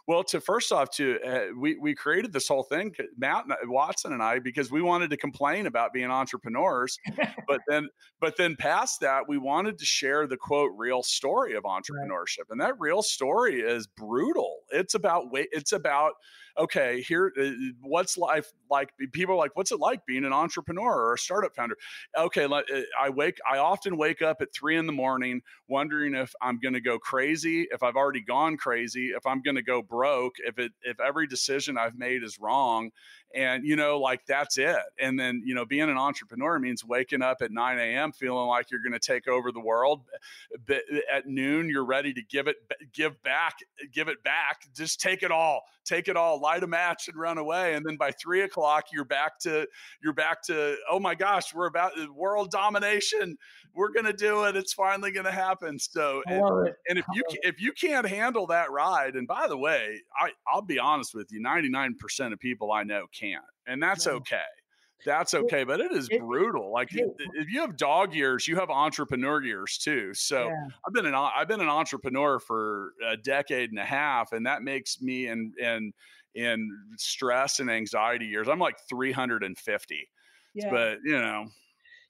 well, 0.07 0.23
to 0.25 0.39
first 0.39 0.71
off, 0.71 0.89
to 0.91 1.19
uh, 1.25 1.45
we 1.57 1.77
we 1.77 1.95
created 1.95 2.31
this 2.31 2.47
whole 2.47 2.63
thing, 2.63 2.93
Matt 3.17 3.45
Watson 3.65 4.13
and 4.13 4.21
I, 4.21 4.39
because 4.39 4.71
we 4.71 4.81
wanted 4.81 5.09
to 5.09 5.17
complain 5.17 5.65
about 5.65 5.93
being 5.93 6.11
entrepreneurs, 6.11 6.99
but 7.47 7.61
then 7.67 7.89
but 8.19 8.37
then 8.37 8.55
past 8.55 8.99
that, 9.01 9.27
we 9.27 9.37
wanted 9.37 9.79
to 9.79 9.85
share 9.85 10.27
the 10.27 10.37
quote 10.37 10.71
real 10.75 11.01
story 11.01 11.55
of 11.55 11.63
entrepreneurship, 11.63 12.39
right. 12.39 12.51
and 12.51 12.61
that 12.61 12.75
real 12.79 13.01
story 13.01 13.61
is 13.61 13.87
brutal. 13.87 14.59
It's 14.69 14.93
about 14.93 15.31
wait, 15.31 15.49
it's 15.51 15.71
about 15.71 16.13
okay, 16.57 17.01
here, 17.01 17.33
uh, 17.39 17.49
what's 17.81 18.17
life 18.17 18.51
like? 18.69 18.89
People 19.11 19.35
are 19.35 19.37
like, 19.37 19.55
what's 19.55 19.71
it 19.71 19.79
like 19.79 20.05
being 20.05 20.25
an 20.25 20.33
entrepreneur 20.33 20.93
or 20.93 21.13
a 21.13 21.17
startup 21.17 21.55
founder? 21.55 21.75
Okay, 22.17 22.45
uh, 22.45 22.61
I 22.99 23.09
wake, 23.09 23.37
I 23.49 23.57
often 23.57 23.97
wake 23.97 24.21
up 24.21 24.37
at 24.41 24.53
three 24.53 24.77
in 24.77 24.85
the 24.85 24.93
morning 24.93 25.41
wondering 25.67 26.15
if 26.15 26.33
I'm 26.41 26.59
going 26.59 26.73
to 26.73 26.81
go 26.81 26.97
crazy, 26.97 27.67
if 27.71 27.83
I've 27.83 27.95
already 27.95 28.21
gone 28.21 28.57
crazy, 28.57 29.07
if 29.07 29.25
I'm 29.25 29.41
going 29.41 29.55
to 29.55 29.61
go 29.61 29.81
broke, 29.95 30.35
if 30.39 30.59
it, 30.59 30.73
if 30.81 30.99
every 30.99 31.25
decision 31.25 31.77
I've 31.77 31.97
made 31.97 32.21
is 32.21 32.37
wrong, 32.39 32.91
and 33.35 33.65
you 33.65 33.75
know 33.75 33.99
like 33.99 34.25
that's 34.25 34.57
it. 34.57 34.79
And 34.99 35.19
then 35.19 35.41
you 35.45 35.53
know 35.53 35.65
being 35.65 35.89
an 35.89 35.97
entrepreneur 35.97 36.57
means 36.57 36.83
waking 36.83 37.21
up 37.21 37.41
at 37.41 37.51
9 37.51 37.79
a.m 37.79 38.11
feeling 38.11 38.47
like 38.47 38.71
you're 38.71 38.81
going 38.81 38.93
to 38.93 38.99
take 38.99 39.27
over 39.27 39.51
the 39.51 39.59
world 39.59 40.01
but 40.65 40.81
at 41.13 41.27
noon 41.27 41.69
you're 41.69 41.85
ready 41.85 42.13
to 42.13 42.21
give 42.23 42.47
it 42.47 42.55
give 42.93 43.21
back 43.23 43.57
give 43.91 44.07
it 44.07 44.23
back. 44.23 44.67
Just 44.73 44.99
take 44.99 45.23
it 45.23 45.31
all 45.31 45.63
take 45.83 46.07
it 46.07 46.17
all 46.17 46.39
light 46.39 46.63
a 46.63 46.67
match 46.67 47.07
and 47.07 47.17
run 47.17 47.37
away. 47.37 47.75
And 47.75 47.85
then 47.85 47.97
by 47.97 48.11
three 48.11 48.41
o'clock 48.41 48.85
you're 48.91 49.05
back 49.05 49.39
to 49.39 49.67
you're 50.01 50.13
back 50.13 50.41
to 50.43 50.75
oh 50.89 50.99
my 50.99 51.15
gosh 51.15 51.53
we're 51.53 51.67
about 51.67 51.91
world 52.15 52.51
domination. 52.51 53.37
We're 53.73 53.91
going 53.91 54.05
to 54.05 54.13
do 54.13 54.45
it. 54.45 54.55
It's 54.55 54.71
finally 54.71 55.11
going 55.11 55.25
to 55.25 55.33
happen. 55.33 55.77
So 55.79 56.23
and, 56.27 56.73
and, 56.87 56.97
if 56.97 57.05
you 57.13 57.23
if 57.43 57.61
you 57.61 57.73
can't 57.73 58.07
handle 58.07 58.47
that 58.47 58.71
ride 58.71 59.15
and 59.15 59.27
by 59.27 59.47
the 59.47 59.57
way 59.57 60.01
i 60.17 60.29
i'll 60.51 60.61
be 60.61 60.79
honest 60.79 61.13
with 61.13 61.31
you 61.31 61.41
99% 61.41 62.33
of 62.33 62.39
people 62.39 62.71
i 62.71 62.83
know 62.83 63.05
can't, 63.11 63.24
and 63.67 63.81
that's 63.81 64.07
okay. 64.07 64.37
That's 65.05 65.33
okay, 65.35 65.63
but 65.63 65.79
it 65.79 65.91
is 65.91 66.09
brutal. 66.09 66.71
Like 66.71 66.89
if 66.91 67.49
you 67.49 67.61
have 67.61 67.77
dog 67.77 68.13
years, 68.15 68.47
you 68.47 68.55
have 68.55 68.69
entrepreneur 68.69 69.41
years 69.43 69.77
too. 69.77 70.13
So 70.13 70.47
yeah. 70.47 70.67
I've 70.85 70.93
been 70.93 71.05
an 71.05 71.13
I've 71.13 71.47
been 71.47 71.61
an 71.61 71.69
entrepreneur 71.69 72.39
for 72.39 72.93
a 73.07 73.15
decade 73.15 73.69
and 73.69 73.79
a 73.79 73.85
half, 73.85 74.31
and 74.31 74.45
that 74.47 74.63
makes 74.63 75.01
me 75.01 75.27
in 75.27 75.53
in 75.59 75.93
in 76.33 76.69
stress 76.97 77.59
and 77.59 77.69
anxiety 77.69 78.25
years. 78.25 78.47
I'm 78.47 78.59
like 78.59 78.77
350. 78.89 80.09
Yeah. 80.55 80.69
But 80.71 80.99
you 81.03 81.19
know, 81.19 81.45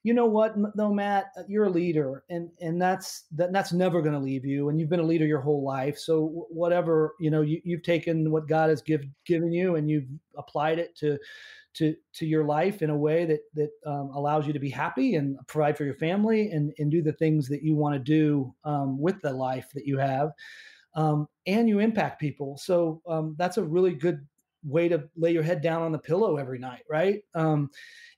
you 0.06 0.14
know 0.14 0.28
what 0.28 0.53
though 0.76 0.93
matt 0.93 1.32
uh, 1.36 1.41
you're 1.47 1.66
a 1.66 1.70
leader 1.70 2.24
and 2.30 2.51
and 2.62 2.80
that's 2.80 3.24
that, 3.32 3.51
that's 3.51 3.74
never 3.74 4.03
going 4.03 4.14
to 4.14 4.20
leave 4.20 4.45
you 4.45 4.70
and 4.70 4.80
you've 4.80 4.89
been 4.89 4.99
a 4.99 5.03
leader 5.03 5.26
your 5.26 5.41
whole 5.41 5.64
life 5.64 5.97
so 5.97 6.45
whatever 6.51 7.16
you 7.20 7.32
know 7.32 7.41
you, 7.41 7.60
you've 7.64 7.82
taken 7.82 8.30
what 8.30 8.47
god 8.47 8.70
has 8.70 8.84
give, 8.84 9.03
given 9.26 9.51
you 9.51 9.78
and 9.78 9.89
you've 9.89 10.06
applied 10.38 10.78
it 10.78 10.95
to 10.95 11.18
to 11.74 11.95
to 12.14 12.28
your 12.28 12.43
life 12.43 12.84
in 12.84 12.91
a 12.91 12.97
way 12.97 13.26
that 13.26 13.39
that 13.56 13.72
um, 13.88 14.12
allows 14.14 14.45
you 14.45 14.53
to 14.53 14.60
be 14.60 14.70
happy 14.70 15.16
and 15.16 15.39
provide 15.47 15.76
for 15.76 15.86
your 15.86 15.95
family 15.95 16.51
and 16.51 16.72
and 16.78 16.91
do 16.91 17.01
the 17.01 17.14
things 17.14 17.47
that 17.47 17.64
you 17.64 17.76
want 17.76 17.95
to 17.95 17.99
do 17.99 18.53
um, 18.64 18.99
with 19.01 19.20
the 19.24 19.34
life 19.34 19.70
that 19.74 19.88
you 19.88 19.97
have 19.97 20.30
um, 20.93 21.28
and 21.47 21.68
you 21.68 21.80
impact 21.80 22.22
people 22.22 22.60
so 22.60 23.01
um, 23.10 23.36
that's 23.39 23.58
a 23.58 23.64
really 23.64 23.95
good 23.95 24.24
way 24.66 24.88
to 24.88 25.03
lay 25.16 25.32
your 25.32 25.43
head 25.43 25.61
down 25.61 25.84
on 25.84 25.91
the 25.91 25.99
pillow 25.99 26.38
every 26.38 26.57
night, 26.57 26.84
right? 26.89 27.22
Um, 27.36 27.70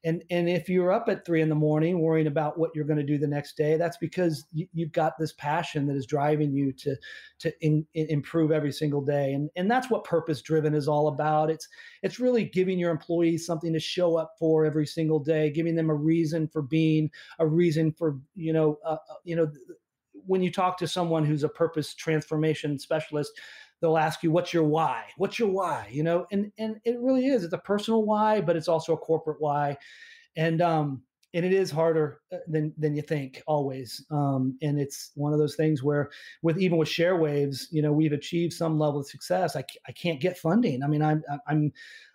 and 0.04 0.24
and 0.30 0.48
if 0.48 0.70
you're 0.70 0.92
up 0.92 1.10
at 1.10 1.26
three 1.26 1.42
in 1.42 1.50
the 1.50 1.56
morning 1.56 2.00
worrying 2.00 2.28
about 2.28 2.58
what 2.58 2.72
you're 2.74 2.86
going 2.86 3.00
to 3.00 3.04
do 3.04 3.18
the 3.18 3.28
next 3.28 3.58
day, 3.58 3.76
that's 3.76 3.98
because 3.98 4.46
you, 4.54 4.68
have 4.80 4.92
got 4.92 5.14
this 5.20 5.34
passion 5.34 5.86
that 5.88 5.98
is 5.98 6.06
driving 6.06 6.54
you 6.54 6.72
to 6.74 6.96
to 7.40 7.52
in, 7.62 7.86
in 7.94 8.08
improve 8.08 8.52
every 8.52 8.72
single 8.72 9.02
day, 9.02 9.34
and 9.34 9.50
and 9.56 9.70
that's 9.70 9.90
what 9.90 10.04
purpose 10.04 10.42
driven 10.42 10.74
is 10.74 10.88
all 10.88 11.10
about. 11.10 11.50
It's 11.50 11.68
it's 12.04 12.20
really 12.20 12.46
giving 12.46 12.80
your 12.80 12.92
employees 12.92 13.46
something 13.46 13.74
to 13.74 13.80
show 13.80 14.16
up 14.16 14.36
for 14.40 14.66
every 14.66 14.88
single 14.88 15.20
day, 15.20 15.50
giving 15.50 15.76
them 15.76 15.90
a 15.90 15.96
reason 15.96 16.48
for 16.48 16.62
being, 16.62 17.12
a 17.40 17.48
reason 17.48 17.92
for 17.92 18.18
you 18.36 18.54
know 18.54 18.78
uh, 18.86 18.98
uh 19.10 19.16
you 19.24 19.36
know 19.36 19.52
when 20.26 20.44
you 20.44 20.52
talk 20.52 20.78
to 20.78 20.88
someone 20.88 21.26
who's 21.26 21.44
a 21.44 21.50
purpose 21.50 21.94
transformation 21.94 22.78
specialist 22.78 23.32
they'll 23.82 23.98
ask 23.98 24.24
you 24.24 24.32
what's 24.32 24.54
your 24.54 24.64
why? 24.64 25.06
What's 25.18 25.40
your 25.40 25.50
why? 25.50 25.90
You 25.92 26.04
know 26.04 26.28
and 26.32 26.52
and 26.58 26.78
it 26.86 27.00
really 27.00 27.28
is. 27.28 27.44
It's 27.44 27.54
a 27.54 27.58
personal 27.60 28.04
why 28.04 28.42
but 28.42 28.56
it's 28.56 28.68
also 28.68 28.94
a 28.94 28.98
corporate 28.98 29.42
why. 29.42 29.78
And 30.36 30.62
um 30.62 31.04
and 31.34 31.46
it 31.46 31.54
is 31.54 31.70
harder 31.72 32.22
uh, 32.32 32.38
than 32.48 32.74
than 32.78 32.96
you 32.96 33.02
think 33.02 33.42
always 33.48 34.06
um, 34.12 34.58
and 34.62 34.80
it's 34.80 35.12
one 35.16 35.34
of 35.34 35.40
those 35.40 35.56
things 35.56 35.84
where 35.84 36.10
with 36.42 36.58
even 36.58 36.78
with 36.78 36.90
sharewaves 36.90 37.66
you 37.72 37.82
know 37.82 37.92
we've 37.92 38.14
achieved 38.14 38.54
some 38.54 38.80
level 38.80 39.00
of 39.00 39.08
success 39.08 39.56
i, 39.56 39.64
I 39.88 39.92
can't 39.92 40.22
get 40.22 40.38
funding 40.38 40.84
i 40.84 40.88
mean 40.88 41.02
i'm 41.02 41.24
i'm 41.48 41.72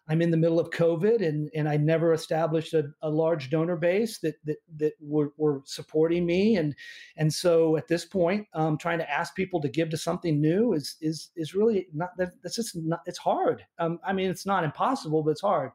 I'm 0.08 0.20
in 0.20 0.30
the 0.30 0.36
middle 0.36 0.58
of 0.58 0.70
COVID 0.70 1.26
and, 1.26 1.48
and 1.54 1.68
I 1.68 1.76
never 1.76 2.12
established 2.12 2.74
a, 2.74 2.84
a 3.02 3.08
large 3.08 3.50
donor 3.50 3.76
base 3.76 4.18
that 4.18 4.34
that, 4.44 4.56
that 4.76 4.92
were, 5.00 5.32
were 5.36 5.62
supporting 5.64 6.26
me. 6.26 6.56
And 6.56 6.74
and 7.16 7.32
so 7.32 7.76
at 7.76 7.88
this 7.88 8.04
point, 8.04 8.46
um, 8.54 8.76
trying 8.76 8.98
to 8.98 9.10
ask 9.10 9.34
people 9.34 9.60
to 9.60 9.68
give 9.68 9.90
to 9.90 9.96
something 9.96 10.40
new 10.40 10.72
is 10.72 10.96
is 11.00 11.30
is 11.36 11.54
really 11.54 11.86
not 11.94 12.10
that 12.18 12.32
that's 12.42 12.56
just 12.56 12.76
not 12.76 13.00
it's 13.06 13.18
hard. 13.18 13.64
Um, 13.78 14.00
I 14.04 14.12
mean, 14.12 14.28
it's 14.28 14.46
not 14.46 14.64
impossible, 14.64 15.22
but 15.22 15.30
it's 15.30 15.40
hard. 15.40 15.70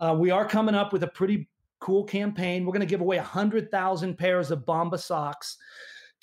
Uh, 0.00 0.16
we 0.18 0.30
are 0.30 0.48
coming 0.48 0.74
up 0.74 0.92
with 0.92 1.02
a 1.02 1.08
pretty 1.08 1.48
cool 1.80 2.04
campaign. 2.04 2.64
We're 2.64 2.72
going 2.72 2.80
to 2.80 2.86
give 2.86 3.00
away 3.00 3.18
a 3.18 3.22
hundred 3.22 3.70
thousand 3.70 4.16
pairs 4.16 4.50
of 4.50 4.66
Bomba 4.66 4.98
socks 4.98 5.56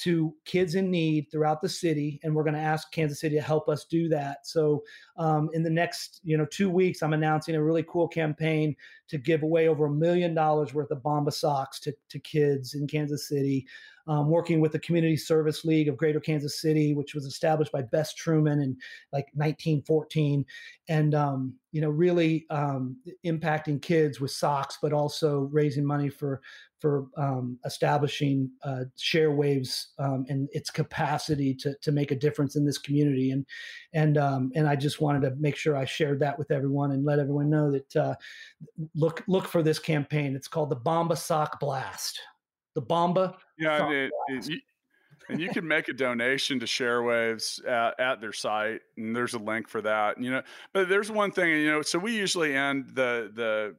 to 0.03 0.33
kids 0.45 0.75
in 0.75 0.89
need 0.89 1.27
throughout 1.31 1.61
the 1.61 1.69
city, 1.69 2.19
and 2.23 2.35
we're 2.35 2.43
going 2.43 2.55
to 2.55 2.59
ask 2.59 2.91
Kansas 2.91 3.19
City 3.19 3.35
to 3.35 3.41
help 3.41 3.69
us 3.69 3.85
do 3.85 4.09
that. 4.09 4.45
So, 4.45 4.83
um, 5.17 5.49
in 5.53 5.63
the 5.63 5.69
next 5.69 6.19
you 6.23 6.37
know 6.37 6.45
two 6.45 6.69
weeks, 6.69 7.01
I'm 7.01 7.13
announcing 7.13 7.55
a 7.55 7.63
really 7.63 7.85
cool 7.87 8.07
campaign 8.07 8.75
to 9.09 9.17
give 9.17 9.43
away 9.43 9.67
over 9.67 9.85
a 9.85 9.91
million 9.91 10.33
dollars 10.33 10.73
worth 10.73 10.91
of 10.91 11.03
Bomba 11.03 11.31
socks 11.31 11.79
to 11.81 11.93
to 12.09 12.19
kids 12.19 12.73
in 12.73 12.87
Kansas 12.87 13.27
City 13.27 13.65
um, 14.07 14.29
working 14.29 14.59
with 14.59 14.71
the 14.71 14.79
Community 14.79 15.15
Service 15.15 15.63
League 15.63 15.87
of 15.87 15.97
Greater 15.97 16.19
Kansas 16.19 16.59
City, 16.59 16.93
which 16.93 17.15
was 17.15 17.25
established 17.25 17.71
by 17.71 17.81
Bess 17.81 18.13
Truman 18.13 18.61
in 18.61 18.77
like 19.13 19.27
1914, 19.33 20.45
and 20.89 21.15
um, 21.15 21.53
you 21.71 21.81
know 21.81 21.89
really 21.89 22.45
um, 22.49 22.97
impacting 23.25 23.81
kids 23.81 24.19
with 24.19 24.31
socks, 24.31 24.77
but 24.81 24.93
also 24.93 25.49
raising 25.51 25.85
money 25.85 26.09
for 26.09 26.41
for 26.83 27.07
um, 27.15 27.57
establishing 27.63 28.51
uh, 28.65 28.81
ShareWaves 28.97 29.85
um, 29.99 30.25
and 30.27 30.49
its 30.51 30.69
capacity 30.69 31.55
to 31.55 31.73
to 31.81 31.93
make 31.93 32.11
a 32.11 32.15
difference 32.15 32.57
in 32.57 32.65
this 32.65 32.77
community. 32.77 33.31
And 33.31 33.45
and 33.93 34.17
um, 34.17 34.51
and 34.53 34.67
I 34.67 34.75
just 34.75 34.99
wanted 34.99 35.21
to 35.21 35.33
make 35.39 35.55
sure 35.55 35.77
I 35.77 35.85
shared 35.85 36.19
that 36.19 36.37
with 36.37 36.51
everyone 36.51 36.91
and 36.91 37.05
let 37.05 37.19
everyone 37.19 37.49
know 37.49 37.71
that 37.71 37.95
uh, 37.95 38.15
look 38.95 39.23
look 39.29 39.47
for 39.47 39.63
this 39.63 39.79
campaign. 39.79 40.35
It's 40.35 40.49
called 40.49 40.71
the 40.71 40.75
Bomba 40.75 41.15
Sock 41.15 41.57
Blast. 41.61 42.19
The 42.75 42.81
Bomba. 42.81 43.37
Yeah, 43.57 43.89
it, 43.89 44.11
it, 44.27 44.61
and 45.29 45.39
you 45.39 45.49
can 45.49 45.67
make 45.67 45.87
a 45.87 45.93
donation 45.93 46.59
to 46.59 46.65
ShareWaves 46.65 47.65
at, 47.67 47.99
at, 47.99 48.21
their 48.21 48.33
site, 48.33 48.81
and 48.97 49.15
there's 49.15 49.33
a 49.33 49.39
link 49.39 49.67
for 49.67 49.81
that. 49.81 50.21
You 50.21 50.31
know, 50.31 50.41
but 50.73 50.89
there's 50.89 51.11
one 51.11 51.31
thing, 51.31 51.49
you 51.49 51.71
know. 51.71 51.81
So 51.81 51.99
we 51.99 52.15
usually 52.15 52.55
end 52.55 52.91
the 52.93 53.31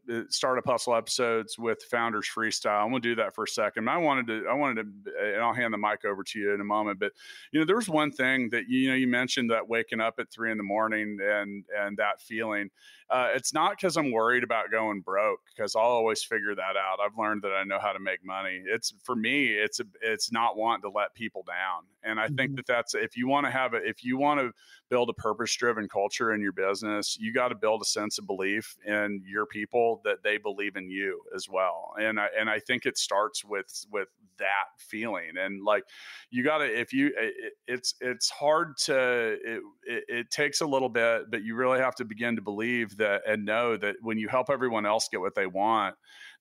the 0.07 0.19
uh, 0.19 0.23
startup 0.31 0.65
hustle 0.67 0.95
episodes 0.95 1.59
with 1.59 1.83
founders 1.85 2.29
freestyle. 2.35 2.85
I'm 2.85 2.91
gonna 2.91 3.01
do 3.01 3.15
that 3.17 3.35
for 3.35 3.45
a 3.45 3.49
second. 3.49 3.89
I 3.89 3.99
wanted 3.99 4.27
to, 4.29 4.47
I 4.49 4.55
wanted 4.55 4.87
to, 5.07 5.35
and 5.35 5.43
I'll 5.43 5.55
hand 5.55 5.73
the 5.73 5.79
mic 5.79 6.05
over 6.05 6.23
to 6.23 6.39
you 6.39 6.55
in 6.55 6.61
a 6.61 6.65
moment. 6.65 6.99
But 6.99 7.13
you 7.53 7.61
know, 7.61 7.67
there 7.67 7.77
was 7.77 7.89
one 7.89 8.11
thing 8.11 8.51
that 8.51 8.69
you 8.69 8.89
know 8.89 8.95
you 8.95 9.07
mentioned 9.07 9.51
that 9.51 9.69
waking 9.69 10.01
up 10.01 10.15
at 10.19 10.31
three 10.31 10.51
in 10.51 10.59
the 10.59 10.65
morning 10.65 11.19
and 11.23 11.65
and 11.79 11.97
that 11.99 12.21
feeling. 12.21 12.71
Uh, 13.11 13.29
it's 13.35 13.53
not 13.53 13.77
because 13.77 13.97
I'm 13.97 14.11
worried 14.11 14.45
about 14.45 14.71
going 14.71 15.01
broke 15.01 15.41
because 15.55 15.77
I'll 15.77 15.83
always 15.83 16.23
figure 16.23 16.55
that 16.55 16.77
out. 16.77 16.99
I've 17.05 17.19
learned 17.19 17.43
that 17.43 17.53
I 17.53 17.63
know 17.65 17.79
how 17.79 17.93
to 17.93 18.01
make 18.01 18.25
money. 18.25 18.63
It's 18.67 18.95
for 19.03 19.15
me, 19.15 19.49
it's 19.49 19.81
a, 19.81 19.85
it's 20.01 20.33
not 20.33 20.57
wanting 20.57 20.83
to 20.83 20.97
let 20.97 21.15
people 21.15 21.34
down. 21.43 21.85
And 22.03 22.21
I 22.21 22.27
mm-hmm. 22.27 22.37
think 22.37 22.57
that 22.57 22.67
that's 22.67 22.95
if 22.95 23.17
you 23.17 23.27
want 23.27 23.47
to 23.47 23.51
have 23.51 23.75
it, 23.75 23.83
if 23.85 24.05
you 24.05 24.17
want 24.17 24.41
to 24.41 24.53
build 24.91 25.11
a 25.11 25.15
purpose 25.15 25.55
driven 25.55 25.89
culture 25.89 26.33
in 26.33 26.41
your 26.41 26.53
business, 26.53 27.17
you 27.19 27.33
got 27.33 27.49
to 27.49 27.55
build 27.55 27.83
a 27.83 27.87
sense 27.87 28.19
of 28.19 28.27
belief 28.27 28.77
in 28.87 29.23
your 29.27 29.47
people 29.47 30.01
that 30.05 30.23
they 30.23 30.39
believe 30.39 30.77
in 30.77 30.89
you 30.89 31.21
as 31.35 31.49
well. 31.49 31.95
And 32.01 32.21
I 32.21 32.29
and 32.39 32.49
I 32.49 32.59
think 32.61 32.87
it 32.87 32.99
starts 32.99 33.45
with 33.45 33.87
with 33.91 34.09
that 34.39 34.67
feeling 34.79 35.31
and 35.39 35.65
like 35.65 35.85
you 36.31 36.43
got 36.43 36.59
to 36.59 36.65
if 36.65 36.93
you 36.93 37.13
it, 37.17 37.53
it's 37.67 37.95
it's 38.01 38.31
hard 38.31 38.77
to 38.77 39.39
it, 39.45 39.63
it, 39.85 40.05
it 40.09 40.31
takes 40.31 40.61
a 40.61 40.67
little 40.67 40.89
bit 40.89 41.31
but 41.31 41.43
you 41.43 41.55
really 41.55 41.79
have 41.79 41.95
to 41.95 42.05
begin 42.05 42.35
to 42.37 42.43
believe 42.43 42.97
that 42.97 43.23
and 43.29 43.45
know 43.45 43.77
that 43.77 43.97
when 44.03 44.19
you 44.19 44.29
help 44.29 44.51
everyone 44.51 44.87
else 44.87 45.09
get 45.09 45.21
what 45.21 45.35
they 45.35 45.47
want 45.47 45.95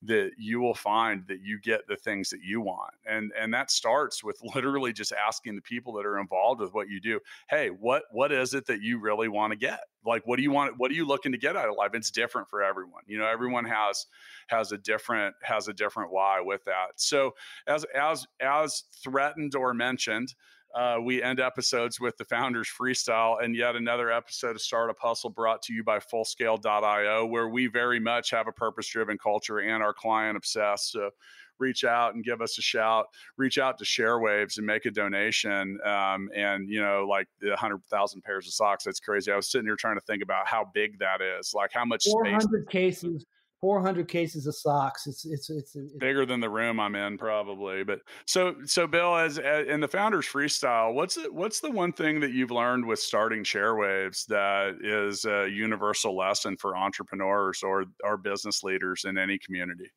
that 0.06 0.32
you 0.38 0.60
will 0.60 0.74
find 0.74 1.26
that 1.28 1.41
you 1.41 1.60
get 1.60 1.88
the 1.88 1.95
things 1.95 2.30
that 2.30 2.41
you 2.43 2.62
want. 2.62 2.93
And 3.06 3.32
and 3.39 3.54
that 3.54 3.72
starts 3.72 4.24
with 4.24 4.39
literally 4.56 4.93
just 4.93 5.14
asking 5.14 5.56
the 5.56 5.62
people 5.62 5.93
that 5.93 6.06
are 6.06 6.20
involved 6.20 6.62
with 6.62 6.74
what 6.74 6.89
you 6.89 6.99
do 6.99 7.20
hey 7.49 7.70
what 7.70 8.04
what 8.12 8.32
is 8.32 8.54
it 8.54 8.66
that 8.68 8.82
you 8.82 8.99
really 8.99 9.28
want 9.28 9.51
to 9.51 9.58
get? 9.58 9.82
Like 10.06 10.26
what 10.26 10.38
do 10.38 10.43
you 10.43 10.51
want 10.51 10.78
what 10.78 10.91
are 10.91 10.95
you 10.95 11.06
looking 11.06 11.32
to 11.32 11.38
get 11.38 11.56
out 11.56 11.70
of 11.70 11.76
life? 11.78 11.91
It's 11.93 12.12
different 12.12 12.49
for 12.49 12.62
everyone. 12.64 13.04
You 13.08 13.18
know 13.18 13.26
everyone 13.26 13.66
has 13.66 14.06
has 14.47 14.72
a 14.72 14.78
different 14.78 15.36
has 15.41 15.68
a 15.68 15.74
different 15.74 16.12
why 16.12 16.41
with 16.41 16.64
that. 16.66 16.91
So 16.97 17.34
as 17.68 17.86
as 17.95 18.26
as 18.41 18.84
threatened 19.04 19.56
or 19.56 19.74
mentioned 19.74 20.36
uh, 20.74 20.97
we 21.01 21.21
end 21.21 21.39
episodes 21.39 21.99
with 21.99 22.17
the 22.17 22.26
founders 22.26 22.67
freestyle 22.67 23.43
and 23.43 23.55
yet 23.55 23.76
another 23.76 24.11
episode 24.11 24.55
of 24.55 24.61
startup 24.61 24.97
hustle 24.99 25.30
brought 25.30 25.61
to 25.61 25.74
you 25.74 25.84
by 25.84 25.99
fullscale.io 25.99 27.26
where 27.26 27.47
we 27.47 27.67
very 27.67 27.99
much 27.99 28.32
have 28.32 28.47
a 28.47 28.51
purpose 28.51 28.88
driven 28.88 29.17
culture 29.17 29.59
and 29.59 29.84
our 29.84 29.93
client 29.93 30.36
obsessed. 30.36 30.91
So 30.91 31.11
reach 31.59 31.84
out 31.84 32.15
and 32.15 32.24
give 32.24 32.41
us 32.41 32.57
a 32.57 32.61
shout. 32.61 33.05
Reach 33.38 33.57
out 33.59 33.78
to 33.78 33.86
sharewaves 33.86 34.57
and 34.57 34.65
make 34.65 34.86
a 34.86 34.91
donation 34.91 35.80
um, 35.86 36.30
and 36.36 36.67
you 36.67 36.82
know 36.82 37.05
like 37.07 37.28
the 37.39 37.49
100000 37.49 38.21
pairs 38.21 38.47
of 38.47 38.53
socks. 38.53 38.84
That's 38.84 38.99
crazy. 38.99 39.32
I 39.32 39.36
was 39.36 39.51
sitting 39.51 39.67
here 39.67 39.76
trying 39.76 39.97
to 39.97 40.05
think 40.05 40.24
about 40.24 40.47
how 40.47 40.69
big 40.74 40.97
that 40.99 41.21
is 41.21 41.53
like 41.53 41.71
how 41.74 41.86
much 41.86 42.05
400 42.05 42.41
space 42.41 42.63
cases 42.69 43.26
400 43.64 44.09
cases 44.09 44.45
of 44.45 44.57
socks. 44.57 45.07
It's, 45.07 45.24
it's, 45.24 45.49
it's, 45.49 45.74
it's 45.74 45.93
bigger 45.93 46.26
than 46.26 46.41
the 46.41 46.49
room 46.49 46.82
I'm 46.82 46.95
in 46.95 47.18
probably. 47.18 47.86
But 47.86 48.01
so, 48.28 48.55
so 48.66 48.88
Bill, 48.88 49.16
as, 49.16 49.39
as 49.39 49.68
in 49.70 49.80
the 49.80 49.88
founders 49.88 50.26
freestyle, 50.26 50.93
what's 50.93 51.16
it, 51.16 51.34
what's 51.34 51.61
the 51.61 51.72
one 51.72 51.93
thing 51.93 52.20
that 52.20 52.34
you've 52.34 52.51
learned 52.51 52.86
with 52.86 52.99
starting 52.99 53.41
ShareWaves 53.45 54.26
that 54.26 54.80
is 54.84 55.24
a 55.24 55.49
universal 55.49 56.14
lesson 56.14 56.57
for 56.57 56.76
entrepreneurs 56.76 57.64
or, 57.64 57.86
or 58.03 58.18
business 58.18 58.64
leaders 58.64 59.05
in 59.05 59.18
any 59.18 59.39
community? 59.39 59.89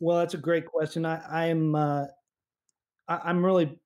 Well, 0.00 0.18
that's 0.18 0.34
a 0.34 0.38
great 0.38 0.66
question. 0.66 1.06
I, 1.06 1.46
I'm, 1.46 1.76
uh, 1.76 2.06
I, 3.06 3.20
I'm 3.22 3.44
really 3.44 3.78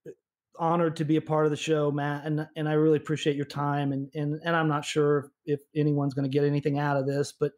honored 0.58 0.96
to 0.96 1.04
be 1.04 1.16
a 1.16 1.20
part 1.20 1.44
of 1.44 1.50
the 1.50 1.58
show, 1.58 1.90
Matt, 1.90 2.24
and 2.24 2.46
and 2.56 2.68
I 2.68 2.72
really 2.72 2.96
appreciate 2.96 3.36
your 3.36 3.44
time. 3.44 3.92
And 3.92 4.08
and 4.14 4.40
and 4.44 4.56
I'm 4.56 4.68
not 4.68 4.84
sure 4.84 5.30
if 5.44 5.60
anyone's 5.76 6.14
going 6.14 6.30
to 6.30 6.34
get 6.34 6.46
anything 6.46 6.78
out 6.78 6.96
of 6.96 7.06
this, 7.06 7.32
but 7.38 7.52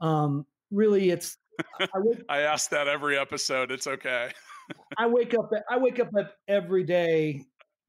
um, 0.00 0.46
really 0.70 1.10
it's 1.10 1.36
I, 1.80 1.86
wake, 1.96 2.22
I 2.28 2.40
ask 2.40 2.70
that 2.70 2.88
every 2.88 3.18
episode. 3.18 3.70
It's 3.70 3.86
okay. 3.86 4.30
I 4.98 5.06
wake 5.06 5.34
up 5.34 5.50
I 5.70 5.78
wake 5.78 6.00
up 6.00 6.10
every 6.48 6.84
day, 6.84 7.42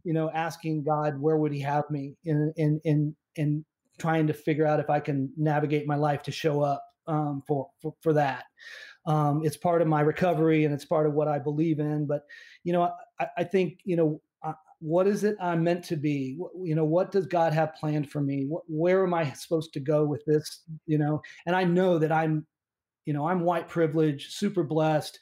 you 0.03 0.13
know, 0.13 0.29
asking 0.31 0.83
God 0.83 1.19
where 1.19 1.37
would 1.37 1.51
he 1.51 1.59
have 1.61 1.89
me 1.89 2.15
in 2.25 2.53
in 2.55 2.79
in 2.83 3.15
in 3.35 3.65
trying 3.99 4.27
to 4.27 4.33
figure 4.33 4.65
out 4.65 4.79
if 4.79 4.89
I 4.89 4.99
can 4.99 5.31
navigate 5.37 5.87
my 5.87 5.95
life 5.95 6.21
to 6.23 6.31
show 6.31 6.61
up 6.61 6.83
um, 7.07 7.41
for, 7.47 7.69
for 7.81 7.93
for 8.01 8.13
that. 8.13 8.45
Um, 9.05 9.41
it's 9.43 9.57
part 9.57 9.81
of 9.81 9.87
my 9.87 10.01
recovery 10.01 10.65
and 10.65 10.73
it's 10.73 10.85
part 10.85 11.07
of 11.07 11.13
what 11.13 11.27
I 11.27 11.39
believe 11.39 11.79
in. 11.79 12.05
But 12.05 12.23
you 12.63 12.73
know, 12.73 12.91
I, 13.19 13.27
I 13.37 13.43
think 13.43 13.79
you 13.83 13.95
know 13.95 14.21
what 14.79 15.07
is 15.07 15.23
it 15.23 15.35
I'm 15.41 15.63
meant 15.63 15.83
to 15.85 15.95
be? 15.95 16.37
You 16.63 16.75
know, 16.75 16.85
what 16.85 17.11
does 17.11 17.25
God 17.25 17.53
have 17.53 17.75
planned 17.75 18.11
for 18.11 18.21
me? 18.21 18.47
where 18.67 19.03
am 19.03 19.13
I 19.13 19.31
supposed 19.33 19.73
to 19.73 19.79
go 19.79 20.05
with 20.05 20.23
this? 20.25 20.63
You 20.85 20.97
know, 20.97 21.21
and 21.45 21.55
I 21.55 21.63
know 21.63 21.97
that 21.97 22.11
I'm 22.11 22.45
you 23.07 23.13
know 23.13 23.27
i'm 23.27 23.39
white 23.39 23.67
privileged 23.67 24.33
super 24.33 24.63
blessed 24.63 25.17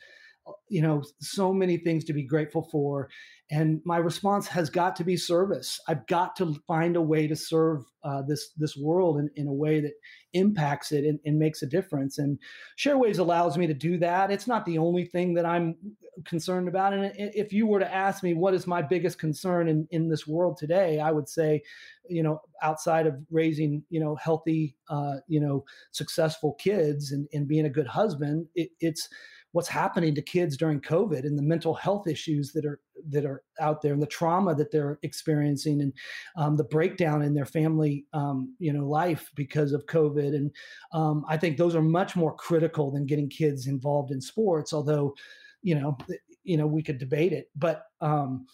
uh, 0.47 0.51
you 0.67 0.81
know 0.81 1.03
so 1.21 1.53
many 1.53 1.77
things 1.77 2.03
to 2.03 2.13
be 2.13 2.23
grateful 2.23 2.67
for 2.71 3.09
and 3.51 3.81
my 3.85 3.97
response 3.97 4.47
has 4.47 4.69
got 4.69 4.95
to 4.95 5.03
be 5.03 5.15
service. 5.15 5.79
I've 5.87 6.07
got 6.07 6.35
to 6.37 6.55
find 6.67 6.95
a 6.95 7.01
way 7.01 7.27
to 7.27 7.35
serve 7.35 7.83
uh, 8.03 8.23
this 8.23 8.49
this 8.57 8.75
world 8.75 9.17
in, 9.17 9.29
in 9.35 9.47
a 9.47 9.53
way 9.53 9.81
that 9.81 9.93
impacts 10.33 10.91
it 10.91 11.05
and, 11.05 11.19
and, 11.25 11.37
makes 11.37 11.61
a 11.61 11.67
difference. 11.67 12.17
And 12.17 12.39
sharewaves 12.77 13.19
allows 13.19 13.57
me 13.57 13.67
to 13.67 13.73
do 13.73 13.97
that. 13.99 14.31
It's 14.31 14.47
not 14.47 14.65
the 14.65 14.77
only 14.77 15.05
thing 15.05 15.35
that 15.35 15.45
i'm 15.45 15.75
concerned 16.23 16.67
about. 16.67 16.93
And 16.93 17.11
if 17.15 17.51
you 17.51 17.67
were 17.67 17.79
to 17.79 17.93
ask 17.93 18.23
me 18.23 18.33
what 18.33 18.53
is 18.53 18.67
my 18.67 18.81
biggest 18.81 19.19
concern 19.19 19.67
in, 19.67 19.87
in 19.91 20.07
this 20.07 20.25
world 20.25 20.57
today 20.57 20.99
i 20.99 21.11
would 21.11 21.27
say 21.27 21.61
you 22.07 22.23
know 22.23 22.39
outside 22.61 23.07
of 23.07 23.15
raising 23.31 23.83
you 23.89 23.99
know 23.99 24.15
healthy 24.15 24.75
uh, 24.89 25.15
you 25.27 25.39
know 25.39 25.63
successful 25.91 26.53
kids 26.53 27.11
and, 27.11 27.27
and 27.33 27.47
being 27.47 27.65
a 27.65 27.69
good 27.69 27.87
husband 27.87 28.47
it, 28.55 28.69
it's 28.79 29.09
what's 29.55 29.69
happening 29.69 30.13
to 30.13 30.21
kids 30.21 30.57
during 30.57 30.81
COVID 30.81 31.19
and 31.19 31.37
the 31.37 31.41
mental 31.41 31.73
health 31.73 32.09
issues 32.09 32.51
that 32.51 32.65
are 32.65 32.81
that 33.07 33.23
are 33.23 33.41
out 33.61 33.81
there 33.81 33.93
and 33.93 34.01
the 34.01 34.07
trauma 34.07 34.53
that 34.53 34.69
they're 34.69 34.99
experiencing 35.01 35.79
and 35.81 35.93
um, 36.35 36.57
the 36.57 36.65
breakdown 36.65 37.21
in 37.21 37.33
their 37.33 37.45
family 37.45 38.05
um, 38.11 38.53
you 38.59 38.73
know 38.73 38.85
life 38.85 39.31
because 39.33 39.71
of 39.71 39.85
COVID. 39.85 40.35
And 40.35 40.51
um, 40.91 41.23
I 41.29 41.37
think 41.37 41.55
those 41.55 41.73
are 41.73 41.81
much 41.81 42.17
more 42.17 42.35
critical 42.35 42.91
than 42.91 43.05
getting 43.05 43.29
kids 43.29 43.67
involved 43.67 44.11
in 44.11 44.19
sports 44.19 44.73
although 44.73 45.15
you 45.61 45.75
know 45.75 45.97
you 46.43 46.57
know 46.57 46.67
we 46.67 46.83
could 46.83 46.97
debate 46.97 47.31
it. 47.31 47.49
But 47.55 47.85
um, 48.01 48.47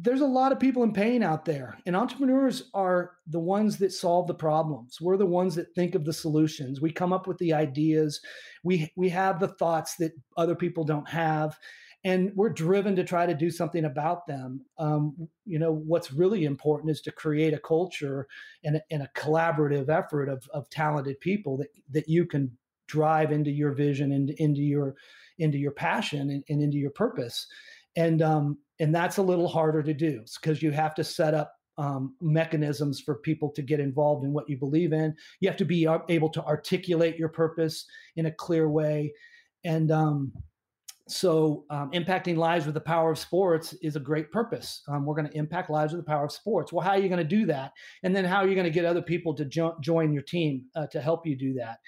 there's 0.00 0.20
a 0.20 0.26
lot 0.26 0.52
of 0.52 0.60
people 0.60 0.82
in 0.84 0.92
pain 0.92 1.22
out 1.22 1.44
there 1.44 1.78
and 1.84 1.96
entrepreneurs 1.96 2.70
are 2.72 3.12
the 3.26 3.40
ones 3.40 3.78
that 3.78 3.92
solve 3.92 4.26
the 4.26 4.34
problems. 4.34 5.00
We're 5.00 5.16
the 5.16 5.26
ones 5.26 5.54
that 5.56 5.74
think 5.74 5.94
of 5.94 6.04
the 6.04 6.12
solutions. 6.12 6.80
We 6.80 6.92
come 6.92 7.12
up 7.12 7.26
with 7.26 7.38
the 7.38 7.52
ideas. 7.52 8.20
We 8.62 8.92
we 8.96 9.08
have 9.08 9.40
the 9.40 9.48
thoughts 9.48 9.96
that 9.96 10.12
other 10.36 10.54
people 10.54 10.84
don't 10.84 11.08
have 11.08 11.58
and 12.04 12.30
we're 12.36 12.48
driven 12.48 12.94
to 12.96 13.04
try 13.04 13.26
to 13.26 13.34
do 13.34 13.50
something 13.50 13.84
about 13.84 14.26
them. 14.26 14.64
Um, 14.78 15.28
you 15.44 15.58
know 15.58 15.72
what's 15.72 16.12
really 16.12 16.44
important 16.44 16.90
is 16.90 17.00
to 17.02 17.12
create 17.12 17.54
a 17.54 17.58
culture 17.58 18.28
and 18.64 18.76
a, 18.76 18.82
and 18.90 19.02
a 19.02 19.10
collaborative 19.16 19.88
effort 19.88 20.28
of, 20.28 20.48
of 20.54 20.70
talented 20.70 21.18
people 21.20 21.56
that 21.58 21.68
that 21.90 22.08
you 22.08 22.24
can 22.24 22.56
drive 22.86 23.32
into 23.32 23.50
your 23.50 23.72
vision 23.72 24.12
and 24.12 24.30
into 24.30 24.60
your 24.60 24.94
into 25.38 25.58
your 25.58 25.72
passion 25.72 26.30
and, 26.30 26.44
and 26.48 26.62
into 26.62 26.78
your 26.78 26.90
purpose. 26.90 27.46
And 27.96 28.22
um, 28.22 28.58
and 28.80 28.94
that's 28.94 29.16
a 29.16 29.22
little 29.22 29.48
harder 29.48 29.82
to 29.82 29.94
do 29.94 30.24
because 30.40 30.62
you 30.62 30.70
have 30.70 30.94
to 30.96 31.04
set 31.04 31.34
up 31.34 31.54
um, 31.78 32.14
mechanisms 32.20 33.00
for 33.00 33.16
people 33.16 33.50
to 33.50 33.62
get 33.62 33.78
involved 33.78 34.24
in 34.24 34.32
what 34.32 34.48
you 34.48 34.56
believe 34.56 34.92
in. 34.92 35.14
You 35.40 35.48
have 35.48 35.58
to 35.58 35.64
be 35.64 35.86
able 36.08 36.28
to 36.30 36.44
articulate 36.44 37.16
your 37.16 37.28
purpose 37.28 37.86
in 38.16 38.26
a 38.26 38.32
clear 38.32 38.68
way, 38.68 39.12
and 39.64 39.90
um, 39.90 40.32
so 41.08 41.64
um, 41.70 41.90
impacting 41.92 42.36
lives 42.36 42.66
with 42.66 42.74
the 42.74 42.80
power 42.80 43.10
of 43.10 43.18
sports 43.18 43.72
is 43.82 43.96
a 43.96 44.00
great 44.00 44.30
purpose. 44.30 44.82
Um, 44.88 45.06
we're 45.06 45.14
going 45.14 45.28
to 45.28 45.36
impact 45.36 45.70
lives 45.70 45.92
with 45.92 46.04
the 46.04 46.08
power 46.10 46.26
of 46.26 46.32
sports. 46.32 46.72
Well, 46.72 46.84
how 46.84 46.92
are 46.92 46.98
you 46.98 47.08
going 47.08 47.18
to 47.18 47.24
do 47.24 47.46
that? 47.46 47.72
And 48.02 48.14
then 48.14 48.24
how 48.24 48.38
are 48.38 48.46
you 48.46 48.54
going 48.54 48.66
to 48.66 48.70
get 48.70 48.84
other 48.84 49.02
people 49.02 49.34
to 49.36 49.44
jo- 49.46 49.76
join 49.80 50.12
your 50.12 50.22
team 50.22 50.66
uh, 50.76 50.86
to 50.88 51.00
help 51.00 51.26
you 51.26 51.34
do 51.34 51.54
that? 51.54 51.78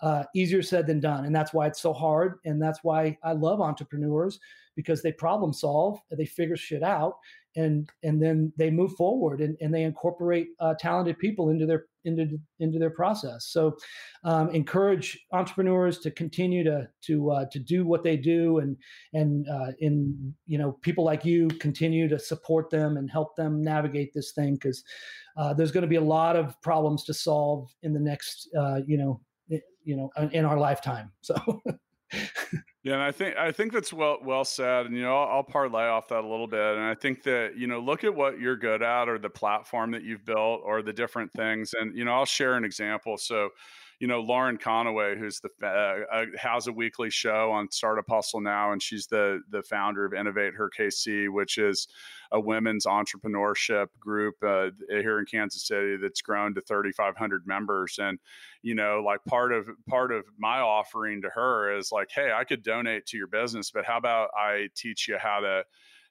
Uh, 0.00 0.22
easier 0.34 0.62
said 0.62 0.86
than 0.86 1.00
done, 1.00 1.24
and 1.24 1.34
that's 1.34 1.52
why 1.52 1.66
it's 1.66 1.80
so 1.80 1.92
hard. 1.92 2.34
And 2.44 2.62
that's 2.62 2.80
why 2.82 3.18
I 3.24 3.32
love 3.32 3.60
entrepreneurs 3.60 4.38
because 4.76 5.02
they 5.02 5.10
problem 5.10 5.52
solve, 5.52 5.98
they 6.10 6.24
figure 6.24 6.56
shit 6.56 6.84
out, 6.84 7.14
and 7.56 7.90
and 8.04 8.22
then 8.22 8.52
they 8.56 8.70
move 8.70 8.92
forward 8.92 9.40
and, 9.40 9.56
and 9.60 9.74
they 9.74 9.82
incorporate 9.82 10.48
uh, 10.60 10.74
talented 10.78 11.18
people 11.18 11.50
into 11.50 11.66
their 11.66 11.86
into 12.04 12.38
into 12.60 12.78
their 12.78 12.90
process. 12.90 13.46
So 13.48 13.76
um, 14.24 14.50
encourage 14.50 15.18
entrepreneurs 15.32 15.98
to 16.00 16.10
continue 16.10 16.62
to 16.64 16.88
to 17.06 17.30
uh, 17.30 17.44
to 17.50 17.58
do 17.58 17.84
what 17.84 18.04
they 18.04 18.16
do 18.16 18.58
and 18.58 18.76
and 19.12 19.48
uh, 19.48 19.72
in 19.80 20.34
you 20.46 20.58
know 20.58 20.72
people 20.82 21.04
like 21.04 21.24
you 21.24 21.48
continue 21.58 22.08
to 22.08 22.18
support 22.18 22.70
them 22.70 22.96
and 22.96 23.10
help 23.10 23.34
them 23.36 23.62
navigate 23.62 24.12
this 24.14 24.32
thing 24.32 24.54
because 24.54 24.84
uh, 25.36 25.52
there's 25.52 25.72
going 25.72 25.82
to 25.82 25.88
be 25.88 25.96
a 25.96 26.00
lot 26.00 26.36
of 26.36 26.60
problems 26.62 27.04
to 27.04 27.14
solve 27.14 27.68
in 27.82 27.92
the 27.92 28.00
next 28.00 28.48
uh, 28.58 28.80
you 28.86 28.96
know 28.96 29.20
you 29.84 29.96
know 29.96 30.10
in 30.32 30.44
our 30.44 30.58
lifetime. 30.58 31.12
So. 31.20 31.34
Yeah, 32.88 32.94
and 32.94 33.02
I 33.02 33.12
think 33.12 33.36
I 33.36 33.52
think 33.52 33.72
that's 33.72 33.92
well 33.92 34.16
well 34.24 34.46
said, 34.46 34.86
and 34.86 34.96
you 34.96 35.02
know 35.02 35.14
I'll, 35.14 35.36
I'll, 35.36 35.42
parlay 35.42 35.88
off 35.88 36.08
that 36.08 36.24
a 36.24 36.26
little 36.26 36.46
bit, 36.46 36.76
and 36.76 36.84
I 36.84 36.94
think 36.94 37.22
that 37.24 37.54
you 37.54 37.66
know 37.66 37.80
look 37.80 38.02
at 38.02 38.14
what 38.14 38.40
you're 38.40 38.56
good 38.56 38.82
at, 38.82 39.10
or 39.10 39.18
the 39.18 39.28
platform 39.28 39.90
that 39.90 40.04
you've 40.04 40.24
built, 40.24 40.62
or 40.64 40.80
the 40.80 40.94
different 40.94 41.30
things, 41.32 41.74
and 41.78 41.94
you 41.94 42.06
know 42.06 42.12
I'll 42.12 42.24
share 42.24 42.54
an 42.54 42.64
example. 42.64 43.18
So, 43.18 43.50
you 44.00 44.06
know 44.06 44.20
Lauren 44.20 44.58
Conaway, 44.58 45.18
who's 45.18 45.40
the 45.40 45.66
uh, 45.66 46.24
has 46.36 46.68
a 46.68 46.72
weekly 46.72 47.10
show 47.10 47.50
on 47.50 47.70
Startup 47.70 48.04
Hustle 48.08 48.40
now, 48.40 48.72
and 48.72 48.82
she's 48.82 49.06
the 49.06 49.40
the 49.50 49.62
founder 49.62 50.04
of 50.04 50.14
Innovate 50.14 50.54
Her 50.54 50.70
KC, 50.70 51.28
which 51.28 51.58
is 51.58 51.88
a 52.30 52.38
women's 52.38 52.86
entrepreneurship 52.86 53.88
group 53.98 54.36
uh, 54.42 54.70
here 54.88 55.18
in 55.18 55.24
Kansas 55.24 55.66
City 55.66 55.96
that's 55.96 56.20
grown 56.20 56.54
to 56.54 56.60
3,500 56.60 57.46
members. 57.46 57.98
And 58.00 58.18
you 58.62 58.74
know, 58.74 59.02
like 59.04 59.24
part 59.24 59.52
of 59.52 59.68
part 59.88 60.12
of 60.12 60.24
my 60.38 60.60
offering 60.60 61.22
to 61.22 61.30
her 61.30 61.76
is 61.76 61.90
like, 61.90 62.10
hey, 62.14 62.30
I 62.32 62.44
could 62.44 62.62
donate 62.62 63.06
to 63.06 63.16
your 63.16 63.26
business, 63.26 63.70
but 63.70 63.84
how 63.84 63.98
about 63.98 64.30
I 64.36 64.68
teach 64.76 65.08
you 65.08 65.18
how 65.18 65.40
to 65.40 65.64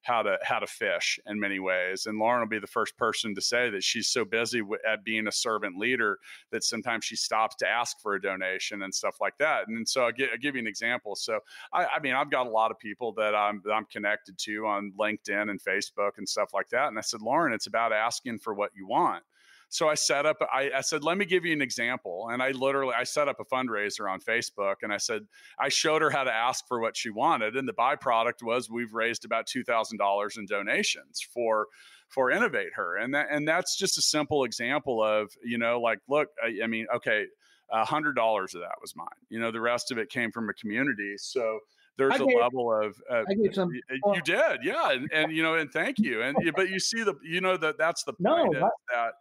how 0.08 0.22
to 0.24 0.38
how 0.42 0.60
to 0.60 0.68
fish 0.68 1.20
in 1.28 1.40
many 1.40 1.60
ways. 1.60 2.06
And 2.06 2.18
Lauren 2.18 2.40
will 2.40 2.48
be 2.48 2.60
the 2.60 2.68
first 2.68 2.98
person 2.98 3.36
to 3.36 3.42
say 3.42 3.70
that 3.70 3.84
she's 3.84 4.08
so 4.08 4.24
busy 4.24 4.60
w- 4.60 4.80
at 4.88 5.04
being 5.04 5.28
a 5.28 5.32
servant 5.32 5.78
leader 5.78 6.18
that 6.52 6.64
sometimes 6.64 7.04
she 7.04 7.18
stops 7.18 7.56
to 7.58 7.68
ask 7.68 7.98
for 8.02 8.16
a 8.16 8.22
donation 8.22 8.84
and 8.84 8.94
stuff 8.94 9.18
like 9.20 9.38
that. 9.40 9.68
And 9.68 9.88
so 9.88 10.06
I'll, 10.06 10.12
get, 10.14 10.30
I'll 10.32 10.38
give 10.38 10.56
you 10.56 10.62
an 10.62 10.68
example. 10.68 11.16
So 11.16 11.40
I, 11.74 11.86
I, 11.86 12.00
mean, 12.00 12.14
I've 12.14 12.32
got 12.32 12.48
a 12.48 12.50
lot 12.50 12.72
of 12.72 12.80
people 12.80 13.12
that 13.14 13.36
I'm 13.36 13.62
that 13.66 13.74
I'm 13.74 13.86
connected 13.86 14.38
to 14.38 14.66
on 14.66 14.94
LinkedIn 14.98 15.50
and 15.50 15.62
Facebook 15.62 16.12
and 16.18 16.28
stuff 16.28 16.54
like 16.54 16.70
that. 16.70 16.88
And 16.88 16.98
I 16.98 17.02
said, 17.02 17.22
Lauren, 17.22 17.52
it's 17.52 17.68
about 17.68 17.92
asking 17.92 18.40
for 18.40 18.54
what 18.54 18.72
you 18.76 18.88
want. 18.88 19.24
So 19.70 19.90
I 19.90 19.96
set 19.96 20.26
up, 20.26 20.38
I, 20.54 20.72
I, 20.76 20.82
said, 20.82 21.04
let 21.04 21.18
me 21.18 21.26
give 21.26 21.44
you 21.44 21.52
an 21.54 21.62
example. 21.62 22.30
And 22.32 22.42
I 22.42 22.52
literally, 22.52 22.94
I 22.98 23.04
set 23.04 23.28
up 23.28 23.40
a 23.40 23.46
fundraiser 23.46 24.10
on 24.10 24.22
Facebook 24.22 24.76
and 24.82 24.94
I 24.94 24.98
said, 24.98 25.24
I 25.60 25.70
showed 25.70 26.02
her 26.02 26.10
how 26.10 26.24
to 26.24 26.32
ask 26.32 26.66
for 26.68 26.80
what 26.80 26.96
she 26.96 27.10
wanted. 27.10 27.58
And 27.58 27.68
the 27.68 27.74
byproduct 27.74 28.44
was 28.44 28.70
we've 28.70 28.94
raised 28.94 29.26
about 29.26 29.48
$2,000 29.48 30.38
in 30.38 30.46
donations 30.46 31.26
for, 31.34 31.68
for 32.08 32.32
Innovate 32.32 32.74
Her. 32.76 32.98
And 32.98 33.14
that, 33.14 33.28
and 33.30 33.48
that's 33.48 33.78
just 33.78 33.98
a 33.98 34.02
simple 34.02 34.46
example 34.46 35.04
of, 35.04 35.32
you 35.44 35.58
know, 35.58 35.82
like, 35.82 36.00
look, 36.08 36.30
I, 36.42 36.64
I 36.64 36.68
mean, 36.68 36.88
okay, 36.96 37.26
a 37.70 37.84
hundred 37.84 38.16
dollars 38.16 38.56
of 38.56 38.62
that 38.62 38.76
was 38.82 38.96
mine. 38.96 39.08
You 39.30 39.40
know, 39.40 39.52
the 39.52 39.60
rest 39.60 39.92
of 39.92 39.98
it 39.98 40.10
came 40.10 40.32
from 40.32 40.50
a 40.50 40.54
community. 40.54 41.16
So, 41.18 41.60
there's 41.98 42.20
a 42.20 42.26
level 42.26 42.72
of 42.72 42.96
uh, 43.10 43.24
you 43.30 44.22
did 44.24 44.60
yeah 44.64 44.92
and, 44.92 45.12
and, 45.12 45.32
you 45.32 45.42
know 45.42 45.56
and 45.56 45.72
thank 45.72 45.98
you 45.98 46.22
and 46.22 46.38
but 46.56 46.70
you 46.70 46.80
see 46.80 47.02
the 47.02 47.16
you 47.24 47.42
know 47.42 47.58
that 47.58 47.78
that's 47.80 48.04
the 48.04 48.14
point 48.14 48.54
no, 48.54 48.60
that 48.60 48.72
that 48.94 49.14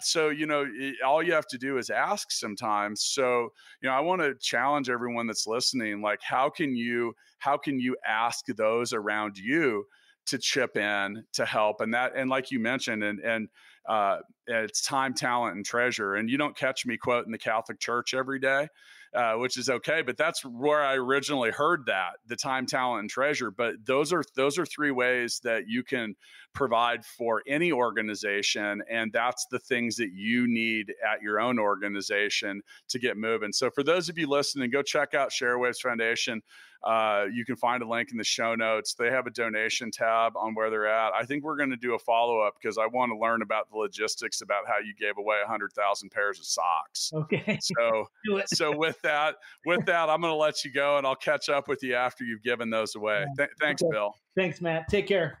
so 0.00 0.28
you 0.28 0.46
know 0.46 0.66
all 1.04 1.22
you 1.22 1.32
have 1.32 1.46
to 1.46 1.58
do 1.58 1.78
is 1.78 1.90
ask 1.90 2.30
sometimes 2.30 3.02
so 3.02 3.48
you 3.82 3.88
know 3.88 3.92
i 3.92 4.00
want 4.00 4.20
to 4.20 4.34
challenge 4.40 4.88
everyone 4.88 5.26
that's 5.26 5.46
listening 5.46 6.00
like 6.02 6.20
how 6.22 6.48
can 6.48 6.74
you 6.74 7.12
how 7.38 7.56
can 7.56 7.78
you 7.78 7.96
ask 8.06 8.46
those 8.56 8.92
around 8.92 9.36
you 9.36 9.84
to 10.26 10.38
chip 10.38 10.76
in 10.76 11.24
to 11.32 11.44
help 11.44 11.80
and 11.80 11.94
that 11.94 12.12
and 12.16 12.30
like 12.30 12.50
you 12.50 12.60
mentioned 12.60 13.02
and 13.02 13.20
and 13.20 13.48
uh, 13.88 14.18
it's 14.46 14.82
time 14.82 15.14
talent 15.14 15.56
and 15.56 15.64
treasure 15.64 16.14
and 16.14 16.30
you 16.30 16.36
don't 16.36 16.56
catch 16.56 16.84
me 16.86 16.96
quoting 16.96 17.32
the 17.32 17.38
catholic 17.38 17.80
church 17.80 18.14
every 18.14 18.38
day 18.38 18.68
uh, 19.12 19.34
which 19.34 19.56
is 19.56 19.68
okay. 19.68 20.02
But 20.02 20.16
that's 20.16 20.44
where 20.44 20.82
I 20.82 20.94
originally 20.94 21.50
heard 21.50 21.86
that 21.86 22.12
the 22.26 22.36
time, 22.36 22.66
talent, 22.66 23.00
and 23.00 23.10
treasure. 23.10 23.50
But 23.50 23.74
those 23.84 24.12
are 24.12 24.22
those 24.36 24.58
are 24.58 24.66
three 24.66 24.92
ways 24.92 25.40
that 25.42 25.64
you 25.66 25.82
can 25.82 26.14
provide 26.52 27.04
for 27.04 27.42
any 27.46 27.72
organization, 27.72 28.82
and 28.90 29.12
that's 29.12 29.46
the 29.46 29.58
things 29.58 29.96
that 29.96 30.12
you 30.12 30.46
need 30.46 30.92
at 31.08 31.22
your 31.22 31.40
own 31.40 31.58
organization 31.58 32.62
to 32.88 32.98
get 32.98 33.16
moving. 33.16 33.52
So 33.52 33.70
for 33.70 33.82
those 33.82 34.08
of 34.08 34.18
you 34.18 34.26
listening, 34.26 34.70
go 34.70 34.82
check 34.82 35.14
out 35.14 35.30
Sharewaves 35.30 35.80
Foundation. 35.80 36.42
Uh, 36.82 37.26
you 37.30 37.44
can 37.44 37.56
find 37.56 37.82
a 37.82 37.86
link 37.86 38.10
in 38.10 38.16
the 38.16 38.24
show 38.24 38.54
notes. 38.54 38.94
They 38.94 39.10
have 39.10 39.26
a 39.26 39.30
donation 39.30 39.90
tab 39.90 40.34
on 40.34 40.54
where 40.54 40.70
they're 40.70 40.88
at. 40.88 41.12
I 41.12 41.24
think 41.24 41.44
we're 41.44 41.56
going 41.56 41.70
to 41.70 41.76
do 41.76 41.94
a 41.94 41.98
follow 41.98 42.40
up 42.40 42.54
because 42.60 42.78
I 42.78 42.86
want 42.86 43.12
to 43.12 43.18
learn 43.18 43.42
about 43.42 43.70
the 43.70 43.76
logistics 43.76 44.40
about 44.40 44.66
how 44.66 44.78
you 44.78 44.94
gave 44.94 45.18
away 45.18 45.36
100,000 45.40 46.10
pairs 46.10 46.38
of 46.38 46.46
socks. 46.46 47.10
Okay. 47.14 47.58
So, 47.80 48.06
so 48.46 48.76
with 48.76 49.00
that, 49.02 49.36
with 49.64 49.84
that, 49.86 50.08
I'm 50.08 50.20
going 50.20 50.32
to 50.32 50.36
let 50.36 50.64
you 50.64 50.72
go 50.72 50.98
and 50.98 51.06
I'll 51.06 51.14
catch 51.14 51.48
up 51.48 51.68
with 51.68 51.82
you 51.82 51.94
after 51.94 52.24
you've 52.24 52.42
given 52.42 52.68
those 52.70 52.94
away. 52.94 53.26
Th- 53.36 53.50
thanks, 53.60 53.82
okay. 53.82 53.90
Bill. 53.90 54.14
Thanks, 54.34 54.60
Matt. 54.60 54.88
Take 54.88 55.06
care. 55.06 55.40